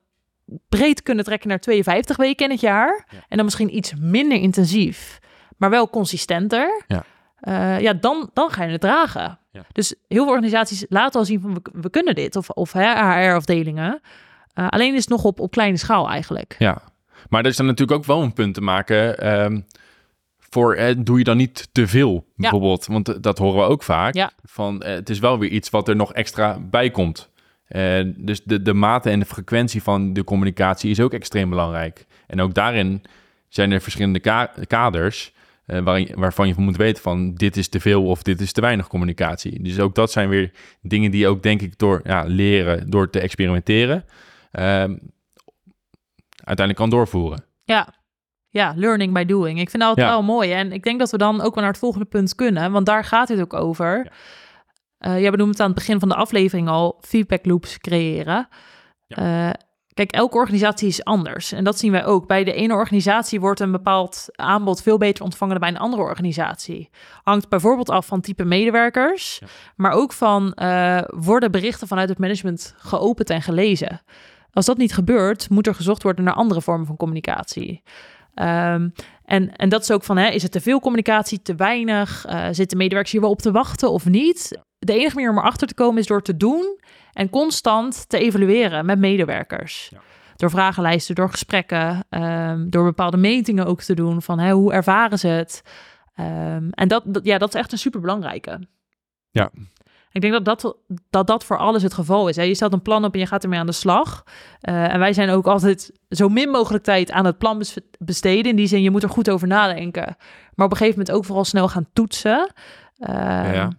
breed 0.70 1.04
kunnen 1.04 1.26
trekken 1.26 1.50
naar 1.50 1.60
52 1.60 2.18
weken 2.18 2.46
in 2.46 2.52
het 2.52 2.62
jaar, 2.62 3.06
Ja. 3.10 3.18
en 3.28 3.36
dan 3.36 3.46
misschien 3.46 3.76
iets 3.76 3.94
minder 4.00 4.38
intensief, 4.38 5.20
maar 5.58 5.70
wel 5.70 5.90
consistenter, 5.90 6.84
Ja. 6.88 7.04
Uh, 7.48 7.80
ja, 7.80 7.94
dan, 7.94 8.30
dan 8.34 8.50
ga 8.50 8.64
je 8.64 8.72
het 8.72 8.82
dragen. 8.82 9.38
Ja. 9.52 9.66
Dus 9.72 9.96
heel 10.08 10.24
veel 10.24 10.34
organisaties 10.34 10.86
laten 10.90 11.20
al 11.20 11.26
zien 11.26 11.42
van 11.42 11.54
we, 11.54 11.62
we 11.74 11.90
kunnen 11.90 12.16
dit, 12.16 12.36
of, 12.36 12.50
of 12.50 12.72
HR-afdelingen. 12.74 14.02
Uh, 14.56 14.68
alleen 14.70 14.94
is 14.94 15.00
het 15.02 15.10
nog 15.10 15.24
op, 15.24 15.40
op 15.40 15.52
kleine 15.52 15.78
schaal 15.78 16.10
eigenlijk. 16.10 16.56
Ja, 16.60 16.82
maar 17.30 17.42
er 17.44 17.50
is 17.50 17.58
dan 17.58 17.66
natuurlijk 17.66 17.98
ook 18.00 18.06
wel 18.06 18.22
een 18.22 18.34
punt 18.34 18.54
te 18.54 18.62
maken. 18.62 19.18
ehm, 19.20 19.60
voor 20.40 20.76
eh, 20.76 20.96
doe 20.98 21.18
je 21.18 21.24
dan 21.24 21.38
niet 21.38 21.70
te 21.72 21.88
veel, 21.88 22.26
bijvoorbeeld? 22.36 22.86
Want 22.86 23.10
eh, 23.10 23.16
dat 23.22 23.38
horen 23.38 23.60
we 23.62 23.70
ook 23.70 23.84
vaak. 23.84 24.14
Ja. 24.14 24.32
Van 24.44 24.82
eh, 24.82 24.94
het 24.94 25.10
is 25.10 25.20
wel 25.20 25.40
weer 25.40 25.50
iets 25.50 25.70
wat 25.70 25.88
er 25.88 25.96
nog 25.96 26.14
extra 26.14 26.60
bij 26.60 26.90
komt. 26.92 27.30
Eh, 27.68 28.00
dus 28.16 28.44
de, 28.44 28.62
de 28.62 28.74
mate 28.74 29.10
en 29.10 29.20
de 29.20 29.26
frequentie 29.26 29.84
van 29.84 30.14
de 30.14 30.24
communicatie 30.24 30.90
is 30.92 31.00
ook 31.00 31.14
extreem 31.14 31.50
belangrijk. 31.50 32.06
En 32.28 32.42
ook 32.42 32.54
daarin 32.54 33.04
zijn 33.50 33.72
er 33.72 33.82
verschillende 33.82 34.20
ka- 34.20 34.52
kaders 34.68 35.34
eh, 35.66 36.06
waarvan 36.16 36.48
je 36.48 36.54
moet 36.58 36.78
weten 36.78 37.04
van 37.04 37.34
dit 37.34 37.58
is 37.58 37.68
te 37.70 37.80
veel 37.80 38.06
of 38.06 38.24
dit 38.24 38.42
is 38.42 38.52
te 38.52 38.62
weinig 38.62 38.88
communicatie. 38.88 39.64
Dus 39.64 39.80
ook 39.80 39.96
dat 39.96 40.12
zijn 40.12 40.30
weer 40.30 40.52
dingen 40.82 41.12
die 41.12 41.20
je 41.20 41.28
ook 41.28 41.44
denk 41.44 41.62
ik 41.62 41.78
door 41.78 42.02
ja, 42.04 42.24
leren, 42.28 42.90
door 42.90 43.10
te 43.10 43.20
experimenteren, 43.20 44.06
ehm, 44.52 44.96
uiteindelijk 46.44 46.78
kan 46.78 46.90
doorvoeren. 46.90 47.44
Ja. 47.64 47.94
ja, 48.50 48.74
learning 48.76 49.14
by 49.14 49.24
doing. 49.26 49.60
Ik 49.60 49.70
vind 49.70 49.84
dat 49.84 49.96
Ja. 49.98 50.08
wel 50.08 50.24
mooi. 50.24 50.52
En 50.52 50.72
ik 50.72 50.84
denk 50.84 51.00
dat 51.00 51.12
we 51.12 51.18
dan 51.18 51.42
ook 51.42 51.54
wel 51.54 51.64
naar 51.64 51.72
het 51.72 51.82
volgende 51.82 52.06
punt 52.06 52.36
kunnen, 52.36 52.72
want 52.72 52.86
daar 52.86 53.04
gaat 53.04 53.28
het 53.28 53.42
ook 53.42 53.54
over. 53.54 54.04
Ja. 54.04 54.12
Eh, 54.98 55.20
jij 55.22 55.32
benoemde 55.32 55.52
het 55.52 55.60
aan 55.62 55.66
het 55.72 55.76
begin 55.76 56.00
van 56.00 56.10
de 56.10 56.16
aflevering 56.16 56.68
al, 56.68 56.98
feedback 57.02 57.46
loops 57.46 57.78
creëren. 57.78 58.48
Eh, 59.08 59.50
kijk, 59.96 60.12
elke 60.12 60.38
organisatie 60.38 60.88
is 60.88 61.04
anders. 61.04 61.52
En 61.52 61.64
dat 61.64 61.78
zien 61.80 61.92
wij 61.92 62.06
ook. 62.06 62.28
Bij 62.28 62.44
de 62.44 62.54
ene 62.54 62.74
organisatie 62.74 63.40
wordt 63.40 63.60
een 63.60 63.72
bepaald 63.72 64.28
aanbod 64.32 64.82
veel 64.82 64.98
beter 64.98 65.24
ontvangen 65.24 65.60
dan 65.60 65.70
bij 65.70 65.74
een 65.76 65.84
andere 65.86 66.02
organisatie. 66.02 66.90
Hangt 67.24 67.50
bijvoorbeeld 67.50 67.90
af 67.90 68.06
van 68.06 68.22
type 68.22 68.44
medewerkers, 68.46 69.38
Ja. 69.42 69.48
maar 69.76 69.92
ook 69.92 70.14
van 70.14 70.54
eh, 70.54 71.02
worden 71.08 71.52
berichten 71.52 71.88
vanuit 71.88 72.10
het 72.10 72.18
management 72.20 72.74
geopend 72.78 73.30
en 73.30 73.42
gelezen. 73.42 74.02
Als 74.54 74.66
dat 74.66 74.78
niet 74.78 74.94
gebeurt, 74.94 75.50
moet 75.50 75.68
er 75.68 75.76
gezocht 75.76 76.04
worden 76.04 76.26
naar 76.26 76.34
andere 76.34 76.62
vormen 76.62 76.86
van 76.86 76.98
communicatie. 76.98 77.84
Ehm, 78.34 78.90
en, 79.26 79.56
en 79.56 79.70
dat 79.70 79.82
is 79.82 79.92
ook 79.92 80.04
van, 80.04 80.18
hè, 80.18 80.30
is 80.30 80.44
het 80.44 80.52
te 80.52 80.62
veel 80.62 80.80
communicatie, 80.80 81.42
te 81.42 81.56
weinig? 81.56 82.26
Uh, 82.30 82.48
zitten 82.52 82.78
medewerkers 82.78 83.12
hier 83.12 83.22
wel 83.22 83.30
op 83.30 83.42
te 83.42 83.52
wachten 83.52 83.92
of 83.92 84.06
niet? 84.06 84.60
De 84.80 84.94
enige 84.94 85.16
manier 85.16 85.30
om 85.30 85.38
erachter 85.38 85.68
te 85.68 85.74
komen 85.74 86.00
is 86.00 86.08
door 86.08 86.22
te 86.22 86.38
doen 86.38 86.80
en 87.14 87.30
constant 87.30 88.10
te 88.10 88.18
evalueren 88.18 88.86
met 88.86 89.00
medewerkers. 89.00 89.90
Ja. 89.92 90.00
Door 90.36 90.50
vragenlijsten, 90.50 91.16
door 91.16 91.30
gesprekken, 91.30 92.06
um, 92.10 92.70
door 92.70 92.84
bepaalde 92.84 93.18
metingen 93.18 93.66
ook 93.66 93.82
te 93.82 93.94
doen 93.94 94.22
van 94.22 94.40
hè, 94.40 94.52
hoe 94.52 94.74
ervaren 94.74 95.20
ze 95.20 95.28
het? 95.28 95.62
Um, 96.20 96.70
en 96.70 96.88
dat, 96.88 97.04
dat, 97.06 97.26
ja, 97.26 97.38
dat 97.38 97.54
is 97.54 97.60
echt 97.60 97.72
een 97.72 97.78
superbelangrijke. 97.78 98.68
Ja. 99.30 99.52
Ik 100.16 100.22
denk 100.22 100.34
dat 100.34 100.46
dat, 100.46 100.78
dat 101.10 101.28
dat 101.28 101.44
voor 101.44 101.58
alles 101.58 101.84
het 101.84 101.94
geval 101.94 102.28
is. 102.28 102.36
Hè. 102.36 102.44
Je 102.44 102.56
stelt 102.56 102.74
een 102.74 102.82
plan 102.82 103.06
op 103.06 103.14
en 103.14 103.20
je 103.20 103.26
gaat 103.26 103.44
ermee 103.44 103.60
aan 103.60 103.66
de 103.66 103.72
slag. 103.72 104.24
Uh, 104.70 104.94
en 104.94 105.00
wij 105.00 105.14
zijn 105.14 105.30
ook 105.30 105.48
altijd 105.48 105.92
zo 106.10 106.30
min 106.30 106.50
mogelijk 106.50 106.84
tijd 106.84 107.12
aan 107.12 107.26
het 107.26 107.38
plan 107.38 107.64
besteden. 108.00 108.52
In 108.52 108.56
die 108.56 108.68
zin, 108.68 108.82
je 108.82 108.92
moet 108.92 109.04
er 109.04 109.10
goed 109.10 109.30
over 109.30 109.48
nadenken. 109.48 110.16
Maar 110.56 110.66
op 110.66 110.72
een 110.72 110.78
gegeven 110.78 111.00
moment 111.00 111.18
ook 111.18 111.26
vooral 111.26 111.46
snel 111.46 111.68
gaan 111.68 111.88
toetsen. 111.94 112.52
Uh, 113.00 113.16
Ja, 113.16 113.52
ja. 113.52 113.70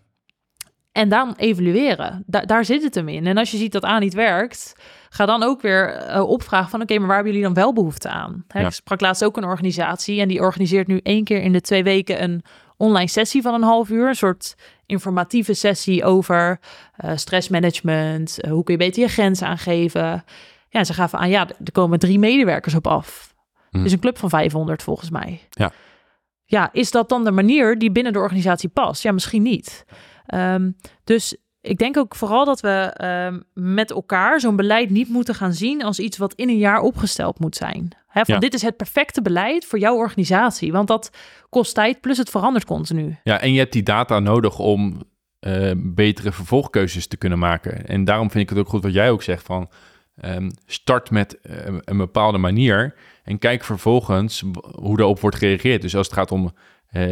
En 0.92 1.08
dan 1.08 1.34
evalueren. 1.36 2.22
Da 2.26 2.40
daar 2.40 2.64
zit 2.64 2.82
het 2.82 2.94
hem 2.94 3.08
in. 3.08 3.26
En 3.26 3.38
als 3.38 3.50
je 3.50 3.56
ziet 3.56 3.72
dat 3.72 3.84
A 3.84 3.98
niet 3.98 4.14
werkt, 4.14 4.74
ga 5.08 5.26
dan 5.26 5.42
ook 5.42 5.60
weer 5.60 5.94
eh, 5.94 6.28
opvragen 6.28 6.70
van... 6.70 6.82
oké, 6.82 6.98
maar 6.98 7.06
waar 7.06 7.16
hebben 7.16 7.32
jullie 7.32 7.48
dan 7.48 7.62
wel 7.62 7.72
behoefte 7.72 8.08
aan? 8.08 8.44
Hè, 8.48 8.60
Ja. 8.60 8.66
Ik 8.66 8.72
sprak 8.72 9.00
laatst 9.00 9.24
ook 9.24 9.36
een 9.36 9.44
organisatie... 9.44 10.20
en 10.20 10.28
die 10.28 10.40
organiseert 10.40 10.86
nu 10.86 11.00
één 11.02 11.24
keer 11.24 11.42
in 11.42 11.52
de 11.52 11.60
twee 11.60 11.82
weken... 11.84 12.22
een 12.22 12.42
online 12.76 13.08
sessie 13.08 13.42
van 13.42 13.54
een 13.54 13.62
half 13.62 13.88
uur. 13.88 14.08
Een 14.08 14.14
soort 14.14 14.54
informatieve 14.86 15.54
sessie 15.54 16.04
over 16.04 16.60
eh, 16.96 17.16
stressmanagement. 17.16 18.40
eh, 18.40 18.50
hoe 18.50 18.64
kun 18.64 18.74
je 18.74 18.80
beter 18.80 19.02
je 19.02 19.08
grenzen 19.08 19.46
aangeven? 19.46 20.24
Ja, 20.68 20.78
en 20.78 20.86
ze 20.86 20.94
gaven 20.94 21.18
aan, 21.18 21.28
ja, 21.28 21.48
er 21.48 21.72
komen 21.72 21.98
drie 21.98 22.18
medewerkers 22.18 22.74
op 22.74 22.86
af. 22.86 23.34
Het 23.70 23.84
is 23.84 23.92
een 23.92 23.98
club 24.00 24.18
van 24.18 24.28
500 24.28 24.82
volgens 24.82 25.10
mij. 25.10 25.40
Ja. 25.50 25.72
Ja, 26.44 26.72
is 26.72 26.90
dat 26.90 27.08
dan 27.08 27.24
de 27.24 27.30
manier 27.30 27.78
die 27.78 27.90
binnen 27.90 28.12
de 28.12 28.18
organisatie 28.18 28.68
past? 28.68 29.02
Ja, 29.02 29.12
misschien 29.12 29.42
niet. 29.42 29.84
Ehm, 30.26 30.70
dus 31.04 31.36
ik 31.68 31.78
denk 31.78 31.96
ook 31.96 32.14
vooral 32.14 32.44
dat 32.44 32.60
we 32.60 32.68
ehm, 32.68 33.40
met 33.54 33.90
elkaar 33.90 34.40
zo'n 34.40 34.56
beleid 34.56 34.90
niet 34.90 35.08
moeten 35.08 35.34
gaan 35.34 35.52
zien 35.52 35.82
als 35.84 35.98
iets 35.98 36.16
wat 36.18 36.34
in 36.34 36.48
een 36.48 36.58
jaar 36.58 36.80
opgesteld 36.80 37.38
moet 37.38 37.56
zijn. 37.56 37.88
Hè, 38.08 38.24
van 38.24 38.34
Ja. 38.34 38.40
dit 38.40 38.54
is 38.54 38.62
het 38.62 38.76
perfecte 38.76 39.22
beleid 39.22 39.64
voor 39.64 39.78
jouw 39.78 39.96
organisatie, 39.96 40.72
want 40.72 40.88
dat 40.88 41.10
kost 41.48 41.74
tijd 41.74 42.00
plus 42.00 42.18
het 42.18 42.30
verandert 42.30 42.64
continu. 42.64 43.16
Ja, 43.24 43.40
en 43.40 43.52
je 43.52 43.58
hebt 43.58 43.72
die 43.72 43.82
data 43.82 44.18
nodig 44.18 44.58
om 44.58 45.02
eh, 45.38 45.70
betere 45.76 46.32
vervolgkeuzes 46.32 47.06
te 47.06 47.16
kunnen 47.16 47.38
maken. 47.38 47.86
En 47.86 48.04
daarom 48.04 48.30
vind 48.30 48.42
ik 48.42 48.48
het 48.50 48.58
ook 48.58 48.68
goed 48.68 48.82
wat 48.82 48.92
jij 48.92 49.10
ook 49.10 49.22
zegt 49.22 49.42
van 49.46 49.68
ehm, 50.16 50.50
start 50.66 51.10
met 51.10 51.40
eh, 51.40 51.56
een 51.84 51.96
bepaalde 51.96 52.38
manier 52.38 52.94
en 53.24 53.38
kijk 53.38 53.64
vervolgens 53.64 54.42
hoe 54.78 54.96
daarop 54.96 55.20
wordt 55.20 55.36
gereageerd. 55.36 55.82
Dus 55.82 55.96
als 55.96 56.06
het 56.06 56.16
gaat 56.16 56.32
om 56.32 56.52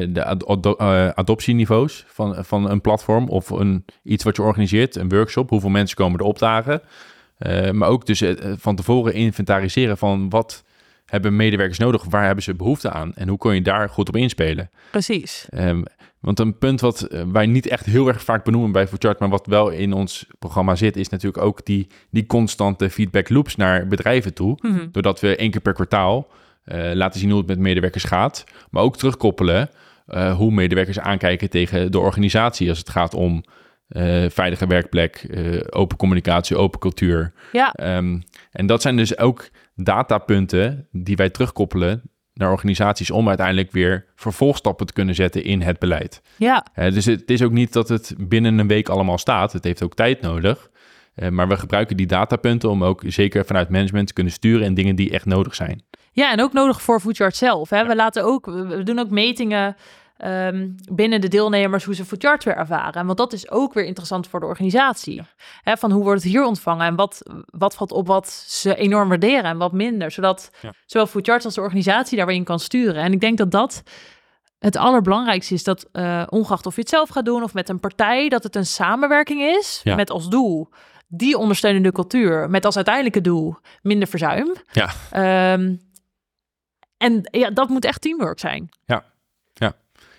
de 0.09 0.25
ad- 0.25 0.47
ado- 0.47 0.75
eh, 0.77 1.09
adoptieniveaus 1.09 2.05
van, 2.09 2.45
van 2.45 2.71
een 2.71 2.81
platform 2.81 3.29
of 3.29 3.51
een, 3.51 3.85
iets 4.03 4.25
wat 4.25 4.37
je 4.37 4.43
organiseert, 4.43 4.97
een 4.97 5.09
workshop, 5.09 5.51
hoeveel 5.51 5.71
mensen 5.71 5.97
komen 5.97 6.19
er 6.19 6.25
opdagen. 6.25 6.83
Eh, 7.39 7.71
maar 7.71 7.89
ook 7.89 8.07
dus 8.07 8.21
eh, 8.21 8.53
van 8.57 8.77
tevoren 8.77 9.15
inventariseren 9.15 9.99
van 9.99 10.29
wat 10.29 10.65
hebben 11.07 11.37
medewerkers 11.37 11.79
nodig, 11.79 12.05
waar 12.05 12.25
hebben 12.25 12.45
ze 12.45 12.55
behoefte 12.55 12.91
aan 12.91 13.15
en 13.15 13.29
hoe 13.29 13.39
kun 13.39 13.55
je 13.55 13.63
daar 13.63 13.89
goed 13.89 14.09
op 14.09 14.17
inspelen. 14.17 14.71
Precies. 14.91 15.47
Ehm, 15.51 15.83
want 16.21 16.39
een 16.39 16.59
punt 16.59 16.81
wat 16.81 17.03
eh, 17.03 17.23
wij 17.33 17.47
niet 17.47 17.67
echt 17.67 17.87
heel 17.87 18.09
erg 18.09 18.23
vaak 18.23 18.45
benoemen 18.45 18.73
bij 18.73 18.89
Foodchart, 18.89 19.19
maar 19.19 19.29
wat 19.29 19.47
wel 19.47 19.69
in 19.71 19.93
ons 19.93 20.27
programma 20.39 20.75
zit, 20.75 20.97
is 20.97 21.09
natuurlijk 21.09 21.45
ook 21.45 21.65
die, 21.65 21.87
die 22.11 22.27
constante 22.27 22.91
feedback 22.91 23.29
loops 23.29 23.57
naar 23.57 23.87
bedrijven 23.87 24.35
toe. 24.35 24.59
Mhm. 24.61 24.87
Doordat 24.93 25.21
we 25.21 25.37
één 25.37 25.51
keer 25.51 25.61
per 25.61 25.73
kwartaal 25.73 26.27
eh, 26.29 26.37
laten 26.93 27.21
zien 27.21 27.31
hoe 27.31 27.39
het 27.39 27.49
met 27.49 27.59
medewerkers 27.59 28.05
gaat, 28.05 28.45
maar 28.71 28.83
ook 28.83 28.97
terugkoppelen 28.97 29.71
eh, 30.07 30.37
hoe 30.37 30.53
medewerkers 30.53 30.99
aankijken 30.99 31.51
tegen 31.51 31.93
de 31.93 31.99
organisatie 31.99 32.69
als 32.69 32.79
het 32.79 32.91
gaat 32.91 33.15
om 33.15 33.45
eh, 33.89 34.25
veilige 34.29 34.67
werkplek, 34.67 35.17
eh, 35.17 35.61
open 35.71 35.97
communicatie, 35.97 36.57
open 36.57 36.81
cultuur. 36.81 37.33
Ja, 37.53 37.73
Ehm, 37.73 38.21
en 38.53 38.67
dat 38.67 38.83
zijn 38.83 38.97
dus 38.97 39.19
ook 39.19 39.49
datapunten 39.77 40.89
die 40.93 41.17
wij 41.17 41.31
terugkoppelen 41.31 42.03
naar 42.35 42.51
organisaties 42.51 43.11
om 43.11 43.29
uiteindelijk 43.29 43.73
weer 43.73 44.05
vervolgstappen 44.15 44.87
te 44.87 44.93
kunnen 44.93 45.15
zetten 45.15 45.45
in 45.45 45.61
het 45.63 45.79
beleid. 45.79 46.23
ja, 46.37 46.67
Eh, 46.75 46.93
dus 46.93 47.05
het 47.05 47.31
is 47.31 47.43
ook 47.43 47.53
niet 47.53 47.73
dat 47.73 47.89
het 47.89 48.15
binnen 48.19 48.59
een 48.59 48.69
week 48.69 48.89
allemaal 48.89 49.19
staat. 49.19 49.53
Het 49.53 49.65
heeft 49.65 49.83
ook 49.83 49.95
tijd 49.95 50.21
nodig. 50.21 50.71
Eh, 51.15 51.29
maar 51.29 51.49
we 51.49 51.57
gebruiken 51.57 51.97
die 51.97 52.07
datapunten 52.07 52.71
om 52.71 52.85
ook 52.85 53.03
zeker 53.07 53.45
vanuit 53.45 53.69
management 53.69 54.07
te 54.07 54.13
kunnen 54.13 54.33
sturen 54.33 54.67
en 54.67 54.75
dingen 54.75 54.97
die 54.97 55.11
echt 55.11 55.25
nodig 55.27 55.55
zijn. 55.55 55.83
Ja, 56.15 56.33
en 56.33 56.41
ook 56.41 56.53
nodig 56.53 56.83
voor 56.83 57.01
Foodchart 57.01 57.37
zelf. 57.37 57.71
Hè. 57.71 57.87
We, 57.87 57.95
laten 57.97 58.25
ook, 58.25 58.47
we 58.47 58.83
doen 58.83 58.99
ook 58.99 59.11
metingen 59.11 59.77
ehm, 60.17 60.69
binnen 60.93 61.21
de 61.21 61.29
deelnemers 61.29 61.85
hoe 61.85 61.95
ze 61.95 62.05
Foodchart 62.05 62.45
weer 62.45 62.57
ervaren. 62.57 63.07
Want 63.07 63.19
dat 63.19 63.33
is 63.33 63.51
ook 63.51 63.73
weer 63.75 63.85
interessant 63.85 64.29
voor 64.29 64.41
de 64.41 64.47
organisatie. 64.47 65.23
Hè, 65.63 65.77
van 65.77 65.91
hoe 65.91 66.03
wordt 66.05 66.23
het 66.23 66.33
hier 66.33 66.45
ontvangen 66.45 66.87
en 66.87 66.95
wat, 66.95 67.23
wat 67.47 67.75
valt 67.75 67.93
op 67.93 68.07
wat 68.07 68.29
ze 68.47 68.75
enorm 68.77 69.09
waarderen 69.09 69.45
en 69.45 69.59
wat 69.59 69.73
minder. 69.73 70.11
Zodat 70.11 70.51
Ja. 70.61 70.73
zowel 70.87 71.07
Foodchart 71.07 71.45
als 71.45 71.55
de 71.55 71.61
organisatie 71.61 72.17
daar 72.17 72.27
weer 72.27 72.37
in 72.37 72.45
kan 72.45 72.59
sturen. 72.61 73.03
En 73.03 73.13
ik 73.13 73.21
denk 73.21 73.39
dat 73.39 73.51
dat 73.51 73.83
het 74.59 74.77
allerbelangrijkste 74.77 75.55
is. 75.55 75.65
Dat 75.65 75.89
eh, 75.93 76.23
ongeacht 76.29 76.67
of 76.67 76.75
je 76.75 76.81
het 76.81 76.91
zelf 76.91 77.09
gaat 77.09 77.25
doen 77.25 77.43
of 77.43 77.55
met 77.55 77.69
een 77.69 77.81
partij, 77.81 78.29
dat 78.29 78.43
het 78.43 78.57
een 78.57 78.67
samenwerking 78.67 79.41
is 79.43 79.81
Ja. 79.83 79.95
met 79.95 80.11
als 80.11 80.29
doel 80.29 80.69
die 81.09 81.39
ondersteunende 81.39 81.93
cultuur. 81.93 82.51
Met 82.51 82.65
als 82.65 82.77
uiteindelijke 82.77 83.21
doel 83.21 83.57
minder 83.83 84.09
verzuim. 84.09 84.53
Ja. 84.73 84.91
Ehm, 85.11 85.75
en 87.05 87.29
ja, 87.31 87.51
dat 87.51 87.69
moet 87.69 87.85
echt 87.85 88.01
teamwork 88.01 88.39
zijn. 88.39 88.69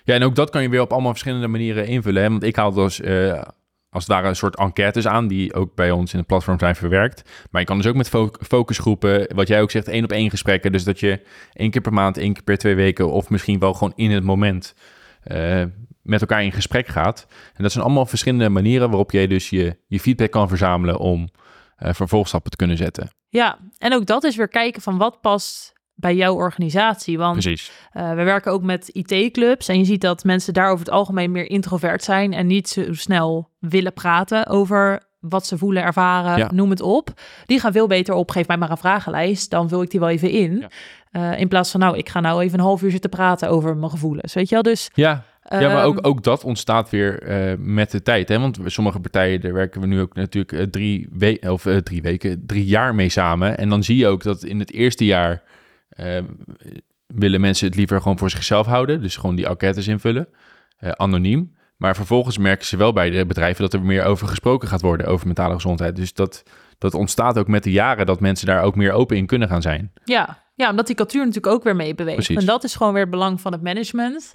Ja, 0.04 0.14
en 0.14 0.24
ook 0.24 0.36
dat 0.36 0.50
kan 0.50 0.62
je 0.62 0.70
weer 0.70 0.82
op 0.82 0.92
allemaal 0.92 1.12
verschillende 1.12 1.48
manieren 1.48 1.88
invullen. 1.88 2.24
Hè? 2.24 2.30
Want 2.30 2.44
ik 2.44 2.56
haal 2.56 2.72
dus 2.72 3.02
eh, 3.02 3.42
als 3.90 4.04
het 4.04 4.08
ware 4.08 4.28
een 4.28 4.36
soort 4.36 4.56
enquêtes 4.58 5.08
aan, 5.08 5.28
die 5.28 5.54
ook 5.54 5.76
bij 5.76 5.92
ons 5.92 6.12
in 6.12 6.18
het 6.18 6.28
platform 6.28 6.60
zijn 6.60 6.76
verwerkt. 6.76 7.30
Maar 7.52 7.62
je 7.62 7.68
kan 7.68 7.78
dus 7.78 7.88
ook 7.88 7.96
met 7.96 8.10
fo- 8.10 8.32
focusgroepen, 8.40 9.36
wat 9.36 9.48
jij 9.48 9.62
ook 9.62 9.72
zegt, 9.72 9.88
één 9.88 10.04
op 10.04 10.12
één 10.12 10.30
gesprekken. 10.30 10.72
Dus 10.72 10.84
dat 10.84 11.00
je 11.00 11.22
één 11.54 11.72
keer 11.72 11.82
per 11.82 11.94
maand, 11.94 12.18
één 12.18 12.34
keer 12.34 12.44
per 12.44 12.58
twee 12.58 12.76
weken, 12.76 13.12
of 13.12 13.30
misschien 13.30 13.60
wel 13.60 13.74
gewoon 13.74 13.94
in 13.96 14.12
het 14.12 14.24
moment 14.24 14.74
eh, 15.24 15.64
met 16.02 16.22
elkaar 16.22 16.44
in 16.44 16.52
gesprek 16.52 16.88
gaat. 16.88 17.28
En 17.54 17.64
dat 17.64 17.72
zijn 17.72 17.84
allemaal 17.84 18.06
verschillende 18.06 18.50
manieren 18.50 18.90
waarop 18.90 19.12
jij 19.12 19.28
dus 19.28 19.50
je, 19.50 19.78
je 19.88 20.00
feedback 20.00 20.32
kan 20.32 20.48
verzamelen 20.48 20.98
om 20.98 21.30
eh, 21.76 21.94
vervolgstappen 21.94 22.52
te 22.52 22.58
kunnen 22.58 22.78
zetten. 22.78 23.10
Ja, 23.30 23.58
en 23.78 23.94
ook 23.94 24.06
dat 24.06 24.24
is 24.24 24.36
weer 24.36 24.48
kijken 24.48 24.82
van 24.82 24.98
wat 24.98 25.22
past 25.22 25.74
bij 25.96 26.16
jouw 26.16 26.36
organisatie. 26.36 27.18
Want 27.18 27.40
Precies. 27.40 27.72
eh, 27.92 28.10
we 28.10 28.24
werken 28.24 28.52
ook 28.52 28.64
met 28.64 28.90
IT-clubs 28.92 29.68
en 29.68 29.78
je 29.78 29.86
ziet 29.86 30.02
dat 30.02 30.24
mensen 30.24 30.54
daar 30.54 30.70
over 30.72 30.86
het 30.86 30.94
algemeen 30.94 31.32
meer 31.32 31.50
introvert 31.50 32.04
zijn 32.04 32.34
en 32.34 32.48
niet 32.48 32.70
zo 32.70 32.94
snel 32.94 33.50
willen 33.60 33.94
praten 33.94 34.48
over 34.48 35.04
wat 35.20 35.46
ze 35.46 35.58
voelen, 35.58 35.84
ervaren, 35.84 36.38
Ja. 36.38 36.50
noem 36.54 36.70
het 36.70 36.82
op. 36.82 37.10
Die 37.46 37.60
gaan 37.60 37.72
veel 37.72 37.88
beter 37.88 38.14
op, 38.14 38.32
geef 38.32 38.48
mij 38.48 38.58
maar 38.58 38.70
een 38.70 38.78
vragenlijst, 38.78 39.50
dan 39.50 39.70
vul 39.70 39.82
ik 39.82 39.90
die 39.92 40.00
wel 40.00 40.10
even 40.10 40.30
in. 40.30 40.58
Ja. 40.58 40.70
Eh, 41.32 41.40
in 41.40 41.48
plaats 41.48 41.72
van, 41.72 41.80
nou, 41.80 41.98
ik 41.98 42.10
ga 42.10 42.20
nou 42.20 42.42
even 42.44 42.60
een 42.60 42.66
half 42.66 42.82
uur 42.82 42.92
zitten 42.92 43.10
praten 43.10 43.50
over 43.50 43.78
mijn 43.78 43.92
gevoelens, 43.92 44.34
weet 44.34 44.50
je 44.50 44.54
wel? 44.54 44.64
Dus... 44.64 44.90
Ja, 44.94 45.24
Ja, 45.50 45.60
maar 45.60 45.70
ehm, 45.70 45.86
ook, 45.86 46.00
ook 46.02 46.24
dat 46.24 46.44
ontstaat 46.44 46.90
weer 46.90 47.22
eh, 47.24 47.54
met 47.58 47.92
de 47.92 48.02
tijd. 48.02 48.30
Hè? 48.30 48.40
Want 48.40 48.60
sommige 48.66 49.00
partijen, 49.00 49.42
daar 49.42 49.54
werken 49.54 49.82
we 49.82 49.88
nu 49.88 50.00
ook 50.02 50.16
natuurlijk 50.16 50.72
drie, 50.72 51.08
we 51.12 51.40
of, 51.50 51.68
drie 51.84 52.02
weken, 52.02 52.44
drie 52.46 52.66
jaar 52.66 52.96
mee 52.96 53.10
samen. 53.10 53.58
En 53.58 53.70
dan 53.70 53.84
zie 53.84 53.98
je 53.98 54.08
ook 54.08 54.24
dat 54.24 54.44
in 54.44 54.60
het 54.60 54.72
eerste 54.72 55.06
jaar 55.06 55.42
eh, 55.96 56.22
willen 57.08 57.42
mensen 57.42 57.68
het 57.68 57.76
liever 57.76 58.02
gewoon 58.02 58.18
voor 58.18 58.30
zichzelf 58.30 58.66
houden. 58.66 59.02
Dus 59.02 59.16
gewoon 59.16 59.36
die 59.36 59.48
enquêtes 59.48 59.88
invullen, 59.88 60.28
eh, 60.78 60.92
anoniem. 60.92 61.56
Maar 61.78 61.96
vervolgens 61.96 62.38
merken 62.38 62.66
ze 62.66 62.78
wel 62.78 62.94
bij 62.94 63.10
de 63.10 63.26
bedrijven 63.26 63.62
dat 63.62 63.74
er 63.74 63.82
meer 63.82 64.04
over 64.04 64.28
gesproken 64.28 64.68
gaat 64.68 64.82
worden, 64.82 65.08
over 65.08 65.26
mentale 65.26 65.54
gezondheid. 65.54 65.96
Dus 65.96 66.14
dat, 66.14 66.44
dat 66.78 66.94
ontstaat 66.94 67.38
ook 67.38 67.48
met 67.48 67.64
de 67.64 67.72
jaren, 67.72 68.06
dat 68.06 68.20
mensen 68.20 68.48
daar 68.48 68.64
ook 68.64 68.76
meer 68.76 68.92
open 68.92 69.18
in 69.18 69.26
kunnen 69.26 69.48
gaan 69.48 69.62
zijn. 69.62 69.92
Ja, 70.04 70.44
ja, 70.56 70.70
omdat 70.70 70.88
die 70.88 70.96
cultuur 70.96 71.26
natuurlijk 71.26 71.54
ook 71.54 71.64
weer 71.64 71.76
mee 71.76 71.96
beweegt. 71.96 72.18
Precies. 72.18 72.38
En 72.38 72.46
dat 72.46 72.64
is 72.64 72.76
gewoon 72.76 72.94
weer 72.94 73.02
het 73.02 73.12
belang 73.12 73.42
van 73.42 73.52
het 73.52 73.62
management. 73.62 74.34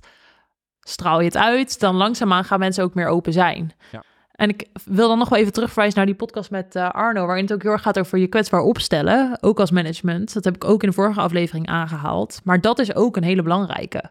Straal 0.80 1.18
je 1.18 1.24
het 1.24 1.36
uit, 1.36 1.80
dan 1.80 1.94
langzaamaan 1.94 2.44
gaan 2.44 2.58
mensen 2.58 2.84
ook 2.84 2.94
meer 2.94 3.06
open 3.06 3.32
zijn. 3.32 3.72
Ja. 3.92 4.02
En 4.40 4.48
ik 4.48 4.68
wil 4.84 5.08
dan 5.08 5.18
nog 5.18 5.28
wel 5.28 5.38
even 5.38 5.52
terugverwijzen 5.52 5.96
naar 5.96 6.06
die 6.06 6.14
podcast 6.14 6.50
met 6.50 6.74
eh, 6.74 6.90
Arno, 6.90 7.26
waarin 7.26 7.44
het 7.44 7.52
ook 7.52 7.62
heel 7.62 7.72
erg 7.72 7.82
gaat 7.82 7.98
over 7.98 8.18
je 8.18 8.26
kwetsbaar 8.26 8.60
opstellen, 8.60 9.38
ook 9.40 9.60
als 9.60 9.70
management. 9.70 10.34
Dat 10.34 10.44
heb 10.44 10.54
ik 10.54 10.64
ook 10.64 10.82
in 10.82 10.88
de 10.88 10.94
vorige 10.94 11.20
aflevering 11.20 11.66
aangehaald. 11.66 12.40
Maar 12.44 12.60
dat 12.60 12.78
is 12.78 12.94
ook 12.94 13.16
een 13.16 13.22
hele 13.22 13.42
belangrijke. 13.42 14.10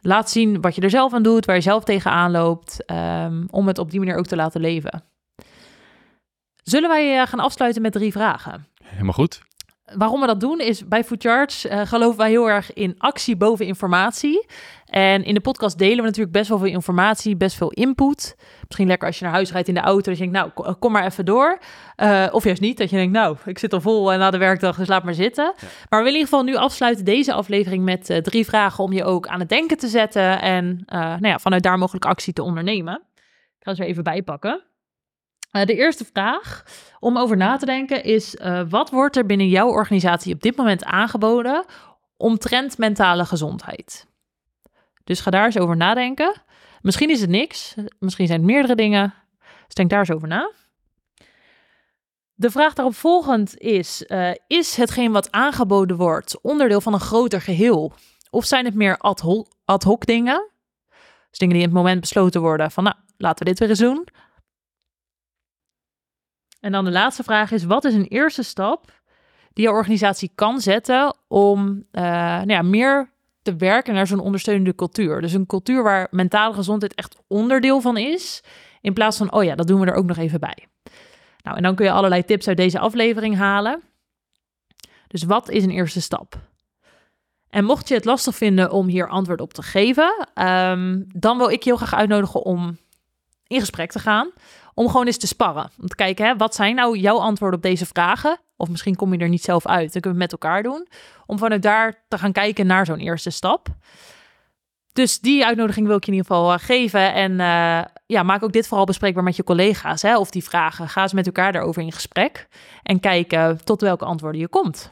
Laat 0.00 0.30
zien 0.30 0.60
wat 0.60 0.74
je 0.74 0.80
er 0.80 0.90
zelf 0.90 1.14
aan 1.14 1.22
doet, 1.22 1.44
waar 1.44 1.54
je 1.54 1.62
zelf 1.62 1.84
tegenaan 1.84 2.30
loopt, 2.30 2.84
ehm, 2.84 3.44
om 3.50 3.66
het 3.66 3.78
op 3.78 3.90
die 3.90 3.98
manier 3.98 4.16
ook 4.16 4.26
te 4.26 4.36
laten 4.36 4.60
leven. 4.60 5.02
Zullen 6.62 6.88
wij 6.88 7.20
eh, 7.20 7.26
gaan 7.26 7.40
afsluiten 7.40 7.82
met 7.82 7.92
drie 7.92 8.12
vragen? 8.12 8.66
Helemaal 8.84 9.12
goed. 9.12 9.42
Waarom 9.96 10.20
we 10.20 10.26
dat 10.26 10.40
doen 10.40 10.60
is 10.60 10.88
bij 10.88 11.04
Foodcharts 11.04 11.66
eh 11.66 11.80
geloven 11.86 12.18
wij 12.18 12.30
heel 12.30 12.50
erg 12.50 12.72
in 12.72 12.94
actie 12.98 13.36
boven 13.36 13.66
informatie. 13.66 14.46
En 14.84 15.24
in 15.24 15.34
de 15.34 15.40
podcast 15.40 15.78
delen 15.78 15.96
we 15.96 16.02
natuurlijk 16.02 16.32
best 16.32 16.48
wel 16.48 16.58
veel 16.58 16.66
informatie, 16.68 17.36
best 17.36 17.56
veel 17.56 17.70
input. 17.70 18.36
Misschien 18.66 18.86
lekker 18.86 19.06
als 19.08 19.18
je 19.18 19.24
naar 19.24 19.32
huis 19.34 19.52
rijdt 19.52 19.68
in 19.68 19.74
de 19.74 19.80
auto, 19.80 20.10
dat 20.10 20.18
je 20.18 20.30
denkt, 20.30 20.38
nou, 20.38 20.50
ko- 20.50 20.74
kom 20.78 20.92
maar 20.92 21.04
even 21.04 21.24
door. 21.24 21.58
Eh, 21.96 22.26
of 22.30 22.44
juist 22.44 22.60
niet, 22.60 22.78
dat 22.78 22.90
je 22.90 22.96
denkt, 22.96 23.12
nou, 23.12 23.36
ik 23.44 23.58
zit 23.58 23.72
al 23.72 23.80
vol 23.80 24.12
eh, 24.12 24.18
na 24.18 24.30
de 24.30 24.38
werkdag, 24.38 24.76
dus 24.76 24.88
laat 24.88 25.04
maar 25.04 25.14
zitten. 25.14 25.44
Maar 25.88 25.98
we 26.00 26.04
willen 26.04 26.06
in 26.06 26.14
ieder 26.14 26.28
geval 26.28 26.42
nu 26.44 26.54
afsluiten 26.56 27.04
deze 27.04 27.32
aflevering 27.32 27.84
met 27.84 28.20
drie 28.22 28.44
vragen 28.44 28.84
om 28.84 28.92
je 28.92 29.04
ook 29.04 29.26
aan 29.26 29.40
het 29.40 29.48
denken 29.48 29.76
te 29.76 29.88
zetten. 29.88 30.40
En 30.40 30.82
nou 30.86 31.26
ja, 31.26 31.38
vanuit 31.38 31.62
daar 31.62 31.78
mogelijk 31.78 32.04
actie 32.04 32.32
te 32.32 32.42
ondernemen. 32.42 33.02
Ik 33.58 33.66
ga 33.66 33.74
ze 33.74 33.82
er 33.82 33.88
even 33.88 34.04
bijpakken. 34.04 34.62
Eh, 35.50 35.64
de 35.64 35.74
eerste 35.74 36.04
vraag 36.04 36.64
om 36.98 37.18
over 37.18 37.36
na 37.36 37.56
te 37.56 37.66
denken 37.66 38.04
is: 38.04 38.36
eh, 38.36 38.62
wat 38.68 38.90
wordt 38.90 39.16
er 39.16 39.26
binnen 39.26 39.48
jouw 39.48 39.68
organisatie 39.68 40.34
op 40.34 40.42
dit 40.42 40.56
moment 40.56 40.84
aangeboden 40.84 41.64
omtrent 42.16 42.78
mentale 42.78 43.24
gezondheid? 43.24 44.06
Dus 45.04 45.20
ga 45.20 45.30
daar 45.30 45.44
eens 45.44 45.58
over 45.58 45.76
nadenken. 45.76 46.42
Misschien 46.80 47.10
is 47.10 47.20
het 47.20 47.30
niks, 47.30 47.74
misschien 47.98 48.26
zijn 48.26 48.38
het 48.38 48.50
meerdere 48.50 48.74
dingen. 48.74 49.14
Dus 49.64 49.74
denk 49.74 49.90
daar 49.90 49.98
eens 49.98 50.10
over 50.10 50.28
na. 50.28 50.50
De 52.34 52.50
vraag 52.50 52.74
daarop 52.74 52.94
volgend 52.94 53.58
is: 53.58 54.06
eh, 54.06 54.30
is 54.46 54.76
hetgeen 54.76 55.12
wat 55.12 55.32
aangeboden 55.32 55.96
wordt 55.96 56.40
onderdeel 56.40 56.80
van 56.80 56.92
een 56.92 57.00
groter 57.00 57.40
geheel? 57.40 57.92
Of 58.30 58.44
zijn 58.44 58.64
het 58.64 58.74
meer 58.74 58.96
ad 58.98 59.20
hoc, 59.20 59.48
ad 59.64 59.82
hoc 59.82 60.06
dingen? 60.06 60.48
Dus 61.30 61.38
dingen 61.38 61.54
die 61.54 61.62
in 61.62 61.68
het 61.68 61.78
moment 61.78 62.00
besloten 62.00 62.40
worden 62.40 62.70
van, 62.70 62.84
nou, 62.84 62.96
laten 63.16 63.38
we 63.38 63.50
dit 63.50 63.58
weer 63.58 63.68
eens 63.68 63.78
doen. 63.78 64.06
En 66.60 66.72
dan 66.72 66.84
de 66.84 66.90
laatste 66.90 67.22
vraag 67.22 67.50
is: 67.50 67.64
wat 67.64 67.84
is 67.84 67.94
een 67.94 68.06
eerste 68.06 68.42
stap 68.42 68.92
die 69.52 69.64
je 69.64 69.70
organisatie 69.70 70.32
kan 70.34 70.60
zetten 70.60 71.16
om 71.28 71.84
uh, 71.92 72.02
nou 72.02 72.50
ja, 72.50 72.62
meer 72.62 73.10
te 73.42 73.56
werken 73.56 73.94
naar 73.94 74.06
zo'n 74.06 74.20
ondersteunende 74.20 74.74
cultuur? 74.74 75.20
Dus 75.20 75.32
een 75.32 75.46
cultuur 75.46 75.82
waar 75.82 76.08
mentale 76.10 76.54
gezondheid 76.54 76.94
echt 76.94 77.16
onderdeel 77.26 77.80
van 77.80 77.96
is, 77.96 78.42
in 78.80 78.92
plaats 78.92 79.16
van, 79.16 79.32
oh 79.32 79.44
ja, 79.44 79.54
dat 79.54 79.66
doen 79.66 79.80
we 79.80 79.86
er 79.86 79.94
ook 79.94 80.06
nog 80.06 80.16
even 80.16 80.40
bij. 80.40 80.66
Nou, 81.42 81.56
en 81.56 81.62
dan 81.62 81.74
kun 81.74 81.84
je 81.84 81.92
allerlei 81.92 82.24
tips 82.24 82.48
uit 82.48 82.56
deze 82.56 82.78
aflevering 82.78 83.36
halen. 83.36 83.82
Dus 85.06 85.22
wat 85.22 85.48
is 85.48 85.64
een 85.64 85.70
eerste 85.70 86.00
stap? 86.00 86.38
En 87.50 87.64
mocht 87.64 87.88
je 87.88 87.94
het 87.94 88.04
lastig 88.04 88.34
vinden 88.34 88.70
om 88.70 88.86
hier 88.86 89.08
antwoord 89.08 89.40
op 89.40 89.52
te 89.52 89.62
geven, 89.62 90.28
um, 90.34 91.04
dan 91.14 91.38
wil 91.38 91.48
ik 91.48 91.62
je 91.62 91.70
heel 91.70 91.78
graag 91.78 91.94
uitnodigen 91.94 92.42
om 92.42 92.78
in 93.50 93.60
gesprek 93.60 93.90
te 93.90 93.98
gaan. 93.98 94.30
Om 94.74 94.86
gewoon 94.86 95.06
eens 95.06 95.16
te 95.16 95.26
sparren. 95.26 95.70
Om 95.80 95.88
te 95.88 95.94
kijken, 95.94 96.26
hè, 96.26 96.36
wat 96.36 96.54
zijn 96.54 96.74
nou 96.74 96.98
jouw 96.98 97.18
antwoorden 97.18 97.58
op 97.58 97.64
deze 97.64 97.86
vragen? 97.86 98.40
Of 98.56 98.68
misschien 98.68 98.96
kom 98.96 99.12
je 99.12 99.18
er 99.18 99.28
niet 99.28 99.42
zelf 99.42 99.66
uit. 99.66 99.92
Dan 99.92 100.02
kunnen 100.02 100.18
we 100.18 100.24
het 100.24 100.32
met 100.32 100.42
elkaar 100.42 100.62
doen. 100.62 100.88
Om 101.26 101.38
vanuit 101.38 101.62
daar 101.62 102.04
te 102.08 102.18
gaan 102.18 102.32
kijken 102.32 102.66
naar 102.66 102.86
zo'n 102.86 102.98
eerste 102.98 103.30
stap. 103.30 103.68
Dus 104.92 105.20
die 105.20 105.44
uitnodiging 105.46 105.86
wil 105.86 105.96
ik 105.96 106.04
je 106.04 106.10
in 106.10 106.16
ieder 106.16 106.32
geval 106.32 106.52
uh, 106.52 106.58
geven. 106.58 107.12
En 107.12 107.32
uh, 107.32 107.84
ja, 108.06 108.22
maak 108.22 108.42
ook 108.42 108.52
dit 108.52 108.66
vooral 108.66 108.86
bespreekbaar 108.86 109.22
met 109.22 109.36
je 109.36 109.44
collega's. 109.44 110.02
Hè, 110.02 110.18
of 110.18 110.30
die 110.30 110.44
vragen. 110.44 110.88
Ga 110.88 111.02
eens 111.02 111.12
met 111.12 111.26
elkaar 111.26 111.52
daarover 111.52 111.82
in 111.82 111.92
gesprek. 111.92 112.48
En 112.82 113.00
kijken 113.00 113.64
tot 113.64 113.80
welke 113.80 114.04
antwoorden 114.04 114.40
je 114.40 114.48
komt. 114.48 114.90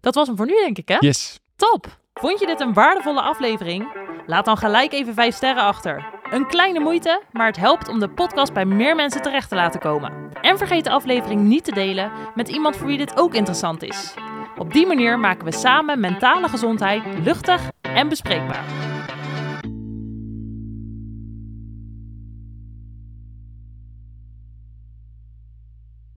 Dat 0.00 0.14
was 0.14 0.26
hem 0.26 0.36
voor 0.36 0.46
nu, 0.46 0.54
denk 0.54 0.78
ik, 0.78 0.88
hè? 0.88 0.96
Yes. 0.98 1.40
Top! 1.56 1.98
Vond 2.20 2.40
je 2.40 2.46
dit 2.46 2.60
een 2.60 2.72
waardevolle 2.72 3.20
aflevering? 3.20 3.92
Laat 4.26 4.44
dan 4.44 4.56
gelijk 4.56 4.92
even 4.92 5.14
5 5.14 5.34
sterren 5.34 5.62
achter. 5.62 6.04
Een 6.30 6.46
kleine 6.46 6.80
moeite, 6.80 7.22
maar 7.32 7.46
het 7.46 7.56
helpt 7.56 7.88
om 7.88 7.98
de 7.98 8.08
podcast 8.08 8.52
bij 8.52 8.64
meer 8.64 8.94
mensen 8.96 9.22
terecht 9.22 9.48
te 9.48 9.54
laten 9.54 9.80
komen. 9.80 10.12
En 10.40 10.58
vergeet 10.58 10.84
de 10.84 10.90
aflevering 10.90 11.40
niet 11.40 11.64
te 11.64 11.72
delen 11.72 12.12
met 12.34 12.48
iemand 12.48 12.76
voor 12.76 12.86
wie 12.86 12.98
dit 12.98 13.18
ook 13.18 13.34
interessant 13.34 13.82
is. 13.82 14.14
Op 14.56 14.72
die 14.72 14.86
manier 14.86 15.18
maken 15.18 15.44
we 15.44 15.52
samen 15.52 16.00
mentale 16.00 16.48
gezondheid 16.48 17.02
luchtig 17.22 17.62
en 17.80 18.08
bespreekbaar. 18.08 18.64